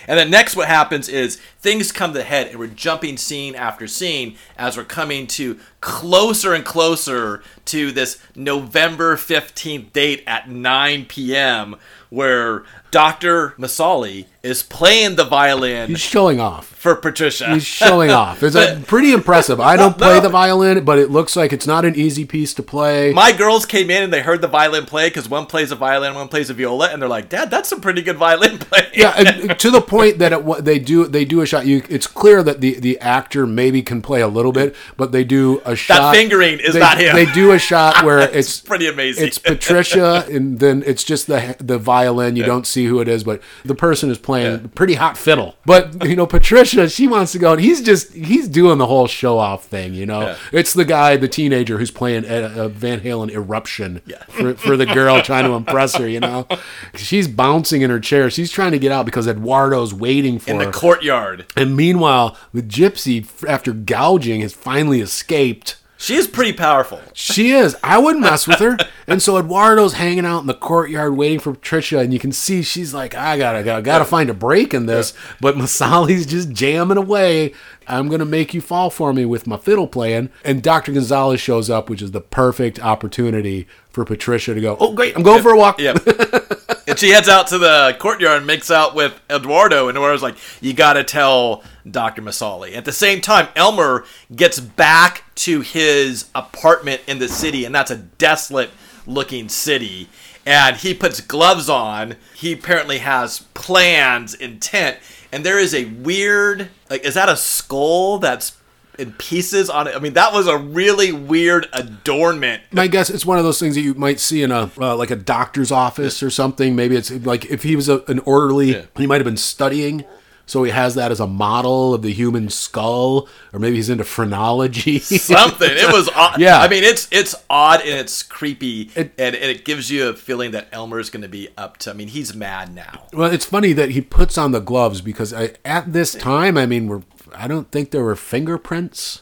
And 0.08 0.20
then 0.20 0.30
next, 0.30 0.56
what 0.56 0.68
happens 0.68 1.10
is 1.10 1.38
things 1.60 1.92
come 1.92 2.14
to 2.14 2.24
head, 2.24 2.48
and 2.48 2.60
we're 2.60 2.68
jumping 2.68 3.18
scene 3.18 3.56
after 3.56 3.88
scene 3.88 4.38
as 4.58 4.78
we're 4.78 4.84
coming 4.84 5.28
to 5.28 5.60
closer 5.82 6.54
and 6.54 6.66
closer 6.66 7.42
to 7.66 7.92
this 7.92 8.22
November 8.36 9.16
15th 9.16 9.92
date 9.94 10.24
at 10.28 10.50
9 10.50 11.06
p.m., 11.06 11.76
where 12.10 12.64
Dr. 12.96 13.50
Masali 13.58 14.26
is 14.46 14.62
playing 14.62 15.16
the 15.16 15.24
violin 15.24 15.90
He's 15.90 16.00
showing 16.00 16.40
off. 16.40 16.68
for 16.68 16.96
Patricia. 16.96 17.52
He's 17.52 17.66
showing 17.66 18.12
off. 18.12 18.44
It's 18.44 18.56
a, 18.56 18.80
pretty 18.88 19.12
impressive. 19.12 19.60
I 19.60 19.76
don't 19.76 19.98
play 19.98 20.20
the 20.20 20.30
violin, 20.30 20.86
but 20.86 21.00
it 21.00 21.10
looks 21.10 21.36
like 21.36 21.52
it's 21.52 21.66
not 21.66 21.84
an 21.84 21.96
easy 21.96 22.26
piece 22.26 22.54
to 22.54 22.64
play. 22.64 23.12
My 23.12 23.32
girls 23.32 23.66
came 23.66 23.90
in 23.90 24.04
and 24.04 24.14
they 24.14 24.22
heard 24.22 24.42
the 24.42 24.48
violin 24.48 24.86
play 24.86 25.08
because 25.08 25.28
one 25.28 25.48
plays 25.48 25.72
a 25.72 25.76
violin, 25.76 26.14
one 26.14 26.28
plays 26.28 26.52
a 26.52 26.54
viola, 26.54 26.90
and 26.90 27.02
they're 27.02 27.10
like, 27.10 27.28
"Dad, 27.28 27.50
that's 27.50 27.70
some 27.70 27.82
pretty 27.82 28.04
good 28.04 28.18
violin 28.18 28.58
playing." 28.60 28.92
yeah, 28.94 29.56
to 29.56 29.72
the 29.72 29.82
point 29.82 30.20
that 30.20 30.32
it, 30.32 30.64
they 30.64 30.78
do 30.78 31.08
they 31.08 31.26
do 31.26 31.42
a 31.42 31.46
shot. 31.48 31.66
You, 31.66 31.82
it's 31.90 32.06
clear 32.06 32.44
that 32.44 32.62
the 32.62 32.80
the 32.80 33.00
actor 33.00 33.48
maybe 33.48 33.82
can 33.82 34.04
play 34.04 34.22
a 34.22 34.28
little 34.28 34.52
bit, 34.52 34.76
but 34.96 35.12
they 35.12 35.24
do 35.24 35.62
a 35.66 35.76
shot. 35.76 36.14
fingering 36.14 36.60
is 36.60 36.76
they, 36.76 36.80
not 36.80 37.00
him. 37.00 37.16
They 37.16 37.26
do 37.26 37.52
a 37.52 37.58
shot 37.60 38.06
where 38.06 38.20
it's 38.20 38.62
pretty 38.62 38.88
amazing. 38.88 39.28
It's 39.28 39.40
Patricia, 39.40 40.28
and 40.32 40.60
then 40.60 40.84
it's 40.86 41.04
just 41.04 41.26
the 41.26 41.58
the 41.60 41.80
violin. 41.80 42.36
You 42.36 42.44
don't 42.44 42.68
see 42.68 42.85
who 42.86 43.00
it 43.00 43.08
is, 43.08 43.24
but 43.24 43.42
the 43.64 43.76
person 43.76 44.10
is 44.10 44.18
playing 44.18 44.52
Yeah. 44.62 44.68
pretty 44.76 44.96
hot 44.96 45.18
fiddle. 45.18 45.56
But 45.66 46.06
you 46.08 46.16
know, 46.16 46.26
Patricia, 46.26 46.90
she 46.90 47.08
wants 47.08 47.32
to 47.34 47.40
go, 47.40 47.54
and 47.54 47.62
he's 47.62 47.82
just 47.82 48.14
he's 48.14 48.48
doing 48.48 48.78
the 48.78 48.86
whole 48.88 49.08
show 49.08 49.38
off 49.38 49.66
thing. 49.66 49.94
You 49.94 50.06
know, 50.06 50.22
Yeah. 50.22 50.36
it's 50.52 50.74
the 50.74 50.86
guy, 50.86 51.18
the 51.18 51.28
teenager, 51.28 51.78
who's 51.78 51.92
playing 51.92 52.26
a, 52.26 52.64
a 52.66 52.70
Van 52.70 53.00
Halen 53.02 53.32
eruption 53.32 54.02
Yeah. 54.06 54.24
for, 54.30 54.54
for 54.56 54.78
the 54.78 54.86
girl 54.86 55.22
trying 55.22 55.46
to 55.46 55.52
impress 55.54 55.96
her. 55.96 56.08
You 56.08 56.20
know, 56.20 56.48
she's 56.96 57.28
bouncing 57.28 57.82
in 57.82 57.90
her 57.90 58.00
chair. 58.00 58.30
She's 58.30 58.52
trying 58.52 58.72
to 58.72 58.80
get 58.80 58.92
out 58.92 59.06
because 59.06 59.28
Eduardo's 59.28 59.94
waiting 59.94 60.40
for 60.40 60.52
in 60.52 60.60
her. 60.60 60.66
the 60.68 60.72
courtyard. 60.72 61.46
and 61.56 61.76
meanwhile, 61.76 62.38
the 62.54 62.62
gypsy, 62.62 63.26
after 63.48 63.74
gouging, 63.74 64.42
has 64.42 64.54
finally 64.54 65.02
escaped. 65.02 65.78
She 65.98 66.16
is 66.16 66.28
pretty 66.28 66.54
powerful. 66.54 67.02
She 67.14 67.52
is. 67.52 67.76
I 67.82 67.98
wouldn't 68.00 68.22
mess 68.24 68.48
with 68.48 68.60
her. 68.60 68.78
And 69.08 69.22
so 69.22 69.38
Eduardo's 69.38 69.94
hanging 69.94 70.26
out 70.26 70.42
in 70.42 70.48
the 70.48 70.54
courtyard 70.54 71.16
waiting 71.16 71.40
for 71.40 71.54
Patricia, 71.54 72.00
and 72.00 72.14
you 72.14 72.20
can 72.20 72.32
see 72.32 72.64
she's 72.64 72.94
like, 72.94 73.16
I 73.16 73.38
gotta, 73.38 73.64
gotta, 73.64 73.82
gotta 73.82 74.06
find 74.06 74.30
a 74.30 74.34
break 74.34 74.74
in 74.74 74.88
this. 74.88 75.14
But 75.40 75.56
Masali's 75.56 76.26
just 76.26 76.52
jamming 76.52 76.98
away. 76.98 77.54
I'm 77.88 78.10
gonna 78.10 78.26
make 78.26 78.54
you 78.54 78.62
fall 78.62 78.90
for 78.90 79.14
me 79.14 79.26
with 79.26 79.48
my 79.48 79.58
fiddle 79.58 79.88
playing. 79.88 80.30
And 80.44 80.62
Dr. 80.62 80.92
Gonzalez 80.92 81.40
shows 81.40 81.70
up, 81.70 81.90
which 81.90 82.02
is 82.02 82.12
the 82.12 82.22
perfect 82.22 82.80
opportunity 82.80 83.68
for 83.90 84.04
Patricia 84.04 84.54
to 84.54 84.62
go, 84.62 84.76
Oh, 84.80 84.94
great, 84.94 85.16
I'm 85.16 85.24
going 85.24 85.42
for 85.42 85.52
a 85.52 85.58
walk. 85.58 85.80
Yep. 85.80 86.06
and 86.88 87.00
she 87.00 87.12
heads 87.12 87.30
out 87.30 87.48
to 87.48 87.58
the 87.58 87.96
courtyard 88.00 88.38
and 88.38 88.48
makes 88.48 88.70
out 88.70 88.96
with 88.96 89.20
Eduardo. 89.30 89.88
And 89.88 89.98
Eduardo's 89.98 90.24
like, 90.24 90.36
You 90.62 90.74
gotta 90.74 91.04
tell 91.04 91.64
Dr. 91.90 92.22
Masali. 92.22 92.76
At 92.76 92.86
the 92.86 92.92
same 92.92 93.22
time, 93.22 93.48
Elmer 93.56 94.06
gets 94.36 94.60
back 94.60 95.24
to 95.36 95.62
his 95.62 96.30
apartment 96.34 97.02
in 97.08 97.20
the 97.20 97.28
city, 97.30 97.66
and 97.66 97.74
that's 97.76 97.92
a 97.92 97.98
desolate 97.98 98.72
looking 99.06 99.50
city. 99.50 100.10
And 100.46 100.76
he 100.78 100.94
puts 100.94 101.22
gloves 101.22 101.70
on. 101.70 102.16
He 102.36 102.54
apparently 102.54 103.00
has 103.00 103.40
plans, 103.54 104.34
intent. 104.34 104.98
And 105.32 105.44
there 105.46 105.60
is 105.60 105.74
a 105.74 105.86
weird, 105.86 106.70
like, 106.90 107.04
is 107.04 107.16
that 107.16 107.30
a 107.30 107.36
skull 107.36 108.20
that's 108.20 108.56
in 108.98 109.12
pieces 109.14 109.70
on 109.70 109.88
it? 109.88 109.96
I 109.96 110.00
mean, 110.00 110.14
that 110.14 110.32
was 110.34 110.48
a 110.48 110.58
really 110.58 111.12
weird 111.12 111.68
adornment. 111.74 112.62
My 112.72 112.88
guess 112.88 113.10
it's 113.10 113.26
one 113.26 113.38
of 113.40 113.44
those 113.44 113.60
things 113.60 113.76
that 113.76 113.82
you 113.82 113.94
might 113.96 114.20
see 114.20 114.44
in 114.44 114.52
a 114.52 114.70
uh, 114.80 114.96
like 114.96 115.12
a 115.12 115.16
doctor's 115.16 115.72
office 115.72 116.22
or 116.24 116.30
something. 116.30 116.76
Maybe 116.76 116.96
it's 116.96 117.12
like 117.12 117.46
if 117.46 117.64
he 117.64 117.76
was 117.76 117.90
a, 117.90 118.04
an 118.08 118.20
orderly, 118.20 118.74
Yeah. 118.74 118.86
he 118.98 119.08
might 119.08 119.18
have 119.18 119.26
been 119.26 119.36
studying, 119.38 120.06
so 120.48 120.64
he 120.64 120.72
has 120.72 120.96
that 120.96 121.12
as 121.12 121.20
a 121.20 121.26
model 121.28 121.94
of 121.94 122.02
the 122.04 122.14
human 122.14 122.50
skull, 122.50 123.28
or 123.52 123.60
maybe 123.60 123.78
he's 123.78 123.90
into 123.90 124.04
phrenology. 124.04 125.00
something. 125.00 125.70
It 125.72 125.92
was 125.92 126.10
odd. 126.10 126.40
Yeah. 126.40 126.60
I 126.60 126.68
mean, 126.68 126.84
it's 126.84 127.08
it's 127.12 127.34
odd 127.50 127.82
and 127.82 127.90
it's 128.00 128.22
creepy, 128.24 128.92
It- 128.96 129.14
and, 129.18 129.36
and 129.36 129.52
it 129.52 129.66
gives 129.66 129.90
you 129.90 130.10
a 130.10 130.14
feeling 130.14 130.52
that 130.52 130.68
Elmer's 130.72 131.10
going 131.10 131.24
to 131.24 131.28
be 131.30 131.50
up 131.58 131.78
to. 131.78 131.90
I 131.90 131.94
mean, 131.94 132.10
he's 132.10 132.36
mad 132.36 132.74
now. 132.76 133.04
well, 133.14 133.32
it's 133.32 133.46
funny 133.46 133.74
that 133.74 133.92
he 133.92 134.02
puts 134.02 134.38
on 134.38 134.52
the 134.52 134.60
gloves 134.60 135.02
because 135.02 135.34
I, 135.34 135.54
at 135.66 135.94
this 135.94 136.14
time, 136.14 136.58
I 136.58 136.66
mean, 136.66 136.88
we're 136.88 137.02
I 137.36 137.48
don't 137.48 137.70
think 137.72 137.92
there 137.92 138.04
were 138.04 138.16
fingerprints. 138.16 139.22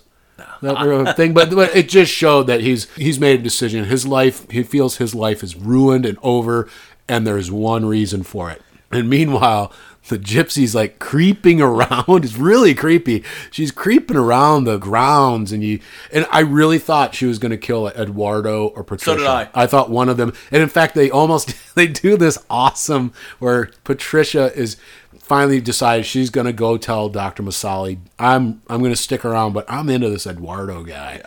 That 0.61 0.79
were 0.85 0.93
a 1.03 1.13
thing, 1.13 1.33
but, 1.33 1.51
but 1.51 1.75
it 1.75 1.89
just 1.89 2.11
showed 2.11 2.47
that 2.47 2.61
he's 2.61 2.89
he's 2.95 3.19
made 3.19 3.39
a 3.39 3.43
decision. 3.43 3.85
His 3.85 4.05
life, 4.07 4.49
he 4.49 4.63
feels 4.63 4.97
his 4.97 5.13
life 5.13 5.43
is 5.43 5.55
ruined 5.55 6.05
and 6.05 6.17
over, 6.23 6.69
and 7.07 7.27
there's 7.27 7.51
one 7.51 7.85
reason 7.85 8.23
for 8.23 8.49
it. 8.49 8.61
And 8.91 9.09
meanwhile, 9.09 9.73
the 10.07 10.17
gypsy's 10.17 10.75
like 10.75 10.99
creeping 10.99 11.61
around. 11.61 12.25
It's 12.25 12.35
really 12.35 12.73
creepy. 12.73 13.23
She's 13.51 13.71
creeping 13.71 14.17
around 14.17 14.65
the 14.65 14.77
grounds, 14.77 15.51
and 15.51 15.63
you 15.63 15.79
and 16.11 16.27
I 16.31 16.41
really 16.41 16.79
thought 16.79 17.15
she 17.15 17.25
was 17.25 17.39
going 17.39 17.51
to 17.51 17.57
kill 17.57 17.87
Eduardo 17.89 18.67
or 18.67 18.83
Patricia. 18.83 19.11
So 19.11 19.17
did 19.17 19.27
I. 19.27 19.49
I 19.53 19.67
thought 19.67 19.89
one 19.89 20.09
of 20.09 20.17
them, 20.17 20.33
and 20.51 20.61
in 20.61 20.69
fact, 20.69 20.95
they 20.95 21.09
almost 21.09 21.53
they 21.75 21.87
do 21.87 22.17
this 22.17 22.37
awesome 22.49 23.13
where 23.39 23.71
Patricia 23.83 24.53
is 24.55 24.77
finally 25.19 25.61
decides 25.61 26.05
she's 26.05 26.29
gonna 26.29 26.53
go 26.53 26.77
tell 26.77 27.07
Dr. 27.09 27.43
Masali, 27.43 27.97
I'm 28.19 28.61
I'm 28.67 28.83
gonna 28.83 28.95
stick 28.95 29.23
around, 29.23 29.53
but 29.53 29.65
I'm 29.69 29.89
into 29.89 30.09
this 30.09 30.27
Eduardo 30.27 30.83
guy. 30.83 31.21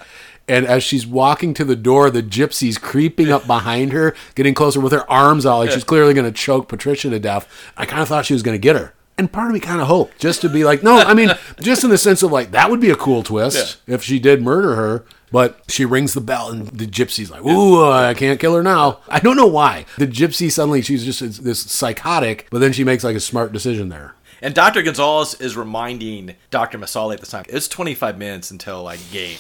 And 0.48 0.64
as 0.64 0.84
she's 0.84 1.06
walking 1.06 1.54
to 1.54 1.64
the 1.64 1.74
door, 1.76 2.08
the 2.10 2.22
gypsy's 2.22 2.78
creeping 2.78 3.32
up 3.32 3.46
behind 3.46 3.92
her, 3.92 4.14
getting 4.34 4.54
closer 4.54 4.80
with 4.80 4.92
her 4.92 5.10
arms 5.10 5.44
out, 5.44 5.58
like 5.58 5.70
she's 5.72 5.84
clearly 5.84 6.14
gonna 6.14 6.30
choke 6.30 6.68
Patricia 6.68 7.10
to 7.10 7.18
death. 7.18 7.48
I 7.76 7.84
kind 7.86 8.00
of 8.02 8.08
thought 8.08 8.26
she 8.26 8.34
was 8.34 8.42
gonna 8.42 8.58
get 8.58 8.76
her. 8.76 8.94
And 9.18 9.32
part 9.32 9.48
of 9.48 9.54
me 9.54 9.60
kind 9.60 9.80
of 9.80 9.86
hoped 9.86 10.18
just 10.20 10.42
to 10.42 10.48
be 10.48 10.62
like, 10.62 10.82
no, 10.82 10.98
I 10.98 11.14
mean, 11.14 11.30
just 11.60 11.82
in 11.84 11.90
the 11.90 11.98
sense 11.98 12.22
of 12.22 12.30
like, 12.30 12.50
that 12.52 12.70
would 12.70 12.80
be 12.80 12.90
a 12.90 12.96
cool 12.96 13.22
twist 13.22 13.78
if 13.86 14.02
she 14.02 14.18
did 14.18 14.42
murder 14.42 14.76
her. 14.76 15.04
But 15.32 15.60
she 15.66 15.84
rings 15.84 16.14
the 16.14 16.20
bell, 16.20 16.50
and 16.50 16.68
the 16.68 16.86
gypsy's 16.86 17.32
like, 17.32 17.44
"Ooh, 17.44 17.84
I 17.84 18.14
can't 18.14 18.38
kill 18.38 18.54
her 18.54 18.62
now." 18.62 19.00
I 19.08 19.18
don't 19.18 19.36
know 19.36 19.48
why. 19.48 19.84
The 19.98 20.06
gypsy 20.06 20.52
suddenly 20.52 20.82
she's 20.82 21.04
just 21.04 21.42
this 21.42 21.58
psychotic, 21.58 22.46
but 22.48 22.60
then 22.60 22.72
she 22.72 22.84
makes 22.84 23.02
like 23.02 23.16
a 23.16 23.20
smart 23.20 23.52
decision 23.52 23.88
there. 23.88 24.14
And 24.40 24.54
Dr. 24.54 24.82
Gonzalez 24.82 25.34
is 25.34 25.56
reminding 25.56 26.36
Dr. 26.50 26.78
Masali 26.78 27.14
at 27.14 27.20
this 27.20 27.30
time, 27.30 27.44
it's 27.48 27.66
25 27.66 28.18
minutes 28.18 28.52
until 28.52 28.84
like 28.84 29.00
game. 29.10 29.38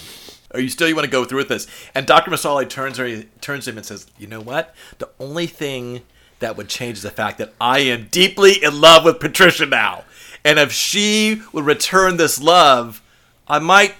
Are 0.52 0.60
you 0.60 0.68
still 0.68 0.88
you 0.88 0.94
want 0.94 1.04
to 1.04 1.10
go 1.10 1.24
through 1.24 1.38
with 1.38 1.48
this? 1.48 1.66
And 1.94 2.06
Dr. 2.06 2.30
Masali 2.30 2.68
turns 2.68 2.98
her, 2.98 3.22
turns 3.40 3.66
him 3.66 3.76
and 3.76 3.86
says, 3.86 4.06
"You 4.18 4.26
know 4.26 4.40
what? 4.40 4.74
The 4.98 5.08
only 5.18 5.46
thing 5.46 6.02
that 6.38 6.56
would 6.56 6.68
change 6.68 6.98
is 6.98 7.02
the 7.02 7.10
fact 7.10 7.38
that 7.38 7.54
I 7.60 7.80
am 7.80 8.08
deeply 8.10 8.62
in 8.62 8.80
love 8.80 9.04
with 9.04 9.20
Patricia 9.20 9.66
now, 9.66 10.04
and 10.44 10.58
if 10.58 10.72
she 10.72 11.42
would 11.52 11.64
return 11.64 12.16
this 12.16 12.40
love, 12.40 13.02
I 13.48 13.58
might 13.58 13.94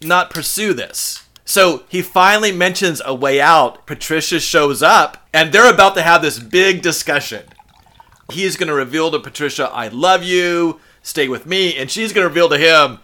not 0.00 0.30
pursue 0.30 0.72
this." 0.72 1.24
So 1.44 1.82
he 1.88 2.00
finally 2.00 2.52
mentions 2.52 3.02
a 3.04 3.14
way 3.14 3.40
out. 3.40 3.86
Patricia 3.86 4.38
shows 4.38 4.82
up, 4.82 5.26
and 5.34 5.52
they're 5.52 5.68
about 5.68 5.94
to 5.96 6.02
have 6.02 6.22
this 6.22 6.38
big 6.38 6.80
discussion 6.80 7.42
he's 8.30 8.56
going 8.56 8.68
to 8.68 8.74
reveal 8.74 9.10
to 9.10 9.18
Patricia, 9.18 9.70
I 9.72 9.88
love 9.88 10.22
you, 10.22 10.80
stay 11.02 11.28
with 11.28 11.46
me. 11.46 11.76
And 11.76 11.90
she's 11.90 12.12
going 12.12 12.24
to 12.24 12.28
reveal 12.28 12.48
to 12.48 12.58
him, 12.58 13.00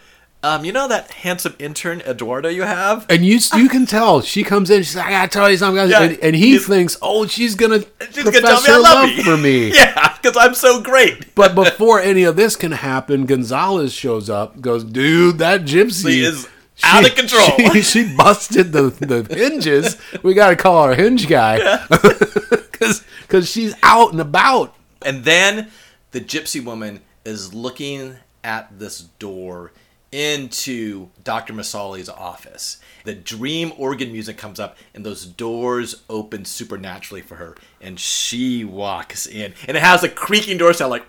um, 0.46 0.64
you 0.64 0.70
know 0.70 0.86
that 0.86 1.10
handsome 1.10 1.56
intern 1.58 2.00
Eduardo 2.02 2.48
you 2.48 2.62
have? 2.62 3.04
And 3.10 3.26
you 3.26 3.40
you 3.56 3.68
can 3.68 3.84
tell 3.84 4.20
she 4.20 4.44
comes 4.44 4.70
in. 4.70 4.84
She's 4.84 4.94
like, 4.94 5.06
"I 5.06 5.10
gotta 5.10 5.28
tell 5.28 5.50
you 5.50 5.56
something," 5.56 5.90
Yeah, 5.90 6.02
and, 6.02 6.18
and 6.22 6.36
he 6.36 6.58
thinks, 6.58 6.96
"Oh, 7.02 7.26
she's 7.26 7.56
gonna 7.56 7.80
She's 7.80 8.22
going 8.22 8.26
to 8.26 8.40
profess 8.40 8.64
tell 8.64 8.80
me 8.80 8.86
I 8.86 8.92
love, 8.92 9.08
love 9.08 9.16
you. 9.16 9.22
for 9.24 9.36
me." 9.36 9.68
yeah, 9.74 10.16
because 10.16 10.36
I'm 10.36 10.54
so 10.54 10.80
great. 10.80 11.24
But 11.34 11.54
before 11.54 12.00
any 12.00 12.22
of 12.22 12.36
this 12.36 12.54
can 12.54 12.72
happen, 12.72 13.26
Gonzalez 13.26 13.92
shows 13.92 14.30
up, 14.30 14.60
goes, 14.60 14.84
dude, 14.84 15.38
that 15.38 15.62
gypsy 15.62 16.10
She 16.10 16.20
is 16.22 16.48
out 16.84 17.04
of 17.04 17.14
control." 17.16 17.50
She, 17.72 17.82
she 17.82 18.16
busted 18.16 18.72
the, 18.72 18.90
the 18.90 19.34
hinges. 19.34 19.98
We 20.22 20.34
got 20.34 20.50
to 20.50 20.56
call 20.56 20.78
our 20.78 20.94
hinge 20.94 21.28
guy. 21.28 21.84
Because 21.90 23.50
she's 23.50 23.74
out 23.82 24.12
and 24.12 24.20
about. 24.20 24.74
And 25.04 25.24
then 25.24 25.70
the 26.12 26.20
gypsy 26.20 26.64
woman 26.64 27.00
is 27.24 27.52
looking 27.52 28.16
at 28.44 28.78
this 28.78 29.00
door 29.00 29.72
into 30.16 31.08
Dr. 31.22 31.52
Masali's 31.52 32.08
office. 32.08 32.78
The 33.04 33.14
dream 33.14 33.72
organ 33.76 34.10
music 34.10 34.38
comes 34.38 34.58
up, 34.58 34.76
and 34.94 35.04
those 35.04 35.26
doors 35.26 36.02
open 36.08 36.44
supernaturally 36.44 37.20
for 37.22 37.36
her, 37.36 37.54
and 37.80 38.00
she 38.00 38.64
walks 38.64 39.26
in, 39.26 39.52
and 39.68 39.76
it 39.76 39.82
has 39.82 40.02
a 40.02 40.08
creaking 40.08 40.56
door 40.58 40.72
sound 40.72 40.90
like. 40.90 41.04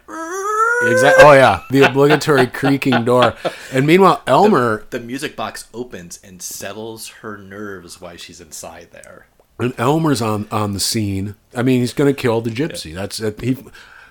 Exactly. 0.90 1.24
Oh 1.26 1.34
yeah, 1.34 1.64
the 1.72 1.82
obligatory 1.84 2.46
creaking 2.62 3.04
door. 3.04 3.34
And 3.74 3.88
meanwhile, 3.88 4.22
Elmer 4.28 4.86
The 4.92 5.00
music 5.00 5.36
box 5.36 5.68
opens 5.74 6.20
and 6.24 6.40
settles 6.40 7.08
her 7.22 7.36
nerves 7.38 8.00
while 8.00 8.16
she's 8.18 8.40
inside 8.40 8.90
there. 8.92 9.26
and 9.58 9.74
Elmer's 9.80 10.22
on 10.22 10.48
on 10.52 10.74
the 10.74 10.80
scene. 10.80 11.34
I 11.56 11.64
mean, 11.64 11.80
he's 11.80 11.94
going 11.94 12.14
to 12.14 12.22
kill 12.22 12.42
the 12.42 12.52
gypsy. 12.52 12.94
That's 12.94 13.20
it. 13.20 13.42
He 13.42 13.58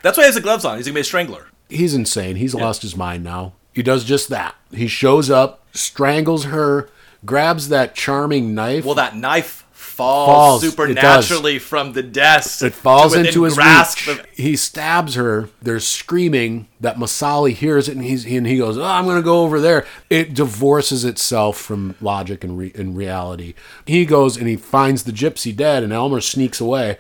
That's 0.03 0.17
why 0.19 0.25
he 0.25 0.27
has 0.27 0.35
the 0.35 0.41
gloves 0.41 0.65
on. 0.65 0.77
He's 0.77 0.87
gonna 0.87 0.95
be 0.97 1.03
a 1.03 1.05
strangler. 1.05 1.47
he's 1.69 1.95
insane. 1.95 2.35
He's 2.35 2.55
lost 2.55 2.83
his 2.83 2.97
mind 2.97 3.23
now. 3.23 3.53
He 3.77 3.83
does 3.83 4.05
just 4.05 4.31
that. 4.31 4.55
He 4.73 4.87
shows 4.87 5.29
up, 5.29 5.63
strangles 5.75 6.45
her, 6.47 6.89
grabs 7.27 7.69
that 7.69 7.95
charming 7.95 8.55
knife. 8.55 8.87
Well, 8.87 8.95
that 8.95 9.15
knife 9.15 9.67
falls, 9.71 10.63
Falls, 10.63 10.63
supernaturally 10.63 11.59
from 11.59 11.93
the 11.93 12.03
desk. 12.03 12.63
It 12.63 12.73
falls 12.73 13.15
into 13.15 13.43
his 13.43 13.53
grasp 13.55 14.07
reach. 14.07 14.19
of- 14.21 14.27
He 14.33 14.57
stabs 14.57 15.15
her. 15.15 15.51
They're 15.61 15.79
screaming. 15.79 16.69
That 16.81 16.97
Masali 16.97 17.53
hears 17.53 17.87
it, 17.87 17.97
and 17.97 18.05
he's 18.05 18.25
and 18.25 18.47
he 18.47 18.57
goes, 18.57 18.79
"Oh, 18.79 18.83
I'm 18.85 19.05
going 19.05 19.17
to 19.17 19.23
go 19.23 19.43
over 19.43 19.61
there." 19.61 19.85
It 20.09 20.33
divorces 20.33 21.05
itself 21.05 21.59
from 21.59 21.97
logic 22.01 22.45
and 22.45 22.57
re, 22.57 22.73
and 22.75 22.97
reality. 22.97 23.53
He 23.85 24.07
goes 24.07 24.39
and 24.39 24.49
he 24.49 24.57
finds 24.57 25.03
the 25.03 25.13
gypsy 25.13 25.55
dead, 25.55 25.83
and 25.83 25.93
Elmer 25.93 26.23
sneaks 26.23 26.61
away, 26.63 26.97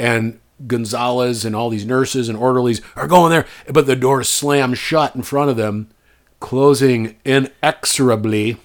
and 0.00 0.40
Gonzalez 0.66 1.44
and 1.44 1.54
all 1.54 1.68
these 1.70 1.86
nurses 1.86 2.28
and 2.28 2.36
orderlies 2.36 2.80
are 2.96 3.06
going 3.06 3.30
there, 3.30 3.46
but 3.72 3.86
the 3.86 3.94
door 3.96 4.24
slams 4.24 4.78
shut 4.78 5.14
in 5.14 5.22
front 5.22 5.50
of 5.50 5.56
them, 5.56 5.88
closing 6.40 7.16
inexorably. 7.24 8.56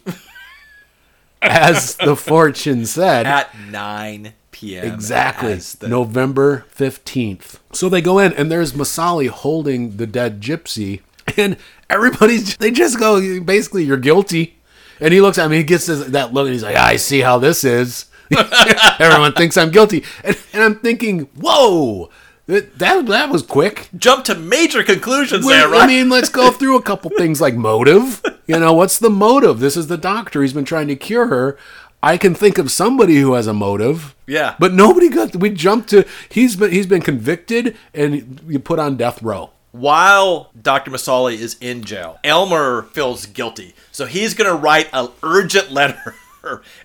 As 1.41 1.95
the 1.95 2.15
fortune 2.15 2.85
said, 2.85 3.25
at 3.25 3.49
9 3.59 4.33
p.m. 4.51 4.93
Exactly. 4.93 5.55
the- 5.55 5.87
November 5.87 6.65
15th. 6.75 7.57
So 7.73 7.89
they 7.89 8.01
go 8.01 8.19
in, 8.19 8.31
and 8.33 8.51
there's 8.51 8.73
Masali 8.73 9.27
holding 9.27 9.97
the 9.97 10.05
dead 10.05 10.39
gypsy, 10.39 11.01
and 11.37 11.57
everybody's, 11.89 12.57
they 12.57 12.69
just 12.69 12.99
go, 12.99 13.41
basically, 13.41 13.83
you're 13.85 13.97
guilty. 13.97 14.59
And 14.99 15.11
he 15.15 15.19
looks 15.21 15.39
at 15.39 15.49
me, 15.49 15.57
he 15.57 15.63
gets 15.63 15.87
this, 15.87 16.05
that 16.05 16.31
look, 16.31 16.45
and 16.45 16.53
he's 16.53 16.61
like, 16.63 16.75
I 16.75 16.97
see 16.97 17.21
how 17.21 17.39
this 17.39 17.63
is. 17.63 18.05
Everyone 18.99 19.33
thinks 19.33 19.57
I'm 19.57 19.71
guilty. 19.71 20.03
And, 20.23 20.37
and 20.53 20.61
I'm 20.63 20.75
thinking, 20.75 21.21
whoa, 21.39 22.11
that, 22.47 22.77
that, 22.79 23.05
that 23.05 23.29
was 23.29 23.43
quick. 23.43 23.89
jump 23.97 24.25
to 24.25 24.35
major 24.35 24.83
conclusions 24.83 25.45
Well, 25.45 25.69
there, 25.69 25.69
right? 25.69 25.83
I 25.83 25.87
mean, 25.87 26.09
let's 26.09 26.29
go 26.29 26.51
through 26.51 26.77
a 26.77 26.81
couple 26.81 27.09
things 27.11 27.39
like 27.39 27.55
motive. 27.55 28.21
You 28.47 28.59
know, 28.59 28.73
what's 28.73 28.99
the 28.99 29.09
motive? 29.09 29.59
This 29.59 29.77
is 29.77 29.87
the 29.87 29.97
doctor. 29.97 30.41
He's 30.41 30.53
been 30.53 30.65
trying 30.65 30.87
to 30.87 30.95
cure 30.95 31.27
her. 31.27 31.57
I 32.03 32.17
can 32.17 32.33
think 32.33 32.57
of 32.57 32.71
somebody 32.71 33.17
who 33.17 33.33
has 33.33 33.45
a 33.47 33.53
motive. 33.53 34.15
Yeah. 34.25 34.55
But 34.59 34.73
nobody 34.73 35.07
got. 35.07 35.35
We 35.35 35.51
jumped 35.51 35.89
to. 35.91 36.05
He's 36.29 36.55
been. 36.55 36.71
He's 36.71 36.87
been 36.87 37.01
convicted 37.01 37.77
and 37.93 38.41
you 38.47 38.57
put 38.59 38.79
on 38.79 38.97
death 38.97 39.21
row. 39.21 39.51
While 39.71 40.51
Dr. 40.59 40.89
Masali 40.91 41.35
is 41.35 41.55
in 41.61 41.83
jail, 41.83 42.19
Elmer 42.23 42.81
feels 42.91 43.25
guilty. 43.27 43.73
So 43.91 44.05
he's 44.05 44.33
going 44.33 44.49
to 44.49 44.55
write 44.55 44.89
an 44.91 45.09
urgent 45.23 45.71
letter 45.79 46.15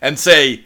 and 0.02 0.18
say, 0.18 0.64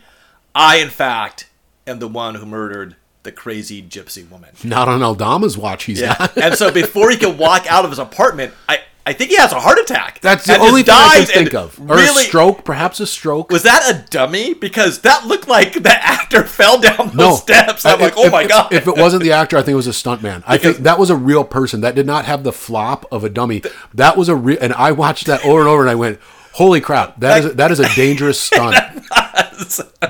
I, 0.54 0.76
in 0.78 0.90
fact, 0.90 1.48
am 1.86 1.98
the 2.00 2.08
one 2.08 2.34
who 2.34 2.44
murdered 2.44 2.96
the 3.22 3.32
crazy 3.32 3.82
gypsy 3.82 4.28
woman. 4.30 4.50
Not 4.64 4.88
on 4.88 5.02
Aldama's 5.02 5.56
watch. 5.58 5.84
He's 5.84 6.00
Yeah. 6.00 6.16
not. 6.18 6.36
and 6.36 6.54
so 6.54 6.70
before 6.82 7.10
he 7.10 7.16
can 7.16 7.36
walk 7.38 7.70
out 7.70 7.84
of 7.84 7.90
his 7.90 7.98
apartment, 7.98 8.54
I, 8.68 8.80
I 9.06 9.12
think 9.12 9.30
he 9.30 9.36
has 9.36 9.52
a 9.52 9.60
heart 9.60 9.78
attack. 9.78 10.20
That's 10.20 10.44
the 10.46 10.58
only 10.58 10.82
thing 10.82 10.94
I 10.96 11.16
can 11.24 11.26
think 11.26 11.54
of. 11.54 11.78
Or 11.80 11.96
Really, 11.96 12.24
a 12.24 12.26
stroke, 12.26 12.64
perhaps 12.64 13.00
a 13.00 13.06
stroke. 13.06 13.50
was 13.50 13.62
that 13.64 13.82
a 13.90 14.10
dummy? 14.10 14.54
Because 14.54 15.00
that 15.00 15.26
looked 15.26 15.48
like 15.48 15.74
the 15.82 15.90
actor 15.90 16.44
fell 16.46 16.80
down 16.80 17.08
those 17.08 17.14
no 17.14 17.34
steps. 17.36 17.84
I'm 17.84 17.98
I- 17.98 18.04
like, 18.04 18.12
if- 18.12 18.18
oh 18.18 18.30
my 18.30 18.46
god. 18.46 18.72
If 18.72 18.86
it 18.86 18.96
wasn't 18.96 19.22
the 19.22 19.32
actor, 19.32 19.56
I 19.56 19.60
think 19.62 19.72
it 19.72 19.76
was 19.76 19.86
a 19.86 19.90
stuntman. 19.90 20.42
I 20.46 20.56
Because- 20.56 20.74
think 20.74 20.84
that 20.84 20.98
was 20.98 21.10
a 21.10 21.16
real 21.16 21.44
person. 21.44 21.80
That 21.82 21.94
did 21.94 22.06
not 22.06 22.24
have 22.26 22.44
the 22.44 22.52
flop 22.52 23.04
of 23.12 23.24
a 23.24 23.28
dummy. 23.28 23.62
That 23.94 24.16
was 24.16 24.28
a 24.28 24.36
real. 24.36 24.58
And 24.60 24.72
I 24.74 24.92
watched 24.92 25.26
that 25.26 25.44
over 25.44 25.60
and 25.60 25.68
over, 25.68 25.82
and 25.82 25.90
I 25.90 25.94
went, 25.94 26.20
"Holy 26.60 26.82
crap! 26.82 27.18
That 27.20 27.42
is 27.42 27.54
that 27.54 27.70
is 27.70 27.80
a 27.80 27.88
dangerous 27.94 28.38
stunt." 28.48 28.76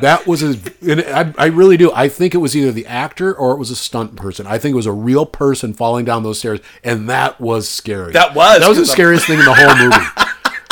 that 0.00 0.24
was 0.26 0.42
a. 0.42 0.58
And 0.82 1.02
I, 1.02 1.32
I 1.38 1.46
really 1.46 1.76
do. 1.76 1.92
I 1.92 2.08
think 2.08 2.34
it 2.34 2.38
was 2.38 2.56
either 2.56 2.72
the 2.72 2.86
actor 2.86 3.32
or 3.32 3.52
it 3.52 3.58
was 3.58 3.70
a 3.70 3.76
stunt 3.76 4.16
person. 4.16 4.48
I 4.48 4.58
think 4.58 4.72
it 4.72 4.76
was 4.76 4.86
a 4.86 4.92
real 4.92 5.26
person 5.26 5.74
falling 5.74 6.04
down 6.04 6.22
those 6.24 6.38
stairs, 6.38 6.60
and 6.82 7.08
that 7.08 7.40
was 7.40 7.68
scary. 7.68 8.12
That 8.12 8.34
was, 8.34 8.60
that 8.60 8.68
was 8.68 8.78
the 8.78 8.86
scariest 8.86 9.26
thing 9.26 9.38
in 9.38 9.44
the 9.44 9.54
whole 9.54 9.76
movie. 9.76 10.06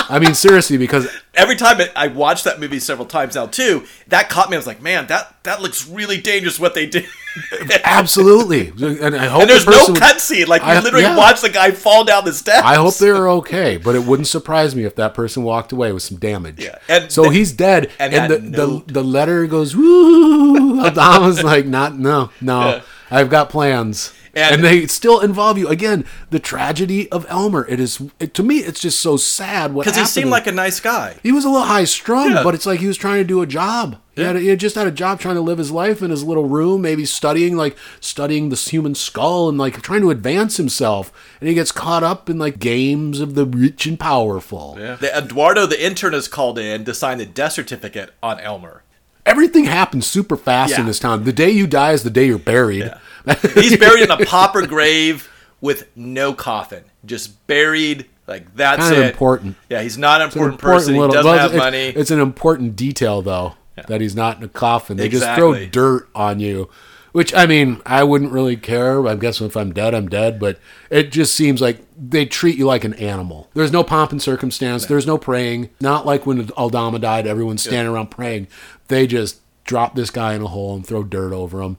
I 0.09 0.19
mean, 0.19 0.35
seriously, 0.35 0.77
because 0.79 1.09
Every 1.35 1.55
time 1.55 1.81
it, 1.81 1.93
I 1.95 2.09
watched 2.09 2.45
that 2.45 2.59
movie 2.59 2.81
several 2.81 3.07
times 3.07 3.37
now 3.37 3.47
too, 3.47 3.85
that 4.09 4.29
caught 4.29 4.51
me. 4.51 4.57
I 4.57 4.59
was 4.59 4.67
like, 4.67 4.83
man, 4.83 5.07
that 5.07 5.37
that 5.45 5.63
looks 5.63 5.87
really 5.87 6.21
dangerous 6.21 6.59
what 6.59 6.75
they 6.75 6.87
did. 6.87 7.07
absolutely, 7.85 8.69
and 8.71 9.15
I 9.15 9.27
hope 9.27 9.43
and 9.43 9.51
there's 9.51 9.65
the 9.65 9.71
no 9.71 9.87
cutscene. 9.95 10.49
Like 10.49 10.63
you 10.63 10.69
I- 10.69 10.81
literally 10.81 11.05
yeah. 11.05 11.17
watch 11.17 11.41
the 11.41 11.49
guy 11.49 11.71
fall 11.71 12.05
down 12.05 12.25
the 12.25 12.33
steps. 12.33 12.63
I 12.65 12.75
hope 12.75 12.97
they're 12.97 13.29
okay, 13.31 13.77
but 13.77 13.95
it 13.95 14.05
wouldn't 14.05 14.27
surprise 14.27 14.75
me 14.75 14.85
if 14.85 14.97
that 14.97 15.15
person 15.15 15.45
walked 15.45 15.71
away 15.71 15.93
with 15.93 16.03
some 16.03 16.19
damage. 16.19 16.61
Yeah, 16.63 16.79
and 16.89 17.11
so 17.13 17.25
the- 17.25 17.31
he's 17.31 17.53
dead, 17.53 17.91
and 18.01 18.13
and, 18.13 18.33
the, 18.33 18.39
the 18.39 18.93
the 18.95 19.05
letter 19.05 19.47
goes 19.47 19.77
woo. 19.77 20.81
Aldama's 20.83 21.43
like, 21.45 21.67
not 21.67 21.97
no 21.97 22.31
no, 22.41 22.69
Yeah. 22.69 22.83
I've 23.11 23.31
got 23.31 23.49
plans. 23.51 24.13
And- 24.47 24.55
And, 24.57 24.65
they 24.65 24.87
still 24.87 25.21
involve 25.21 25.59
you 25.59 25.69
again. 25.69 26.05
The 26.31 26.39
tragedy 26.39 27.11
of 27.11 27.27
Elmer. 27.29 27.67
It 27.69 27.81
is 27.81 28.01
it, 28.19 28.35
to 28.35 28.43
me. 28.43 28.59
It's 28.59 28.81
just 28.81 29.01
so 29.01 29.17
sad. 29.17 29.73
What 29.75 29.85
because 29.87 29.99
he 29.99 30.05
seemed 30.07 30.31
like 30.31 30.47
a 30.47 30.53
nice 30.53 30.81
guy. 30.81 31.17
he 31.23 31.33
was 31.33 31.45
a 31.45 31.49
little 31.51 31.67
high 31.67 31.85
strung, 31.85 32.31
Yeah. 32.33 32.43
but 32.43 32.55
it's 32.55 32.67
like 32.67 32.81
he 32.81 32.87
was 32.87 32.97
trying 32.97 33.19
to 33.19 33.25
do 33.25 33.43
a 33.43 33.47
job. 33.47 33.99
He, 34.15 34.25
had, 34.25 34.35
he 34.35 34.49
had 34.49 34.59
just 34.59 34.75
had 34.75 34.89
a 34.89 34.91
job 34.91 35.21
trying 35.21 35.37
to 35.37 35.41
live 35.41 35.59
his 35.59 35.71
life 35.71 36.03
in 36.03 36.11
his 36.11 36.25
little 36.25 36.47
room, 36.49 36.83
maybe 36.83 37.05
studying 37.05 37.57
like 37.57 37.77
studying 38.01 38.49
the 38.49 38.57
human 38.57 38.97
skull 38.97 39.49
and 39.49 39.57
like 39.59 39.81
trying 39.81 40.01
to 40.01 40.11
advance 40.11 40.57
himself. 40.57 41.13
And 41.41 41.49
he 41.49 41.55
gets 41.55 41.71
caught 41.71 42.03
up 42.03 42.29
in 42.29 42.37
like 42.37 42.59
games 42.59 43.21
of 43.21 43.37
the 43.37 43.45
rich 43.47 43.87
and 43.87 43.99
powerful. 44.01 44.77
Yeah. 44.77 44.97
The, 44.97 45.17
Eduardo, 45.17 45.67
the 45.67 45.81
intern, 45.85 46.15
is 46.15 46.27
called 46.27 46.59
in 46.59 46.85
to 46.87 46.95
sign 46.95 47.19
the 47.19 47.27
death 47.27 47.53
certificate 47.53 48.11
on 48.21 48.41
Elmer. 48.41 48.83
Everything 49.25 49.67
happens 49.67 50.07
super 50.07 50.37
fast 50.37 50.73
Yeah. 50.73 50.81
in 50.81 50.87
this 50.87 50.99
town. 50.99 51.23
The 51.25 51.33
day 51.33 51.51
you 51.51 51.67
die 51.69 51.93
is 51.93 52.03
the 52.03 52.11
day 52.11 52.27
you're 52.27 52.39
buried. 52.39 52.91
He's 53.55 53.77
buried 53.77 54.03
in 54.05 54.11
a 54.11 54.25
pauper 54.25 54.67
grave 54.67 55.31
with 55.61 55.89
no 55.97 56.33
coffin, 56.35 56.85
just 57.05 57.47
buried. 57.47 58.07
Like 58.27 58.55
that's 58.55 58.81
Kind 58.83 58.97
of 58.97 59.03
it. 59.05 59.11
important. 59.11 59.57
Yeah, 59.71 59.81
he's 59.83 59.97
not 59.97 60.21
an 60.21 60.27
It's 60.29 60.37
an 60.37 60.43
important, 60.43 60.61
person. 60.61 60.95
He 60.95 61.01
doesn't 61.01 61.25
well, 61.25 61.39
have 61.39 61.51
it's- 61.55 61.59
money. 61.65 61.87
It's 61.89 62.11
an 62.11 62.21
important 62.21 62.77
detail 62.77 63.23
though 63.23 63.55
that 63.87 64.01
he's 64.01 64.15
not 64.15 64.37
in 64.39 64.43
a 64.45 64.49
coffin. 64.49 64.97
They 64.99 65.09
just 65.09 65.25
throw 65.35 65.65
dirt 65.67 66.09
on 66.15 66.39
you, 66.41 66.69
which 67.13 67.33
I 67.35 67.47
mean, 67.47 67.81
I 67.87 68.03
wouldn't 68.05 68.33
really 68.33 68.57
care. 68.57 69.07
I 69.07 69.15
guess 69.15 69.41
if 69.41 69.57
I'm 69.57 69.73
dead, 69.73 69.95
I'm 69.95 70.09
dead. 70.09 70.39
But 70.39 70.59
it 70.91 71.11
just 71.11 71.35
seems 71.35 71.61
like 71.63 71.79
they 71.97 72.27
treat 72.27 72.59
you 72.59 72.67
like 72.67 72.85
an 72.85 72.95
animal. 72.95 73.49
There's 73.55 73.73
no 73.73 73.83
pomp 73.83 74.13
and 74.13 74.21
circumstance. 74.21 74.85
There's 74.85 75.07
no 75.07 75.17
praying. 75.17 75.71
Not 75.81 76.05
like 76.05 76.27
when 76.27 76.51
Aldama 76.51 76.99
died, 76.99 77.27
everyone's 77.27 77.63
standing 77.63 77.93
around 77.93 78.11
praying. 78.11 78.49
They 78.89 79.07
just 79.07 79.41
drop 79.65 79.95
this 79.95 80.11
guy 80.11 80.35
in 80.35 80.43
a 80.43 80.49
hole 80.49 80.75
and 80.75 80.87
throw 80.87 81.03
dirt 81.03 81.33
over 81.33 81.63
him. 81.63 81.79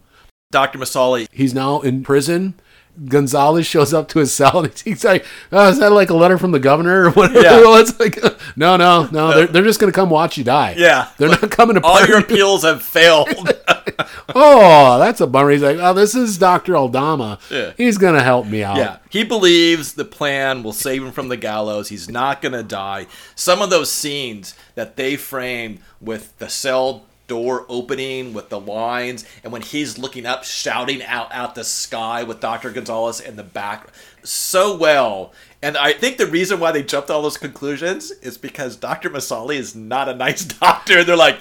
Dr. 0.51 0.79
Masali 0.79 1.27
He's 1.31 1.53
now 1.53 1.79
in 1.81 2.03
prison. 2.03 2.55
Gonzalez 3.05 3.65
shows 3.65 3.93
up 3.93 4.07
to 4.09 4.19
his 4.19 4.33
cell 4.33 4.63
and 4.65 4.73
he's 4.83 5.05
like, 5.05 5.25
"Oh, 5.51 5.69
is 5.69 5.79
that 5.79 5.91
like 5.91 6.09
a 6.09 6.15
letter 6.15 6.37
from 6.37 6.51
the 6.51 6.59
governor 6.59 7.05
or 7.05 7.11
whatever?" 7.11 7.41
Yeah. 7.41 7.59
Well, 7.61 7.77
it's 7.77 7.97
like, 7.99 8.17
no, 8.57 8.75
no, 8.77 9.07
no. 9.11 9.33
They're, 9.33 9.47
they're 9.47 9.63
just 9.63 9.79
gonna 9.79 9.91
come 9.91 10.09
watch 10.09 10.37
you 10.37 10.43
die. 10.43 10.75
Yeah. 10.77 11.09
they're 11.17 11.29
not 11.29 11.49
coming 11.51 11.75
to 11.75 11.81
all 11.83 12.05
your 12.05 12.19
appeals 12.19 12.63
have 12.63 12.81
failed. 12.81 13.29
Oh, 14.33 14.99
that's 14.99 15.19
a 15.19 15.27
bummer. 15.27 15.49
He's 15.49 15.63
like, 15.63 15.77
"Oh, 15.79 15.93
this 15.93 16.15
is 16.15 16.37
Doctor 16.37 16.77
Aldama. 16.77 17.39
Yeah. 17.49 17.73
He's 17.75 17.97
gonna 17.97 18.23
help 18.23 18.45
me 18.45 18.63
out." 18.63 18.77
Yeah, 18.77 18.97
he 19.09 19.23
believes 19.23 19.93
the 19.93 20.05
plan 20.05 20.63
will 20.63 20.71
save 20.71 21.03
him 21.03 21.11
from 21.11 21.27
the 21.27 21.35
gallows. 21.35 21.89
He's 21.89 22.09
not 22.09 22.41
going 22.41 22.53
to 22.53 22.63
die. 22.63 23.07
Some 23.35 23.61
of 23.61 23.69
those 23.71 23.91
scenes 23.91 24.55
that 24.75 24.95
they 24.95 25.15
framed 25.17 25.79
with 25.99 26.37
the 26.37 26.47
cell 26.47 27.05
door 27.30 27.65
opening 27.69 28.34
with 28.34 28.49
the 28.49 28.59
lines 28.59 29.23
and 29.43 29.53
when 29.53 29.61
he's 29.61 29.97
looking 29.97 30.25
up 30.25 30.43
shouting 30.43 31.01
out 31.03 31.32
out 31.32 31.55
the 31.55 31.63
sky 31.63 32.23
with 32.23 32.41
Dr. 32.41 32.71
Gonzalez 32.71 33.21
in 33.21 33.38
the 33.38 33.43
back 33.43 33.88
so 34.23 34.75
well. 34.75 35.32
And 35.61 35.77
I 35.77 35.93
think 35.93 36.17
the 36.17 36.27
reason 36.27 36.59
why 36.59 36.71
they 36.73 36.84
jumped 36.84 37.09
all 37.09 37.21
those 37.21 37.38
conclusions 37.38 38.11
is 38.11 38.38
because 38.38 38.75
Dr. 38.75 39.09
Masali 39.09 39.55
is 39.55 39.75
not 39.75 40.09
a 40.09 40.15
nice 40.15 40.43
doctor. 40.59 41.03
They're 41.05 41.15
like 41.15 41.39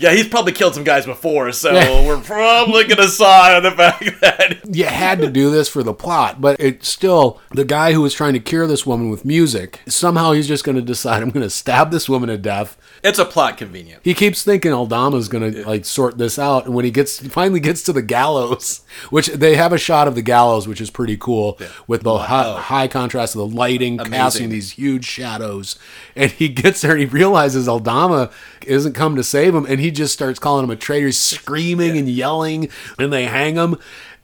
Yeah, 0.00 0.12
he's 0.12 0.28
probably 0.28 0.52
killed 0.52 0.74
some 0.74 0.84
guys 0.84 1.04
before, 1.04 1.52
so 1.52 1.72
we're 2.06 2.22
probably 2.22 2.84
gonna 2.84 3.06
side 3.08 3.56
on 3.56 3.62
the 3.62 3.70
fact 3.70 4.20
that 4.22 4.60
you 4.74 4.86
had 4.86 5.20
to 5.20 5.30
do 5.30 5.50
this 5.50 5.68
for 5.68 5.82
the 5.82 5.92
plot, 5.92 6.40
but 6.40 6.58
it's 6.58 6.88
still 6.88 7.38
the 7.50 7.66
guy 7.66 7.92
who 7.92 8.00
was 8.00 8.14
trying 8.14 8.32
to 8.32 8.40
cure 8.40 8.66
this 8.66 8.86
woman 8.86 9.10
with 9.10 9.26
music. 9.26 9.80
Somehow 9.86 10.32
he's 10.32 10.48
just 10.48 10.64
going 10.64 10.76
to 10.76 10.82
decide 10.82 11.22
I'm 11.22 11.28
going 11.30 11.44
to 11.44 11.50
stab 11.50 11.90
this 11.90 12.08
woman 12.08 12.30
to 12.30 12.38
death. 12.38 12.78
it's 13.02 13.18
a 13.18 13.26
plot 13.26 13.58
convenient. 13.58 14.00
He 14.02 14.14
keeps 14.14 14.42
thinking 14.42 14.72
Aldama's 14.72 15.28
going 15.28 15.52
to 15.52 15.68
like 15.68 15.84
sort 15.84 16.16
this 16.16 16.38
out, 16.38 16.64
and 16.64 16.74
when 16.74 16.86
he 16.86 16.90
gets 16.90 17.20
finally 17.28 17.60
gets 17.60 17.82
to 17.82 17.92
the 17.92 18.02
gallows, 18.02 18.80
which 19.10 19.26
they 19.26 19.56
have 19.56 19.74
a 19.74 19.78
shot 19.78 20.08
of 20.08 20.14
the 20.14 20.22
gallows, 20.22 20.66
which 20.66 20.80
is 20.80 20.90
pretty 20.90 21.18
cool 21.18 21.58
with 21.86 22.04
the 22.04 22.16
high, 22.16 22.46
oh. 22.46 22.56
high 22.56 22.88
contrast 22.88 23.34
of 23.34 23.40
the 23.40 23.56
lighting 23.56 23.98
casting 23.98 24.48
these 24.48 24.72
huge 24.72 25.04
shadows, 25.04 25.78
and 26.16 26.30
he 26.30 26.48
gets 26.48 26.80
there 26.80 26.92
and 26.92 27.00
he 27.00 27.06
realizes 27.06 27.68
Aldama 27.68 28.30
isn't 28.66 28.94
come 28.94 29.16
to 29.16 29.24
save 29.24 29.54
him, 29.54 29.66
and 29.66 29.80
he 29.80 29.89
just 29.90 30.12
starts 30.14 30.38
calling 30.38 30.64
him 30.64 30.70
a 30.70 30.76
traitor, 30.76 31.12
screaming 31.12 31.96
and 31.96 32.08
yelling, 32.08 32.68
and 32.98 33.12
they 33.12 33.24
hang 33.24 33.56
him, 33.56 33.76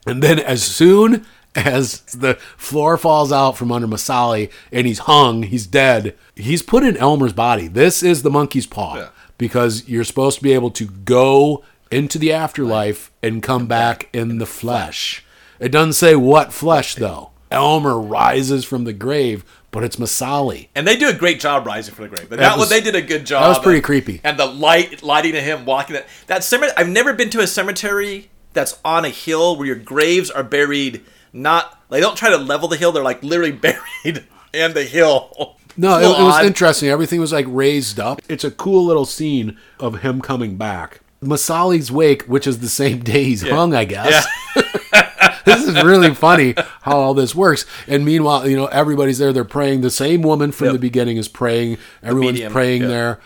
and 0.07 0.23
then 0.23 0.39
as 0.39 0.63
soon 0.63 1.27
as 1.55 2.01
the 2.13 2.35
floor 2.57 2.99
falls 2.99 3.33
out 3.33 3.57
from 3.57 3.73
under 3.73 3.87
Masali 3.89 4.51
and 4.71 4.87
he's 4.87 5.01
hung, 5.01 5.43
he's 5.45 5.67
dead. 5.67 6.15
He's 6.35 6.63
put 6.63 6.85
in 6.85 6.97
Elmer's 6.99 7.33
body. 7.33 7.67
This 7.67 8.03
is 8.03 8.23
the 8.23 8.31
monkey's 8.31 8.67
paw 8.67 8.97
Yeah. 8.97 9.09
because 9.39 9.89
you're 9.89 10.05
supposed 10.05 10.37
to 10.39 10.43
be 10.45 10.53
able 10.53 10.71
to 10.73 10.85
go 10.87 11.65
into 11.91 12.19
the 12.19 12.31
afterlife 12.33 13.11
and 13.23 13.43
come 13.43 13.67
back 13.67 14.11
in 14.13 14.37
the 14.37 14.45
flesh. 14.45 15.25
It 15.59 15.71
doesn't 15.73 15.95
say 15.95 16.15
what 16.15 16.53
flesh 16.53 16.95
though. 16.97 17.31
Elmer 17.51 17.99
rises 17.99 18.65
from 18.67 18.85
the 18.85 18.93
grave, 18.93 19.43
but 19.77 19.85
it's 19.85 19.97
Masali. 19.97 20.69
And 20.75 20.87
they 20.89 20.97
do 20.97 21.09
a 21.09 21.13
great 21.13 21.39
job 21.39 21.67
rising 21.67 21.95
from 21.95 22.05
the 22.05 22.17
grave. 22.17 22.29
But 22.31 22.39
That 22.39 22.49
that, 22.49 22.53
was- 22.59 22.61
was 22.61 22.69
they 22.71 22.81
did 22.81 22.95
a 22.95 23.03
good 23.03 23.27
job. 23.27 23.43
that 23.43 23.49
was 23.51 23.59
pretty 23.59 23.79
of- 23.79 23.85
creepy. 23.85 24.21
And 24.25 24.39
the 24.39 24.47
light 24.47 25.03
lighting 25.03 25.37
of 25.37 25.43
him 25.45 25.65
walking 25.67 25.95
that 25.95 26.07
that 26.29 26.43
cemetery. 26.45 26.73
I've 26.77 26.89
never 26.89 27.13
been 27.13 27.29
to 27.31 27.41
a 27.41 27.47
cemetery 27.47 28.31
that's 28.55 28.79
on 28.85 29.05
a 29.05 29.11
hill 29.11 29.57
where 29.57 29.67
your 29.67 29.77
graves 29.77 30.31
are 30.31 30.43
buried. 30.43 31.05
Not 31.33 31.79
they 31.91 32.01
don't 32.01 32.17
try 32.17 32.31
to 32.31 32.39
level 32.39 32.69
the 32.69 32.77
hill. 32.79 32.91
They're 32.93 33.03
like 33.05 33.23
literally 33.23 33.53
buried 33.67 34.25
in 34.55 34.73
the 34.73 34.85
hill. 34.85 35.57
No, 35.77 35.99
it, 35.99 36.05
it 36.05 36.23
was 36.25 36.43
interesting. 36.47 36.89
Everything 36.89 37.21
was 37.21 37.33
like 37.35 37.45
raised 37.49 38.01
up. 38.01 38.23
It's 38.31 38.45
a 38.45 38.51
cool 38.51 38.87
little 38.87 39.05
scene 39.05 39.59
of 39.79 40.01
him 40.01 40.23
coming 40.23 40.57
back. 40.57 41.01
Masali's 41.23 41.93
wake, 41.93 42.23
which 42.23 42.47
is 42.47 42.61
the 42.61 42.69
same 42.69 43.01
day 43.01 43.25
he's 43.25 43.43
hung, 43.47 43.75
I 43.75 43.85
guess. 43.85 44.27
this 45.45 45.67
is 45.67 45.83
really 45.83 46.15
funny 46.15 46.55
how 46.83 46.97
all 46.99 47.15
this 47.15 47.35
works. 47.35 47.65
And 47.87 48.05
meanwhile, 48.05 48.49
you 48.49 48.57
know, 48.57 48.67
everybody's 48.67 49.19
there. 49.19 49.33
They're 49.33 49.45
praying. 49.45 49.81
The 49.81 49.91
same 49.91 50.23
woman 50.23 50.53
from 50.53 50.67
Yep. 50.67 50.73
the 50.75 50.79
beginning 50.79 51.17
is 51.17 51.29
praying. 51.29 51.79
Everyone's 52.03 52.35
medium, 52.35 52.53
praying 52.53 52.83
yeah. 52.83 52.89
there. 52.89 53.21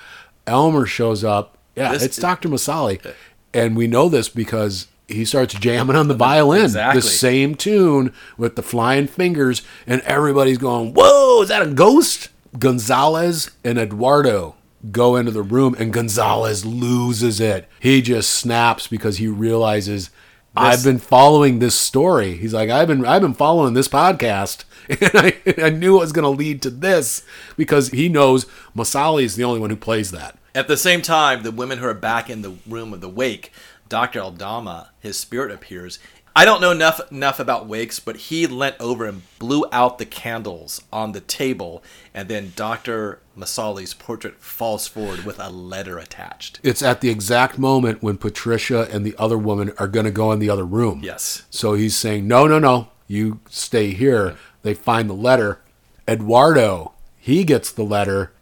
Elmer 0.47 0.87
shows 0.87 1.25
up. 1.25 1.57
Yeah, 1.77 1.93
This 1.93 2.03
it's 2.03 2.17
Dr. 2.17 2.49
Masali. 2.49 3.15
And 3.55 3.77
we 3.77 3.87
know 3.87 4.09
this 4.09 4.29
because 4.29 4.87
he 5.09 5.25
starts 5.25 5.55
jamming 5.55 5.97
on 5.97 6.09
the 6.09 6.15
violin. 6.15 6.65
Exactly. 6.65 7.01
The 7.01 7.07
same 7.07 7.55
tune 7.55 8.13
with 8.37 8.57
the 8.57 8.63
flying 8.63 9.07
fingers. 9.07 9.63
And 9.87 10.01
everybody's 10.03 10.59
going, 10.59 10.95
Whoa, 10.95 11.43
is 11.43 11.49
that 11.49 11.63
a 11.63 11.67
ghost? 11.67 12.29
Gonzalez 12.59 13.51
and 13.65 13.79
Eduardo 13.79 14.57
go 14.91 15.17
into 15.17 15.31
the 15.31 15.43
room 15.43 15.77
and 15.79 15.93
Gonzalez 15.93 16.65
loses 16.65 17.41
it. 17.41 17.69
He 17.79 18.03
just 18.03 18.31
snaps 18.31 18.87
because 18.87 19.19
he 19.19 19.29
realizes 19.29 20.11
I've 20.57 20.85
been 20.85 20.99
following 20.99 21.59
this 21.59 21.75
story. 21.75 22.37
He's 22.37 22.53
like, 22.55 22.71
I've 22.71 22.89
been 22.89 23.05
I've 23.05 23.23
been 23.23 23.35
following 23.35 23.75
this 23.75 23.89
podcast. 23.89 24.65
And 24.91 25.11
I, 25.15 25.41
I 25.67 25.71
knew 25.71 25.99
it 25.99 26.01
was 26.01 26.11
gonna 26.11 26.31
lead 26.31 26.63
to 26.63 26.71
this 26.71 27.23
because 27.57 27.91
he 27.91 28.09
knows 28.09 28.47
Masali 28.77 29.23
is 29.23 29.37
the 29.37 29.45
only 29.45 29.61
one 29.61 29.71
who 29.71 29.77
plays 29.77 30.11
that. 30.11 30.37
At 30.53 30.67
the 30.67 30.77
same 30.77 31.01
time, 31.01 31.45
the 31.45 31.53
women 31.53 31.79
who 31.79 31.87
are 31.87 31.95
back 31.95 32.29
in 32.29 32.43
the 32.43 32.57
room 32.67 32.93
of 32.93 33.01
the 33.01 33.09
wake, 33.09 33.53
Dr. 33.89 34.21
Aldama, 34.21 34.91
his 34.99 35.17
spirit 35.17 35.53
appears. 35.53 36.01
I 36.41 36.47
don't 36.47 36.63
know 36.63 36.71
enough 36.71 37.13
enough 37.13 37.39
about 37.39 37.67
wakes, 37.67 38.01
but 38.01 38.17
he 38.17 38.47
leant 38.47 38.77
over 38.81 39.05
and 39.05 39.21
blew 39.39 39.67
out 39.73 39.99
the 39.99 40.07
candles 40.07 40.83
on 40.91 41.13
the 41.13 41.21
table, 41.21 41.83
and 42.15 42.31
then 42.31 42.55
Dr. 42.57 43.21
Masali's 43.37 43.93
portrait 43.93 44.41
falls 44.41 44.87
forward 44.87 45.27
with 45.27 45.39
a 45.39 45.51
letter 45.51 45.99
attached. 45.99 46.59
It's 46.63 46.83
at 46.83 47.03
the 47.03 47.11
exact 47.11 47.59
moment 47.59 48.03
when 48.03 48.17
Patricia 48.17 48.89
and 48.91 49.05
the 49.05 49.15
other 49.19 49.37
woman 49.37 49.75
are 49.77 49.87
gonna 49.87 50.11
go 50.11 50.33
in 50.33 50.39
the 50.39 50.49
other 50.49 50.65
room. 50.65 51.03
Yes. 51.05 51.43
So 51.51 51.75
he's 51.75 51.95
saying, 51.95 52.27
No, 52.27 52.47
no, 52.47 52.59
no, 52.59 52.89
you 53.07 53.41
stay 53.51 53.91
here. 53.91 54.35
They 54.63 54.73
find 54.73 55.11
the 55.11 55.15
letter. 55.15 55.61
Eduardo, 56.09 56.93
he 57.19 57.45
gets 57.45 57.71
the 57.71 57.85
letter. 57.85 58.33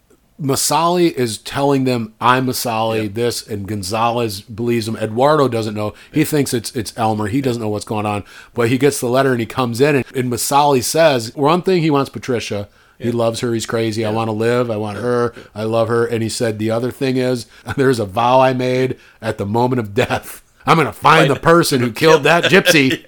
Masali 0.40 1.12
is 1.12 1.38
telling 1.38 1.84
them, 1.84 2.14
I'm 2.20 2.46
Masali, 2.46 3.12
this, 3.12 3.46
and 3.46 3.66
Gonzalez 3.66 4.40
believes 4.40 4.86
him. 4.86 4.96
Eduardo 4.96 5.48
doesn't 5.48 5.74
know. 5.74 5.94
He 6.12 6.24
thinks 6.24 6.54
it's 6.54 6.74
it's 6.76 6.96
Elmer. 6.96 7.26
He 7.26 7.40
doesn't 7.40 7.60
know 7.60 7.68
what's 7.68 7.84
going 7.84 8.06
on. 8.06 8.24
But 8.54 8.68
he 8.68 8.78
gets 8.78 9.00
the 9.00 9.08
letter 9.08 9.32
and 9.32 9.40
he 9.40 9.46
comes 9.46 9.80
in, 9.80 9.96
and, 9.96 10.04
and 10.14 10.32
Masali 10.32 10.82
says, 10.82 11.34
One 11.34 11.62
thing 11.62 11.82
he 11.82 11.90
wants 11.90 12.10
Patricia. 12.10 12.68
He 12.98 13.12
loves 13.12 13.40
her. 13.40 13.54
He's 13.54 13.66
crazy. 13.66 14.04
I 14.04 14.10
want 14.10 14.28
to 14.28 14.32
live. 14.32 14.70
I 14.70 14.76
want 14.76 14.98
her. 14.98 15.32
I 15.54 15.62
love 15.62 15.86
her. 15.88 16.04
And 16.04 16.22
he 16.22 16.28
said, 16.28 16.58
The 16.58 16.70
other 16.70 16.90
thing 16.90 17.16
is, 17.16 17.46
there's 17.76 18.00
a 18.00 18.04
vow 18.06 18.40
I 18.40 18.52
made 18.52 18.98
at 19.20 19.38
the 19.38 19.46
moment 19.46 19.80
of 19.80 19.94
death. 19.94 20.42
I'm 20.66 20.76
going 20.76 20.86
to 20.86 20.92
find 20.92 21.30
the 21.30 21.36
person 21.36 21.80
who 21.80 21.92
killed 21.92 22.24
that 22.24 22.44
gypsy. 22.52 23.06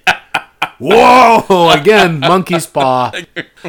Whoa! 0.79 1.69
Again, 1.69 2.19
monkey's 2.19 2.65
paw. 2.67 3.11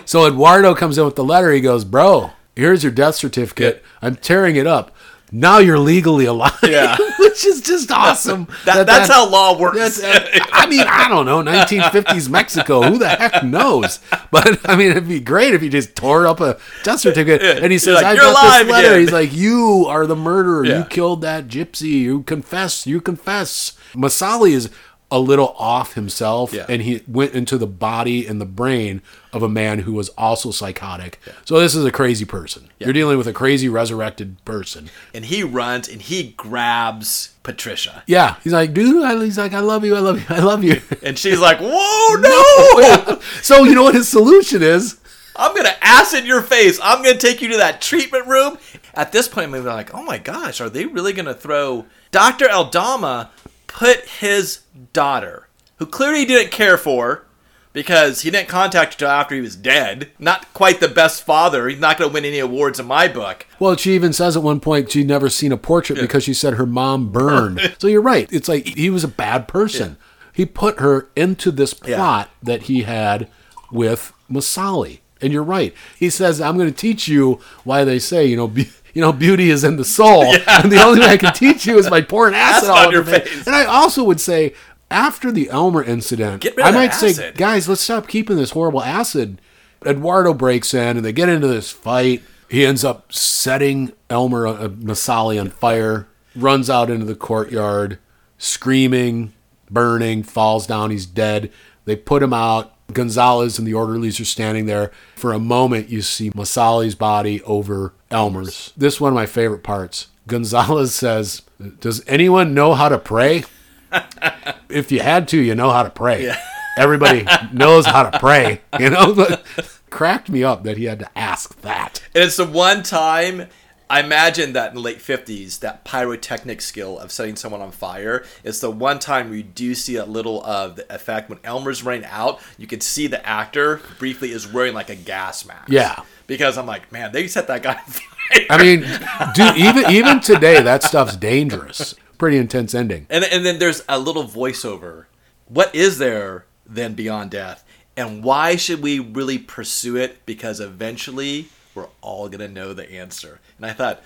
So 0.06 0.26
Eduardo 0.26 0.74
comes 0.74 0.96
in 0.96 1.04
with 1.04 1.16
the 1.16 1.24
letter. 1.24 1.52
He 1.52 1.60
goes, 1.60 1.84
Bro, 1.84 2.30
here's 2.56 2.82
your 2.82 2.92
death 2.92 3.14
certificate. 3.16 3.82
I'm 4.00 4.16
tearing 4.16 4.56
it 4.56 4.66
up. 4.66 4.94
Now 5.34 5.58
you're 5.58 5.78
legally 5.78 6.26
alive. 6.26 6.52
Yeah. 6.62 6.94
Which 7.18 7.46
is 7.46 7.62
just 7.62 7.90
awesome. 7.90 8.48
That, 8.66 8.86
that's 8.86 9.10
how 9.10 9.30
law 9.30 9.58
works. 9.58 9.98
I 10.04 10.66
mean, 10.68 10.84
I 10.86 11.08
don't 11.08 11.24
know, 11.24 11.42
1950s 11.42 12.28
Mexico. 12.28 12.82
Who 12.82 12.98
the 12.98 13.08
heck 13.08 13.42
knows? 13.42 13.98
But 14.30 14.66
I 14.66 14.76
mean, 14.76 14.92
it'd 14.92 15.08
be 15.08 15.20
great 15.20 15.52
if 15.52 15.60
he 15.60 15.68
just 15.68 15.94
tore 15.94 16.26
up 16.26 16.40
a 16.40 16.58
death 16.84 17.00
certificate 17.00 17.62
and 17.62 17.70
he 17.70 17.76
says, 17.76 17.96
like, 17.96 18.06
"I 18.06 18.12
"You're 18.14 18.22
got 18.22 18.60
this 18.60 18.70
letter." 18.70 18.88
again. 18.88 19.00
He's 19.00 19.12
like, 19.12 19.30
"You 19.30 19.84
are 19.88 20.06
the 20.06 20.16
murderer. 20.16 20.64
You 20.64 20.84
killed 20.84 21.20
that 21.20 21.48
gypsy. 21.48 22.00
You 22.00 22.22
confess. 22.22 22.86
You 22.86 23.02
confess." 23.02 23.72
Masali 23.92 24.52
is 24.52 24.70
a 25.12 25.18
little 25.20 25.54
off 25.58 25.92
himself, 25.94 26.52
Yeah. 26.52 26.66
and 26.68 26.82
he 26.82 27.02
went 27.06 27.34
into 27.34 27.56
the 27.58 27.66
body 27.66 28.26
and 28.26 28.40
the 28.40 28.46
brain 28.46 29.02
of 29.32 29.42
a 29.42 29.48
man 29.48 29.80
who 29.80 29.92
was 29.92 30.08
also 30.10 30.50
psychotic. 30.50 31.20
So 31.44 31.60
this 31.60 31.74
is 31.74 31.84
a 31.84 31.92
crazy 31.92 32.24
person. 32.24 32.70
You're 32.78 32.92
dealing 32.92 33.18
with 33.18 33.26
a 33.28 33.32
crazy 33.32 33.68
resurrected 33.68 34.42
person. 34.44 34.90
and 35.14 35.26
he 35.26 35.44
runs 35.44 35.88
and 35.88 36.00
he 36.02 36.34
grabs 36.36 37.34
Patricia. 37.42 38.02
Yeah, 38.06 38.36
he's 38.42 38.52
like, 38.52 38.72
dude. 38.72 39.04
I, 39.04 39.14
he's 39.24 39.38
like, 39.38 39.52
I 39.52 39.60
love 39.60 39.84
you. 39.84 39.94
I 39.94 40.00
love 40.00 40.18
you. 40.18 40.26
I 40.28 40.40
love 40.40 40.64
you. 40.64 40.80
And 41.02 41.18
she's 41.18 41.38
like, 41.40 41.58
Whoa, 41.60 42.16
no! 42.20 43.20
so 43.42 43.64
you 43.64 43.74
know 43.74 43.82
what 43.82 43.94
his 43.94 44.08
solution 44.08 44.62
is? 44.62 44.98
I'm 45.36 45.54
gonna 45.54 45.74
acid 45.82 46.24
your 46.24 46.42
face. 46.42 46.78
I'm 46.82 47.02
gonna 47.02 47.18
take 47.18 47.40
you 47.42 47.48
to 47.48 47.56
that 47.58 47.80
treatment 47.80 48.26
room. 48.26 48.58
At 48.94 49.12
this 49.12 49.28
point, 49.28 49.54
I'm 49.54 49.64
like, 49.64 49.94
oh 49.94 50.02
my 50.02 50.18
gosh, 50.18 50.60
are 50.60 50.68
they 50.70 50.84
really 50.86 51.12
gonna 51.12 51.34
throw 51.34 51.86
Dr. 52.10 52.50
Aldama 52.50 53.30
put 53.66 54.00
his 54.06 54.60
daughter, 54.92 55.48
who 55.76 55.86
clearly 55.86 56.24
didn't 56.24 56.50
care 56.52 56.76
for, 56.78 57.24
because 57.72 58.20
he 58.22 58.30
didn't 58.30 58.48
contact 58.48 58.94
her 58.94 58.98
till 58.98 59.08
after 59.08 59.34
he 59.34 59.40
was 59.40 59.56
dead. 59.56 60.10
Not 60.18 60.52
quite 60.52 60.80
the 60.80 60.88
best 60.88 61.24
father. 61.24 61.68
He's 61.68 61.80
not 61.80 61.98
gonna 61.98 62.12
win 62.12 62.24
any 62.24 62.38
awards 62.38 62.78
in 62.78 62.86
my 62.86 63.08
book. 63.08 63.46
Well, 63.58 63.76
she 63.76 63.94
even 63.94 64.12
says 64.12 64.36
at 64.36 64.42
one 64.42 64.60
point 64.60 64.90
she'd 64.90 65.08
never 65.08 65.30
seen 65.30 65.52
a 65.52 65.56
portrait 65.56 65.98
because 66.00 66.24
she 66.24 66.34
said 66.34 66.54
her 66.54 66.66
mom 66.66 67.10
burned. 67.10 67.74
so 67.78 67.86
you're 67.86 68.02
right. 68.02 68.28
It's 68.32 68.48
like 68.48 68.66
he 68.66 68.90
was 68.90 69.04
a 69.04 69.08
bad 69.08 69.48
person. 69.48 69.96
He 70.34 70.44
put 70.46 70.80
her 70.80 71.08
into 71.16 71.50
this 71.50 71.74
Yeah. 71.84 71.96
plot 71.96 72.30
that 72.42 72.62
he 72.64 72.82
had 72.82 73.28
with 73.70 74.12
Masali. 74.30 75.00
And 75.20 75.32
you're 75.32 75.42
right. 75.44 75.72
He 75.98 76.10
says, 76.10 76.40
I'm 76.40 76.56
going 76.56 76.68
to 76.70 76.76
teach 76.76 77.06
you 77.06 77.38
why 77.64 77.84
they 77.84 78.00
say, 78.00 78.26
you 78.26 78.36
know, 78.36 78.48
be- 78.48 78.70
you 78.94 79.00
know, 79.00 79.12
beauty 79.12 79.50
is 79.50 79.64
in 79.64 79.76
the 79.76 79.84
soul. 79.84 80.34
And 80.46 80.70
the 80.70 80.82
only 80.82 81.00
way 81.00 81.06
I 81.06 81.16
can 81.16 81.32
teach 81.32 81.66
you 81.66 81.78
is 81.78 81.88
by 81.88 82.02
pouring 82.02 82.34
acid 82.34 82.68
all 82.68 82.78
on 82.78 82.86
over 82.86 82.94
your 82.94 83.04
face. 83.04 83.28
face. 83.28 83.46
And 83.46 83.56
I 83.56 83.64
also 83.64 84.04
would 84.04 84.20
say, 84.20 84.54
after 84.90 85.32
the 85.32 85.48
Elmer 85.50 85.82
incident, 85.82 86.46
I 86.62 86.70
might 86.70 86.94
say, 86.94 87.32
guys, 87.32 87.68
let's 87.68 87.80
stop 87.80 88.06
keeping 88.06 88.36
this 88.36 88.50
horrible 88.50 88.82
acid. 88.82 89.40
Eduardo 89.86 90.34
breaks 90.34 90.74
in 90.74 90.96
and 90.96 91.04
they 91.04 91.12
get 91.12 91.28
into 91.28 91.48
this 91.48 91.70
fight. 91.70 92.22
He 92.48 92.66
ends 92.66 92.84
up 92.84 93.12
setting 93.12 93.92
Elmer 94.10 94.46
uh, 94.46 94.68
Masali 94.68 95.40
on 95.40 95.48
fire, 95.48 96.06
runs 96.36 96.68
out 96.68 96.90
into 96.90 97.06
the 97.06 97.14
courtyard, 97.14 97.98
screaming, 98.36 99.32
burning, 99.70 100.22
falls 100.22 100.66
down. 100.66 100.90
He's 100.90 101.06
dead. 101.06 101.50
They 101.86 101.96
put 101.96 102.22
him 102.22 102.34
out. 102.34 102.74
Gonzalez 102.92 103.58
and 103.58 103.66
the 103.66 103.74
orderlies 103.74 104.20
are 104.20 104.24
standing 104.24 104.66
there. 104.66 104.90
For 105.16 105.32
a 105.32 105.38
moment, 105.38 105.88
you 105.88 106.02
see 106.02 106.30
Masali's 106.30 106.94
body 106.94 107.42
over 107.42 107.92
Elmer's. 108.10 108.72
This 108.76 108.94
is 108.94 109.00
one 109.00 109.12
of 109.12 109.14
my 109.14 109.26
favorite 109.26 109.62
parts. 109.62 110.08
Gonzalez 110.26 110.94
says, 110.94 111.42
Does 111.80 112.02
anyone 112.06 112.54
know 112.54 112.74
how 112.74 112.88
to 112.88 112.98
pray? 112.98 113.44
if 114.68 114.92
you 114.92 115.00
had 115.00 115.28
to, 115.28 115.38
you 115.38 115.54
know 115.54 115.70
how 115.70 115.82
to 115.82 115.90
pray. 115.90 116.32
Everybody 116.76 117.26
knows 117.52 117.86
how 117.86 118.08
to 118.08 118.18
pray, 118.18 118.60
you 118.78 118.90
know. 118.90 119.26
Cracked 119.90 120.30
me 120.30 120.42
up 120.42 120.62
that 120.62 120.78
he 120.78 120.84
had 120.84 121.00
to 121.00 121.18
ask 121.18 121.60
that. 121.60 122.02
And 122.14 122.24
it's 122.24 122.36
the 122.36 122.46
one 122.46 122.82
time 122.82 123.48
I 123.92 124.00
imagine 124.00 124.54
that 124.54 124.70
in 124.70 124.76
the 124.76 124.80
late 124.80 125.00
50s, 125.00 125.58
that 125.58 125.84
pyrotechnic 125.84 126.62
skill 126.62 126.98
of 126.98 127.12
setting 127.12 127.36
someone 127.36 127.60
on 127.60 127.72
fire 127.72 128.24
is 128.42 128.58
the 128.58 128.70
one 128.70 128.98
time 128.98 129.28
we 129.28 129.42
do 129.42 129.74
see 129.74 129.96
a 129.96 130.06
little 130.06 130.42
of 130.46 130.76
the 130.76 130.94
effect. 130.94 131.28
When 131.28 131.38
Elmer's 131.44 131.82
running 131.82 132.06
out, 132.06 132.40
you 132.56 132.66
can 132.66 132.80
see 132.80 133.06
the 133.06 133.24
actor 133.28 133.82
briefly 133.98 134.32
is 134.32 134.50
wearing 134.50 134.72
like 134.72 134.88
a 134.88 134.94
gas 134.94 135.44
mask. 135.44 135.68
Yeah. 135.68 136.04
Because 136.26 136.56
I'm 136.56 136.64
like, 136.64 136.90
man, 136.90 137.12
they 137.12 137.28
set 137.28 137.48
that 137.48 137.62
guy 137.62 137.74
on 137.74 137.84
fire. 137.84 138.46
I 138.48 138.62
mean, 138.62 138.80
dude, 139.34 139.58
even 139.58 139.90
even 139.90 140.20
today, 140.20 140.62
that 140.62 140.82
stuff's 140.82 141.14
dangerous. 141.14 141.94
Pretty 142.16 142.38
intense 142.38 142.74
ending. 142.74 143.06
And, 143.10 143.24
and 143.24 143.44
then 143.44 143.58
there's 143.58 143.84
a 143.90 143.98
little 143.98 144.24
voiceover. 144.24 145.04
What 145.48 145.74
is 145.74 145.98
there 145.98 146.46
then 146.64 146.94
beyond 146.94 147.30
death? 147.32 147.62
And 147.94 148.24
why 148.24 148.56
should 148.56 148.80
we 148.80 149.00
really 149.00 149.36
pursue 149.36 149.96
it? 149.96 150.24
Because 150.24 150.60
eventually 150.60 151.50
we're 151.74 151.88
all 152.00 152.28
going 152.28 152.40
to 152.40 152.48
know 152.48 152.72
the 152.74 152.90
answer. 152.92 153.40
And 153.56 153.66
I 153.66 153.72
thought, 153.72 154.02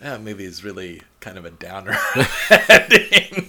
that 0.00 0.20
movie 0.22 0.44
is 0.44 0.62
really 0.64 1.02
kind 1.20 1.38
of 1.38 1.44
a 1.44 1.50
downer 1.50 1.96
ending. 2.68 3.48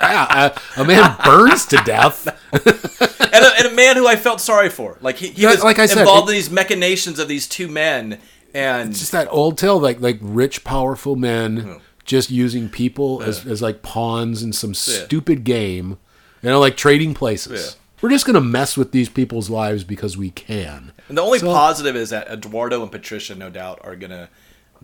Yeah, 0.00 0.52
a, 0.76 0.80
a 0.80 0.84
man 0.84 1.16
burns 1.24 1.66
to 1.66 1.76
death. 1.84 2.26
and, 2.52 3.44
a, 3.44 3.58
and 3.58 3.66
a 3.68 3.74
man 3.74 3.96
who 3.96 4.06
I 4.06 4.16
felt 4.16 4.40
sorry 4.40 4.68
for. 4.68 4.98
Like 5.00 5.16
he, 5.16 5.28
he 5.28 5.42
Yeah, 5.42 5.50
was 5.52 5.64
like 5.64 5.78
I 5.78 5.86
said, 5.86 5.98
involved 6.00 6.28
it- 6.28 6.32
in 6.32 6.36
these 6.36 6.50
machinations 6.50 7.18
of 7.18 7.26
these 7.28 7.46
two 7.48 7.68
men. 7.68 8.20
And 8.52 8.90
It's 8.90 9.00
just 9.00 9.12
that 9.12 9.26
old 9.32 9.58
tale, 9.58 9.80
like 9.80 10.00
like 10.00 10.18
rich, 10.20 10.62
powerful 10.62 11.16
men 11.16 11.80
just 12.04 12.30
using 12.30 12.68
people 12.68 13.20
as, 13.22 13.44
as 13.46 13.60
like 13.62 13.82
pawns 13.82 14.42
in 14.44 14.52
some 14.52 14.74
stupid 14.74 15.42
game. 15.42 15.98
You 16.42 16.50
know, 16.50 16.60
like 16.60 16.76
trading 16.76 17.14
places. 17.14 17.76
We're 18.04 18.10
just 18.10 18.26
gonna 18.26 18.42
mess 18.42 18.76
with 18.76 18.92
these 18.92 19.08
people's 19.08 19.48
lives 19.48 19.82
because 19.82 20.14
we 20.14 20.28
can. 20.28 20.92
And 21.08 21.16
the 21.16 21.22
only 21.22 21.38
So- 21.38 21.46
positive 21.46 21.96
is 21.96 22.10
that 22.10 22.28
Eduardo 22.28 22.82
and 22.82 22.92
Patricia, 22.92 23.34
no 23.34 23.48
doubt, 23.48 23.80
are 23.82 23.96
gonna 23.96 24.28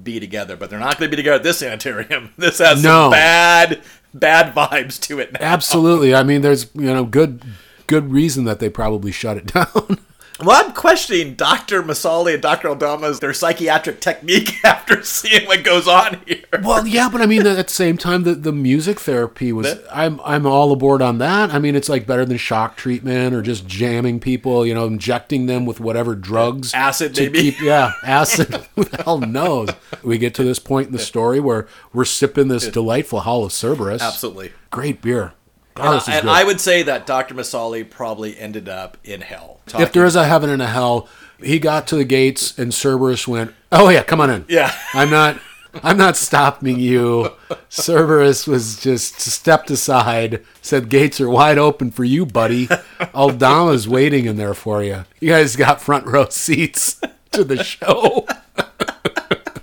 be 0.02 0.18
together, 0.18 0.56
but 0.56 0.70
they're 0.70 0.78
not 0.78 0.98
gonna 0.98 1.10
be 1.10 1.16
together 1.16 1.36
at 1.36 1.42
this 1.42 1.58
sanitarium. 1.58 2.30
This 2.38 2.60
has 2.60 2.82
No. 2.82 2.88
some 3.04 3.10
bad, 3.10 3.82
bad 4.14 4.54
vibes 4.54 4.98
to 5.02 5.18
it 5.18 5.34
now. 5.34 5.40
Absolutely. 5.42 6.14
I 6.14 6.22
mean, 6.22 6.40
there's 6.40 6.68
you 6.72 6.86
know 6.86 7.04
good 7.04 7.42
good 7.86 8.10
reason 8.10 8.44
that 8.46 8.58
they 8.58 8.70
probably 8.70 9.12
shut 9.12 9.36
it 9.36 9.46
down. 9.52 9.98
Well, 10.44 10.64
I'm 10.64 10.72
questioning 10.72 11.34
Dr. 11.34 11.82
Masali 11.82 12.34
and 12.34 12.42
Dr. 12.42 12.68
Aldama's 12.68 13.20
their 13.20 13.32
psychiatric 13.32 14.00
technique 14.00 14.54
after 14.64 15.02
seeing 15.02 15.46
what 15.46 15.64
goes 15.64 15.86
on 15.86 16.20
here. 16.26 16.44
well, 16.62 16.86
yeah, 16.86 17.08
but 17.10 17.20
I 17.20 17.26
mean, 17.26 17.46
at 17.46 17.68
the 17.68 17.72
same 17.72 17.96
time, 17.96 18.22
the, 18.22 18.34
the 18.34 18.52
music 18.52 19.00
therapy 19.00 19.52
was. 19.52 19.78
I'm 19.92 20.20
I'm 20.24 20.46
all 20.46 20.72
aboard 20.72 21.02
on 21.02 21.18
that. 21.18 21.52
I 21.52 21.58
mean, 21.58 21.74
it's 21.76 21.88
like 21.88 22.06
better 22.06 22.24
than 22.24 22.36
shock 22.36 22.76
treatment 22.76 23.34
or 23.34 23.42
just 23.42 23.66
jamming 23.66 24.20
people. 24.20 24.64
You 24.66 24.74
know, 24.74 24.86
injecting 24.86 25.46
them 25.46 25.66
with 25.66 25.80
whatever 25.80 26.14
drugs. 26.14 26.72
Acid, 26.74 27.16
maybe. 27.16 27.40
keep- 27.52 27.60
yeah, 27.60 27.92
acid. 28.04 28.66
Who 28.76 28.84
the 28.84 29.02
hell 29.02 29.18
knows? 29.18 29.70
We 30.02 30.18
get 30.18 30.34
to 30.34 30.44
this 30.44 30.58
point 30.58 30.86
in 30.86 30.92
the 30.92 30.98
story 30.98 31.40
where 31.40 31.66
we're 31.92 32.04
sipping 32.04 32.48
this 32.48 32.66
delightful 32.68 33.20
Howl 33.20 33.44
of 33.44 33.52
Cerberus. 33.52 34.00
Absolutely. 34.02 34.52
Great 34.70 35.02
beer. 35.02 35.32
God, 35.74 36.02
And, 36.08 36.18
and. 36.20 36.30
I 36.30 36.44
would 36.44 36.60
say 36.60 36.82
that 36.82 37.06
Dr. 37.06 37.34
Masali 37.34 37.88
probably 37.88 38.38
ended 38.38 38.68
up 38.68 38.96
in 39.04 39.20
hell. 39.20 39.60
if 39.78 39.92
there 39.92 40.04
is 40.04 40.16
a 40.16 40.26
heaven 40.26 40.50
and 40.50 40.60
a 40.62 40.66
hell, 40.66 41.08
he 41.42 41.58
got 41.58 41.86
to 41.88 41.96
the 41.96 42.04
gates 42.04 42.58
and 42.58 42.72
Cerberus 42.74 43.26
went, 43.26 43.54
"Oh 43.72 43.88
yeah, 43.88 44.02
come 44.02 44.20
on 44.20 44.30
in." 44.30 44.44
Yeah. 44.48 44.74
I'm 44.94 45.10
not. 45.10 45.38
I'm 45.84 45.96
not 45.96 46.16
stopping 46.16 46.80
you. 46.80 47.30
Cerberus 47.68 48.46
was 48.48 48.80
just 48.82 49.20
stepped 49.20 49.70
aside, 49.70 50.44
said, 50.60 50.88
"Gates 50.88 51.20
are 51.20 51.30
wide 51.30 51.58
open 51.58 51.90
for 51.92 52.02
you, 52.04 52.26
buddy." 52.26 52.68
Aldama's 53.14 53.88
waiting 53.88 54.26
in 54.26 54.36
there 54.36 54.54
for 54.54 54.82
you. 54.82 55.04
You 55.20 55.28
guys 55.30 55.54
got 55.56 55.80
front 55.80 56.06
row 56.06 56.28
seats 56.28 57.00
to 57.30 57.44
the 57.44 57.62
show. 57.62 58.26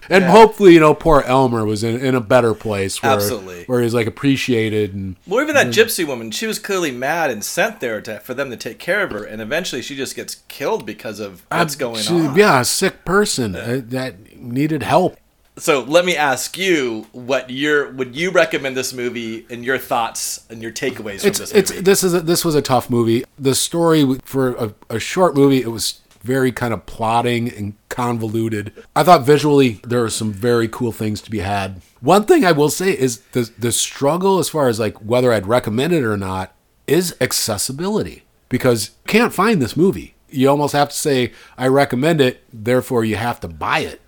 And 0.10 0.24
hopefully, 0.26 0.74
you 0.74 0.80
know, 0.80 0.94
poor 0.94 1.22
Elmer 1.22 1.66
was 1.66 1.84
in, 1.84 2.00
in 2.00 2.16
a 2.16 2.22
better 2.22 2.54
place 2.54 3.02
where, 3.04 3.12
Absolutely. 3.12 3.64
where 3.66 3.82
he's 3.82 3.94
like 3.94 4.08
appreciated 4.08 4.94
and 4.94 5.16
Well, 5.28 5.42
even 5.42 5.56
that 5.56 5.68
gypsy 5.68 6.06
woman, 6.08 6.32
she 6.32 6.48
was 6.48 6.60
clearly 6.60 6.92
mad 6.92 7.30
and 7.32 7.44
sent 7.44 7.80
there 7.80 8.02
to, 8.02 8.20
for 8.22 8.34
them 8.34 8.50
to 8.50 8.58
take 8.58 8.80
care 8.80 9.04
of 9.04 9.12
her, 9.12 9.24
and 9.24 9.42
eventually 9.42 9.82
she 9.82 9.96
just 9.96 10.16
gets 10.16 10.36
killed 10.48 10.86
because 10.86 11.20
of 11.20 11.46
what's 11.50 11.76
Uh, 11.76 11.80
going 11.80 12.02
she- 12.02 12.14
on. 12.14 12.36
Yeah, 12.36 12.62
a 12.62 12.66
sick 12.66 13.04
person 13.06 13.56
uh, 13.56 13.82
that 13.86 14.38
needed 14.38 14.84
help. 14.84 15.18
So 15.60 15.82
let 15.82 16.06
me 16.06 16.16
ask 16.16 16.56
you, 16.56 17.08
what 17.14 17.50
your 17.50 17.92
would 17.94 18.16
you 18.16 18.30
recommend 18.30 18.78
this 18.78 18.94
movie 18.94 19.44
and 19.50 19.66
your 19.66 19.80
thoughts 19.80 20.46
and 20.52 20.62
your 20.62 20.72
takeaways 20.72 21.22
from 21.22 21.30
it's 21.30 21.40
this 21.40 21.52
it's 21.52 21.72
this 21.82 22.04
is 22.04 22.14
a, 22.14 22.22
this 22.22 22.46
was 22.46 22.54
a 22.54 22.62
tough 22.62 22.92
movie. 22.92 23.24
The 23.40 23.56
story 23.56 24.06
for 24.24 24.50
a, 24.54 24.74
a 24.92 25.00
short 25.00 25.36
movie, 25.36 25.62
it 25.64 25.70
was 25.72 26.00
very 26.28 26.52
kind 26.52 26.74
of 26.74 26.86
plotting 26.86 27.50
and 27.50 27.74
convoluted. 27.90 28.74
I 28.96 29.04
thought 29.04 29.26
visually 29.26 29.80
there 29.84 30.04
are 30.04 30.10
some 30.10 30.32
very 30.32 30.68
cool 30.68 30.92
things 30.92 31.22
to 31.22 31.32
be 31.32 31.40
had. 31.40 31.82
One 32.02 32.26
thing 32.26 32.46
I 32.46 32.52
will 32.52 32.70
say 32.70 32.92
is 32.92 33.22
the 33.32 33.50
the 33.58 33.72
struggle 33.72 34.38
as 34.38 34.50
far 34.50 34.68
as 34.68 34.80
like 34.80 34.98
whether 34.98 35.32
I'd 35.32 35.48
recommend 35.48 35.94
it 35.94 36.04
or 36.04 36.18
not 36.18 36.54
is 36.86 37.16
accessibility 37.22 38.24
because 38.50 38.90
you 38.90 39.12
can't 39.12 39.34
find 39.34 39.62
this 39.62 39.78
movie. 39.78 40.14
You 40.30 40.50
almost 40.50 40.74
have 40.74 40.90
to 40.90 40.96
say 40.96 41.32
I 41.58 41.68
recommend 41.68 42.20
it, 42.22 42.44
therefore 42.52 43.06
you 43.06 43.16
have 43.16 43.40
to 43.40 43.48
buy 43.48 43.80
it. 43.80 44.02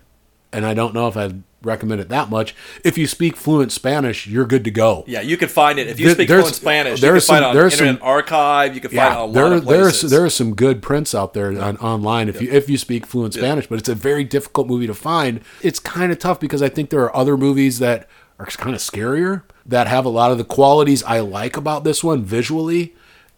And 0.52 0.66
I 0.66 0.74
don't 0.74 0.94
know 0.94 1.08
if 1.08 1.16
I'd 1.16 1.42
recommend 1.62 2.00
it 2.00 2.08
that 2.08 2.30
much. 2.30 2.54
If 2.84 2.96
you 2.96 3.06
speak 3.06 3.36
fluent 3.36 3.72
Spanish, 3.72 4.26
you're 4.26 4.46
good 4.46 4.64
to 4.64 4.70
go. 4.70 5.04
yeah, 5.06 5.20
you 5.20 5.36
can 5.36 5.48
find 5.48 5.78
it 5.78 5.86
if 5.88 6.00
you 6.00 6.10
speak 6.10 6.28
there's- 6.28 6.42
fluent 6.42 6.56
Spanish. 6.56 7.02
You 7.02 7.08
there's 7.10 7.26
can 7.26 7.34
find 7.34 7.44
it 7.44 7.48
on 7.58 7.64
Internet 7.70 7.96
some- 7.98 8.06
Archive. 8.06 8.74
You 8.74 8.80
can 8.80 8.90
find 8.90 9.12
it 9.30 9.34
there, 9.34 9.44
lot 9.44 9.52
of 9.52 9.64
there's 9.66 10.00
there 10.02 10.24
are 10.24 10.30
some 10.30 10.54
good 10.54 10.82
prints 10.82 11.14
out 11.14 11.34
there 11.34 11.48
on, 11.60 11.76
online 11.78 12.28
if 12.28 12.40
you 12.40 12.50
if 12.50 12.68
you 12.70 12.78
speak 12.78 13.06
fluent 13.06 13.34
Spanish, 13.34 13.66
but 13.66 13.78
it's 13.78 13.88
a 13.88 13.94
very 13.94 14.24
difficult 14.24 14.66
movie 14.68 14.86
to 14.86 14.94
find. 14.94 15.40
It's 15.62 15.78
kind 15.78 16.10
of 16.12 16.18
tough 16.18 16.40
because 16.40 16.62
I 16.62 16.68
think 16.68 16.90
there 16.90 17.02
are 17.02 17.14
other 17.14 17.36
movies 17.36 17.78
that 17.78 18.08
are 18.38 18.46
kind 18.46 18.74
of 18.74 18.80
scarier 18.80 19.42
that 19.66 19.86
have 19.86 20.04
a 20.06 20.08
lot 20.08 20.32
of 20.32 20.38
the 20.38 20.44
qualities 20.44 21.02
I 21.04 21.20
like 21.20 21.56
about 21.58 21.84
this 21.84 22.02
one 22.02 22.24
visually, 22.24 22.94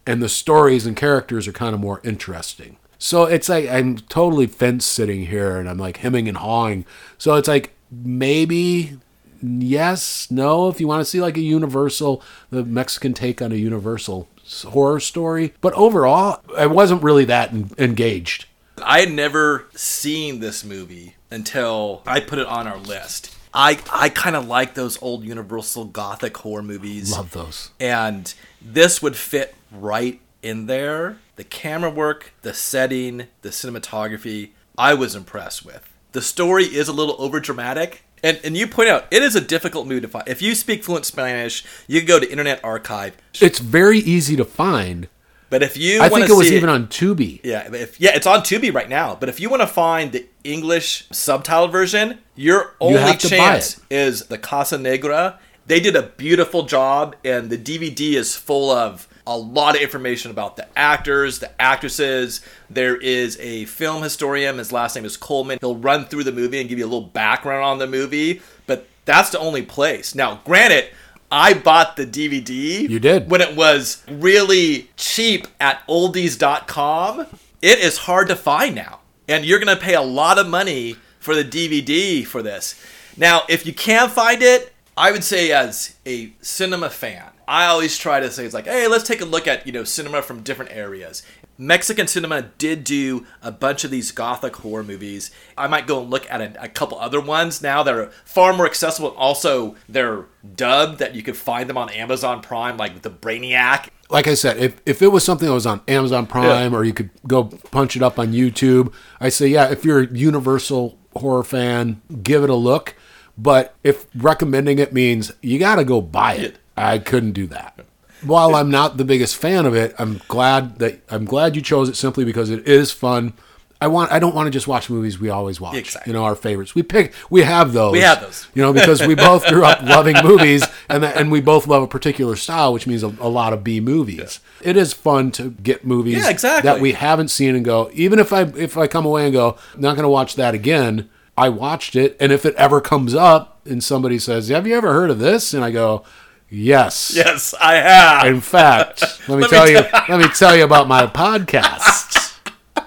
and 0.07 0.21
the 0.23 0.29
stories 0.29 0.85
and 0.85 0.95
characters 0.95 1.47
are 1.47 1.51
kind 1.51 1.73
of 1.75 1.81
more 1.81 1.99
interesting. 2.05 2.77
So 2.97 3.25
it's 3.25 3.49
like 3.49 3.67
I'm 3.69 3.97
totally 3.97 4.47
fence 4.47 4.85
sitting 4.85 5.25
here, 5.25 5.57
and 5.57 5.69
I'm 5.69 5.77
like 5.77 5.97
hemming 5.97 6.29
and 6.29 6.37
hawing. 6.37 6.85
So 7.17 7.35
it's 7.35 7.49
like 7.49 7.72
maybe 8.03 8.97
yes, 9.41 10.29
no, 10.31 10.69
if 10.69 10.79
you 10.79 10.87
want 10.87 11.01
to 11.01 11.05
see 11.05 11.21
like 11.21 11.37
a 11.37 11.41
universal, 11.41 12.23
the 12.49 12.63
Mexican 12.63 13.13
take 13.13 13.41
on 13.41 13.51
a 13.51 13.55
universal 13.55 14.27
horror 14.69 14.99
story. 14.99 15.53
But 15.61 15.73
overall, 15.73 16.41
I 16.57 16.65
wasn't 16.67 17.03
really 17.03 17.25
that 17.25 17.51
en- 17.51 17.71
engaged. 17.77 18.45
I 18.83 19.01
had 19.01 19.11
never 19.11 19.65
seen 19.75 20.39
this 20.39 20.63
movie 20.63 21.15
until 21.29 22.01
I 22.05 22.19
put 22.19 22.39
it 22.39 22.47
on 22.47 22.67
our 22.67 22.77
list. 22.77 23.35
I 23.53 23.79
I 23.91 24.09
kind 24.09 24.35
of 24.35 24.47
like 24.47 24.73
those 24.73 24.99
old 25.01 25.23
Universal 25.23 25.85
Gothic 25.85 26.35
horror 26.37 26.63
movies. 26.63 27.11
Love 27.11 27.31
those. 27.31 27.69
and 27.79 28.33
this 28.61 29.01
would 29.01 29.15
fit 29.15 29.53
right 29.71 30.19
in 30.41 30.65
there. 30.65 31.17
The 31.35 31.43
camera 31.43 31.89
work, 31.89 32.33
the 32.41 32.53
setting, 32.53 33.27
the 33.43 33.49
cinematography, 33.49 34.51
I 34.77 34.93
was 34.95 35.15
impressed 35.15 35.63
with. 35.65 35.87
The 36.13 36.21
story 36.21 36.65
is 36.65 36.87
a 36.87 36.93
little 36.93 37.15
over 37.19 37.39
dramatic. 37.39 38.03
And, 38.23 38.39
and 38.43 38.55
you 38.55 38.67
point 38.67 38.87
out 38.87 39.05
it 39.11 39.21
is 39.21 39.35
a 39.35 39.41
difficult 39.41 39.87
movie 39.87 40.01
to 40.01 40.07
find. 40.07 40.27
If 40.27 40.41
you 40.41 40.55
speak 40.55 40.83
fluent 40.83 41.05
Spanish, 41.05 41.65
you 41.87 41.99
can 41.99 42.07
go 42.07 42.19
to 42.19 42.29
Internet 42.29 42.63
Archive. 42.63 43.17
It's 43.41 43.59
very 43.59 43.99
easy 43.99 44.35
to 44.37 44.45
find. 44.45 45.09
But 45.49 45.61
if 45.61 45.77
you 45.77 46.01
I 46.01 46.09
think 46.09 46.29
it 46.29 46.33
was 46.33 46.51
even 46.51 46.69
on 46.69 46.87
Tubi. 46.87 47.41
yeah, 47.43 47.71
if, 47.73 47.99
yeah, 47.99 48.15
it's 48.15 48.25
on 48.25 48.39
Tubi 48.39 48.73
right 48.73 48.89
now. 48.89 49.15
But 49.15 49.29
if 49.29 49.39
you 49.39 49.49
want 49.49 49.61
to 49.61 49.67
find 49.67 50.11
the 50.11 50.25
English 50.43 51.07
subtitled 51.09 51.71
version, 51.71 52.19
your 52.35 52.75
only 52.79 52.99
buy 52.99 53.13
chance 53.13 53.79
is 53.91 54.27
the 54.27 54.37
Casa 54.37 54.77
Negra. 54.77 55.39
They 55.67 55.79
did 55.79 55.95
a 55.95 56.03
beautiful 56.03 56.63
job, 56.63 57.15
and 57.23 57.49
the 57.49 57.57
DVD 57.57 58.13
is 58.13 58.35
full 58.35 58.71
of 58.71 59.07
a 59.25 59.37
lot 59.37 59.75
of 59.75 59.81
information 59.81 60.31
about 60.31 60.57
the 60.57 60.67
actors, 60.77 61.39
the 61.39 61.61
actresses. 61.61 62.41
There 62.69 62.95
is 62.95 63.37
a 63.39 63.65
film 63.65 64.03
historian. 64.03 64.57
His 64.57 64.71
last 64.71 64.95
name 64.95 65.05
is 65.05 65.17
Coleman. 65.17 65.59
He'll 65.61 65.75
run 65.75 66.05
through 66.05 66.25
the 66.25 66.31
movie 66.31 66.59
and 66.59 66.69
give 66.69 66.79
you 66.79 66.85
a 66.85 66.87
little 66.87 67.07
background 67.07 67.63
on 67.63 67.77
the 67.79 67.87
movie. 67.87 68.41
But 68.67 68.87
that's 69.05 69.29
the 69.29 69.39
only 69.39 69.61
place. 69.61 70.15
Now, 70.15 70.41
granted. 70.45 70.89
I 71.35 71.55
bought 71.55 71.95
the 71.95 72.05
DVD. 72.05 72.87
You 72.87 72.99
did. 72.99 73.27
When 73.27 73.41
it 73.41 73.55
was 73.55 74.03
really 74.07 74.91
cheap 74.97 75.47
at 75.59 75.81
oldies.com, 75.87 77.25
it 77.59 77.79
is 77.79 77.97
hard 77.97 78.27
to 78.27 78.35
find 78.35 78.75
now. 78.75 78.99
And 79.27 79.43
you're 79.43 79.57
going 79.57 79.75
to 79.75 79.81
pay 79.81 79.95
a 79.95 80.01
lot 80.03 80.37
of 80.37 80.47
money 80.47 80.95
for 81.19 81.33
the 81.33 81.43
DVD 81.43 82.23
for 82.23 82.43
this. 82.43 82.79
Now, 83.17 83.43
if 83.49 83.65
you 83.65 83.73
can 83.73 84.09
find 84.09 84.43
it, 84.43 84.72
I 84.95 85.11
would 85.11 85.23
say 85.23 85.51
as 85.51 85.95
a 86.05 86.33
cinema 86.41 86.89
fan, 86.89 87.31
I 87.47 87.65
always 87.65 87.97
try 87.97 88.19
to 88.19 88.29
say 88.29 88.45
it's 88.45 88.53
like, 88.53 88.67
hey, 88.67 88.87
let's 88.87 89.07
take 89.07 89.21
a 89.21 89.25
look 89.25 89.47
at, 89.47 89.65
you 89.65 89.73
know, 89.73 89.83
cinema 89.83 90.21
from 90.21 90.43
different 90.43 90.71
areas. 90.71 91.23
Mexican 91.57 92.07
cinema 92.07 92.43
did 92.57 92.83
do 92.83 93.25
a 93.41 93.51
bunch 93.51 93.83
of 93.83 93.91
these 93.91 94.11
gothic 94.11 94.55
horror 94.57 94.83
movies. 94.83 95.31
I 95.57 95.67
might 95.67 95.87
go 95.87 96.01
and 96.01 96.09
look 96.09 96.29
at 96.29 96.41
a, 96.41 96.63
a 96.63 96.67
couple 96.67 96.99
other 96.99 97.21
ones 97.21 97.61
now 97.61 97.83
that 97.83 97.93
are 97.93 98.11
far 98.25 98.53
more 98.53 98.65
accessible. 98.65 99.09
Also, 99.17 99.75
they're 99.87 100.25
dubbed 100.55 100.99
that 100.99 101.15
you 101.15 101.23
could 101.23 101.37
find 101.37 101.69
them 101.69 101.77
on 101.77 101.89
Amazon 101.89 102.41
Prime, 102.41 102.77
like 102.77 103.01
the 103.01 103.09
Brainiac. 103.09 103.89
Like 104.09 104.27
I 104.27 104.33
said, 104.35 104.57
if, 104.57 104.81
if 104.85 105.01
it 105.01 105.09
was 105.09 105.23
something 105.23 105.47
that 105.47 105.53
was 105.53 105.65
on 105.65 105.81
Amazon 105.87 106.27
Prime 106.27 106.73
or 106.73 106.83
you 106.83 106.93
could 106.93 107.09
go 107.27 107.45
punch 107.45 107.95
it 107.95 108.03
up 108.03 108.19
on 108.19 108.31
YouTube, 108.31 108.93
I 109.19 109.29
say, 109.29 109.47
yeah, 109.47 109.71
if 109.71 109.85
you're 109.85 110.01
a 110.01 110.07
Universal 110.07 110.97
horror 111.15 111.43
fan, 111.43 112.01
give 112.21 112.43
it 112.43 112.49
a 112.49 112.55
look. 112.55 112.95
But 113.37 113.75
if 113.83 114.05
recommending 114.15 114.79
it 114.79 114.93
means 114.93 115.31
you 115.41 115.57
got 115.59 115.75
to 115.75 115.83
go 115.85 116.01
buy 116.01 116.35
it, 116.35 116.57
I 116.77 116.99
couldn't 116.99 117.31
do 117.33 117.47
that. 117.47 117.79
While 118.23 118.55
I'm 118.55 118.69
not 118.71 118.97
the 118.97 119.03
biggest 119.05 119.35
fan 119.35 119.65
of 119.65 119.75
it, 119.75 119.93
I'm 119.99 120.21
glad 120.27 120.79
that 120.79 121.01
I'm 121.09 121.25
glad 121.25 121.55
you 121.55 121.61
chose 121.61 121.89
it 121.89 121.95
simply 121.95 122.23
because 122.25 122.49
it 122.49 122.67
is 122.67 122.91
fun. 122.91 123.33
I 123.81 123.87
want 123.87 124.13
I 124.13 124.19
don't 124.19 124.33
want 124.33 124.47
to 124.47 124.51
just 124.51 124.65
watch 124.65 124.89
movies 124.89 125.19
we 125.19 125.29
always 125.29 125.59
watch. 125.59 125.75
Exactly. 125.75 126.11
You 126.11 126.17
know 126.17 126.23
our 126.23 126.35
favorites. 126.35 126.73
We 126.73 126.83
pick 126.83 127.13
we 127.29 127.41
have 127.41 127.73
those. 127.73 127.91
We 127.91 127.99
have 127.99 128.21
those. 128.21 128.47
You 128.53 128.61
know 128.61 128.71
because 128.71 129.05
we 129.05 129.13
both 129.29 129.45
grew 129.47 129.65
up 129.65 129.81
loving 129.83 130.15
movies 130.23 130.63
and 130.87 131.03
that, 131.03 131.17
and 131.17 131.29
we 131.33 131.41
both 131.41 131.67
love 131.67 131.83
a 131.83 131.87
particular 131.87 132.37
style, 132.37 132.71
which 132.71 132.87
means 132.87 133.03
a, 133.03 133.07
a 133.07 133.27
lot 133.27 133.51
of 133.51 133.61
B 133.61 133.81
movies. 133.81 134.39
It 134.61 134.77
is 134.77 134.93
fun 134.93 135.31
to 135.31 135.49
get 135.49 135.85
movies 135.85 136.23
Yeah, 136.23 136.29
exactly. 136.29 136.69
that 136.69 136.79
we 136.79 136.93
haven't 136.93 137.27
seen 137.27 137.55
and 137.55 137.65
go. 137.65 137.89
Even 137.93 138.19
if 138.19 138.31
I 138.31 138.43
if 138.43 138.77
I 138.77 138.87
come 138.87 139.05
away 139.05 139.25
and 139.25 139.33
go, 139.33 139.57
I'm 139.73 139.81
not 139.81 139.95
going 139.97 140.03
to 140.03 140.09
watch 140.09 140.35
that 140.35 140.53
again. 140.53 141.09
I 141.37 141.49
watched 141.49 141.95
it, 141.95 142.15
and 142.19 142.31
if 142.31 142.45
it 142.45 142.55
ever 142.55 142.79
comes 142.81 143.15
up 143.15 143.59
and 143.65 143.83
somebody 143.83 144.19
says, 144.19 144.49
"Have 144.49 144.67
you 144.67 144.75
ever 144.75 144.93
heard 144.93 145.09
of 145.09 145.19
this?" 145.19 145.53
and 145.53 145.63
I 145.63 145.71
go, 145.71 146.03
"Yes." 146.49 147.11
Yes, 147.15 147.53
I 147.59 147.75
have. 147.75 148.27
In 148.27 148.41
fact, 148.41 149.01
let 149.27 149.37
me 149.37 149.41
Let 149.41 149.41
me 149.41 149.47
tell 149.49 149.69
you. 149.69 149.81
let 150.09 150.19
me 150.19 150.27
tell 150.29 150.55
you 150.55 150.63
about 150.63 150.87
my 150.87 151.07
podcast. 151.07 152.19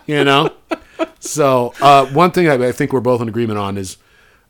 You 0.08 0.22
know, 0.22 0.50
so 1.18 1.74
uh, 1.80 2.06
one 2.06 2.30
thing 2.30 2.48
I, 2.48 2.68
I 2.68 2.70
think 2.70 2.92
we're 2.92 3.00
both 3.00 3.20
in 3.20 3.28
agreement 3.28 3.58
on 3.58 3.76
is 3.76 3.96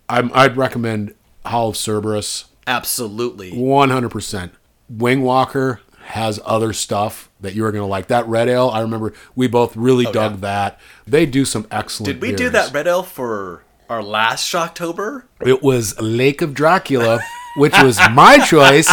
I'm, 0.06 0.30
I'd 0.34 0.54
recommend 0.58 1.14
Howl 1.46 1.70
of 1.70 1.78
Cerberus 1.78 2.44
Absolutely. 2.66 3.52
100%. 3.52 4.50
Wing 4.90 5.22
Walker 5.22 5.80
has 6.08 6.38
other 6.44 6.74
stuff 6.74 7.30
that 7.40 7.54
you're 7.54 7.72
going 7.72 7.80
to 7.82 7.86
like. 7.86 8.08
That 8.08 8.26
Red 8.28 8.48
Ale, 8.50 8.68
I 8.68 8.80
remember 8.80 9.14
we 9.34 9.46
both 9.48 9.74
really 9.76 10.04
dug 10.04 10.16
Oh, 10.16 10.34
yeah. 10.34 10.36
that. 10.40 10.80
They 11.06 11.24
do 11.24 11.46
some 11.46 11.66
excellent 11.70 12.20
Did 12.20 12.22
we 12.22 12.36
do 12.36 12.50
that 12.50 12.72
red 12.74 12.86
ale 12.86 13.02
for 13.02 13.62
our 13.88 14.02
last 14.02 14.50
Shocktober? 14.50 15.24
It 15.40 15.62
was 15.62 15.98
Lake 16.00 16.42
of 16.42 16.54
Dracula, 16.54 17.20
which 17.56 17.74
was 17.82 17.98
my 18.12 18.38
choice, 18.38 18.88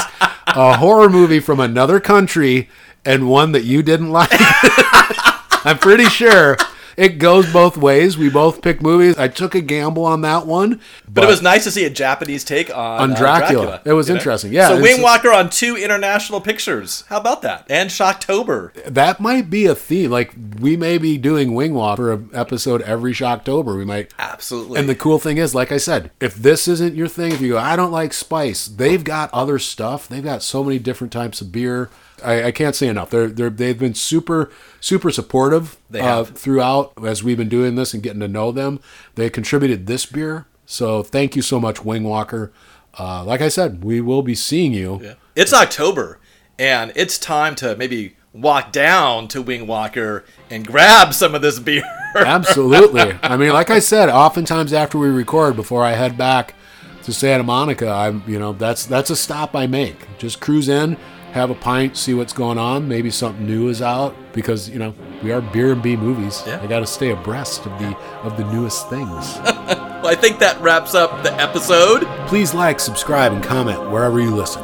a 0.48 0.78
horror 0.78 1.10
movie 1.10 1.39
from 1.39 1.60
another 1.60 2.00
country, 2.00 2.70
and 3.06 3.30
one 3.30 3.52
that 3.54 3.64
you 3.64 3.84
didn't 3.84 4.12
like. 4.12 4.30
I'm 5.66 5.78
pretty 5.80 6.06
sure 6.06 6.58
it 6.98 7.20
goes 7.20 7.52
both 7.52 7.78
ways. 7.78 8.18
We 8.18 8.30
both 8.30 8.62
pick 8.62 8.82
movies. 8.82 9.18
I 9.18 9.28
took 9.28 9.56
a 9.56 9.62
gamble 9.62 10.06
on 10.06 10.22
that 10.22 10.46
one, 10.46 10.82
But, 11.08 11.24
it 11.24 11.28
was 11.28 11.41
nice 11.41 11.64
to 11.66 11.72
see 11.72 11.86
a 11.86 11.89
Japanese 11.89 12.44
take 12.44 12.70
on, 12.76 13.02
On 13.02 13.12
uh, 13.12 13.16
Dracula. 13.16 13.82
It 13.86 13.94
was 13.94 14.08
you 14.08 14.14
know? 14.14 14.20
interesting. 14.20 14.54
Yeah, 14.54 14.70
So 14.70 14.82
Wing 14.82 15.02
Walker 15.02 15.32
on 15.32 15.50
two 15.50 15.76
international 15.76 16.41
pictures. 16.41 17.04
How 17.08 17.18
about 17.18 17.41
that? 17.44 17.66
And 17.70 17.89
Shocktober. 17.89 18.74
that 18.86 19.20
might 19.20 19.50
be 19.50 19.66
a 19.66 19.76
theme. 19.76 20.12
Like 20.12 20.34
we 20.60 20.78
may 20.78 20.98
be 20.98 21.18
doing 21.18 21.54
Wing 21.54 21.74
Walker 21.74 22.24
episode 22.34 22.82
every 22.82 23.14
Shocktober. 23.14 23.78
We 23.78 23.86
might 23.86 24.12
Absolutely. 24.20 24.80
And 24.80 24.89
the 24.89 24.96
cool 24.96 25.20
thing 25.20 25.38
is, 25.38 25.56
like 25.56 25.72
I 25.72 25.78
said, 25.78 26.12
if 26.20 26.36
this 26.36 26.68
isn't 26.68 26.96
your 26.96 27.08
thing, 27.08 27.32
if 27.32 27.41
you 27.41 27.54
go, 27.54 27.58
I 27.58 27.76
don't 27.76 27.91
like 27.91 28.14
spice, 28.14 28.68
they've 28.68 29.04
got 29.04 29.34
other 29.34 29.60
stuff. 29.60 30.08
They've 30.08 30.24
got 30.24 30.44
so 30.44 30.64
many 30.64 30.80
different 30.80 31.14
types 31.14 31.41
of 31.41 31.52
beer. 31.52 31.89
I, 32.24 32.45
I 32.45 32.51
can't 32.51 32.76
say 32.76 32.88
enough. 32.88 33.09
They're, 33.09 33.28
they're 33.28 33.49
they've 33.49 33.78
been 33.78 33.93
super 33.93 34.51
super 34.80 35.11
supportive 35.11 35.78
They 35.89 36.01
uh, 36.01 36.24
throughout 36.24 36.93
as 37.03 37.24
we've 37.24 37.38
been 37.38 37.49
doing 37.49 37.76
this 37.76 37.93
and 37.93 38.01
getting 38.01 38.19
to 38.21 38.28
know 38.28 38.51
them. 38.51 38.80
They 39.15 39.30
contributed 39.30 39.88
this 39.88 40.05
beer, 40.05 40.45
so 40.65 41.03
thank 41.03 41.36
you 41.36 41.41
so 41.41 41.59
much, 41.59 41.84
Wing 41.84 42.03
Walker. 42.03 42.51
Uh, 42.97 43.24
like 43.24 43.41
I 43.41 43.49
said, 43.49 43.84
we 43.84 44.01
will 44.01 44.21
be 44.21 44.36
seeing 44.36 44.74
you. 44.74 44.99
Yeah. 45.01 45.13
It's 45.36 45.53
October, 45.53 46.19
and 46.59 46.91
it's 46.95 47.17
time 47.17 47.55
to 47.55 47.76
maybe 47.76 48.15
walk 48.34 48.71
down 48.71 49.28
to 49.30 49.41
Wing 49.41 49.67
Walker 49.67 50.26
and 50.49 50.65
grab 50.65 51.13
some 51.13 51.36
of 51.36 51.41
this 51.41 51.59
beer. 51.59 51.84
Absolutely. 52.15 53.17
I 53.21 53.38
mean, 53.38 53.53
like 53.53 53.69
I 53.69 53.80
said, 53.80 54.09
oftentimes 54.09 54.74
after 54.74 54.97
we 54.97 55.07
record, 55.07 55.55
before 55.55 55.84
I 55.84 55.91
head 55.91 56.17
back 56.17 56.55
to 57.03 57.13
Santa 57.13 57.43
Monica, 57.43 57.89
I'm 57.89 58.24
you 58.28 58.39
know 58.39 58.53
that's 58.53 58.86
that's 58.86 59.09
a 59.09 59.15
stop 59.15 59.55
I 59.55 59.67
make. 59.67 60.07
Just 60.17 60.39
cruise 60.39 60.69
in, 60.69 60.97
have 61.34 61.50
a 61.50 61.56
pint, 61.56 61.98
see 61.98 62.14
what's 62.14 62.32
going 62.32 62.60
on. 62.60 62.88
Maybe 62.88 63.10
something 63.10 63.46
new 63.46 63.68
is 63.68 63.82
out 63.82 64.16
because 64.34 64.70
you 64.70 64.78
know 64.78 64.94
we 65.24 65.32
are 65.32 65.42
beer 65.42 65.74
and 65.74 65.82
B 65.82 65.96
movies. 65.96 66.44
Yeah. 66.46 66.62
I 66.62 66.68
got 66.68 66.80
to 66.80 66.88
stay 66.88 67.10
abreast 67.10 67.66
of 67.66 67.78
the 67.80 67.98
of 68.24 68.38
the 68.38 68.46
newest 68.54 68.90
things. 68.90 69.10
well, 69.44 70.08
I 70.08 70.16
think 70.16 70.40
that 70.40 70.62
wraps 70.62 70.94
up 70.94 71.24
the 71.24 71.34
episode. 71.34 72.06
Please 72.28 72.54
like, 72.54 72.80
subscribe, 72.80 73.34
and 73.34 73.44
comment 73.44 73.80
wherever 73.92 74.20
you 74.20 74.34
listen. 74.34 74.62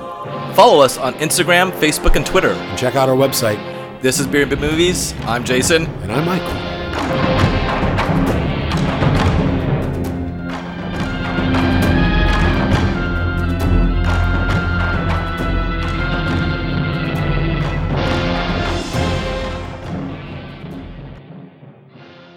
Follow 0.54 0.82
us 0.82 0.98
on 0.98 1.16
Instagram, 1.16 1.72
Facebook, 1.72 2.16
and 2.16 2.26
Twitter. 2.26 2.52
And 2.52 2.78
check 2.78 2.96
out 2.96 3.10
our 3.10 3.16
website. 3.16 3.60
This 4.02 4.20
is 4.20 4.28
Beer 4.28 4.44
and 4.44 4.52
B 4.52 4.56
Movies. 4.56 5.14
I'm 5.22 5.44
Jason. 5.44 5.86
And 5.88 6.12
I'm 6.12 6.26
Michael. 6.26 7.39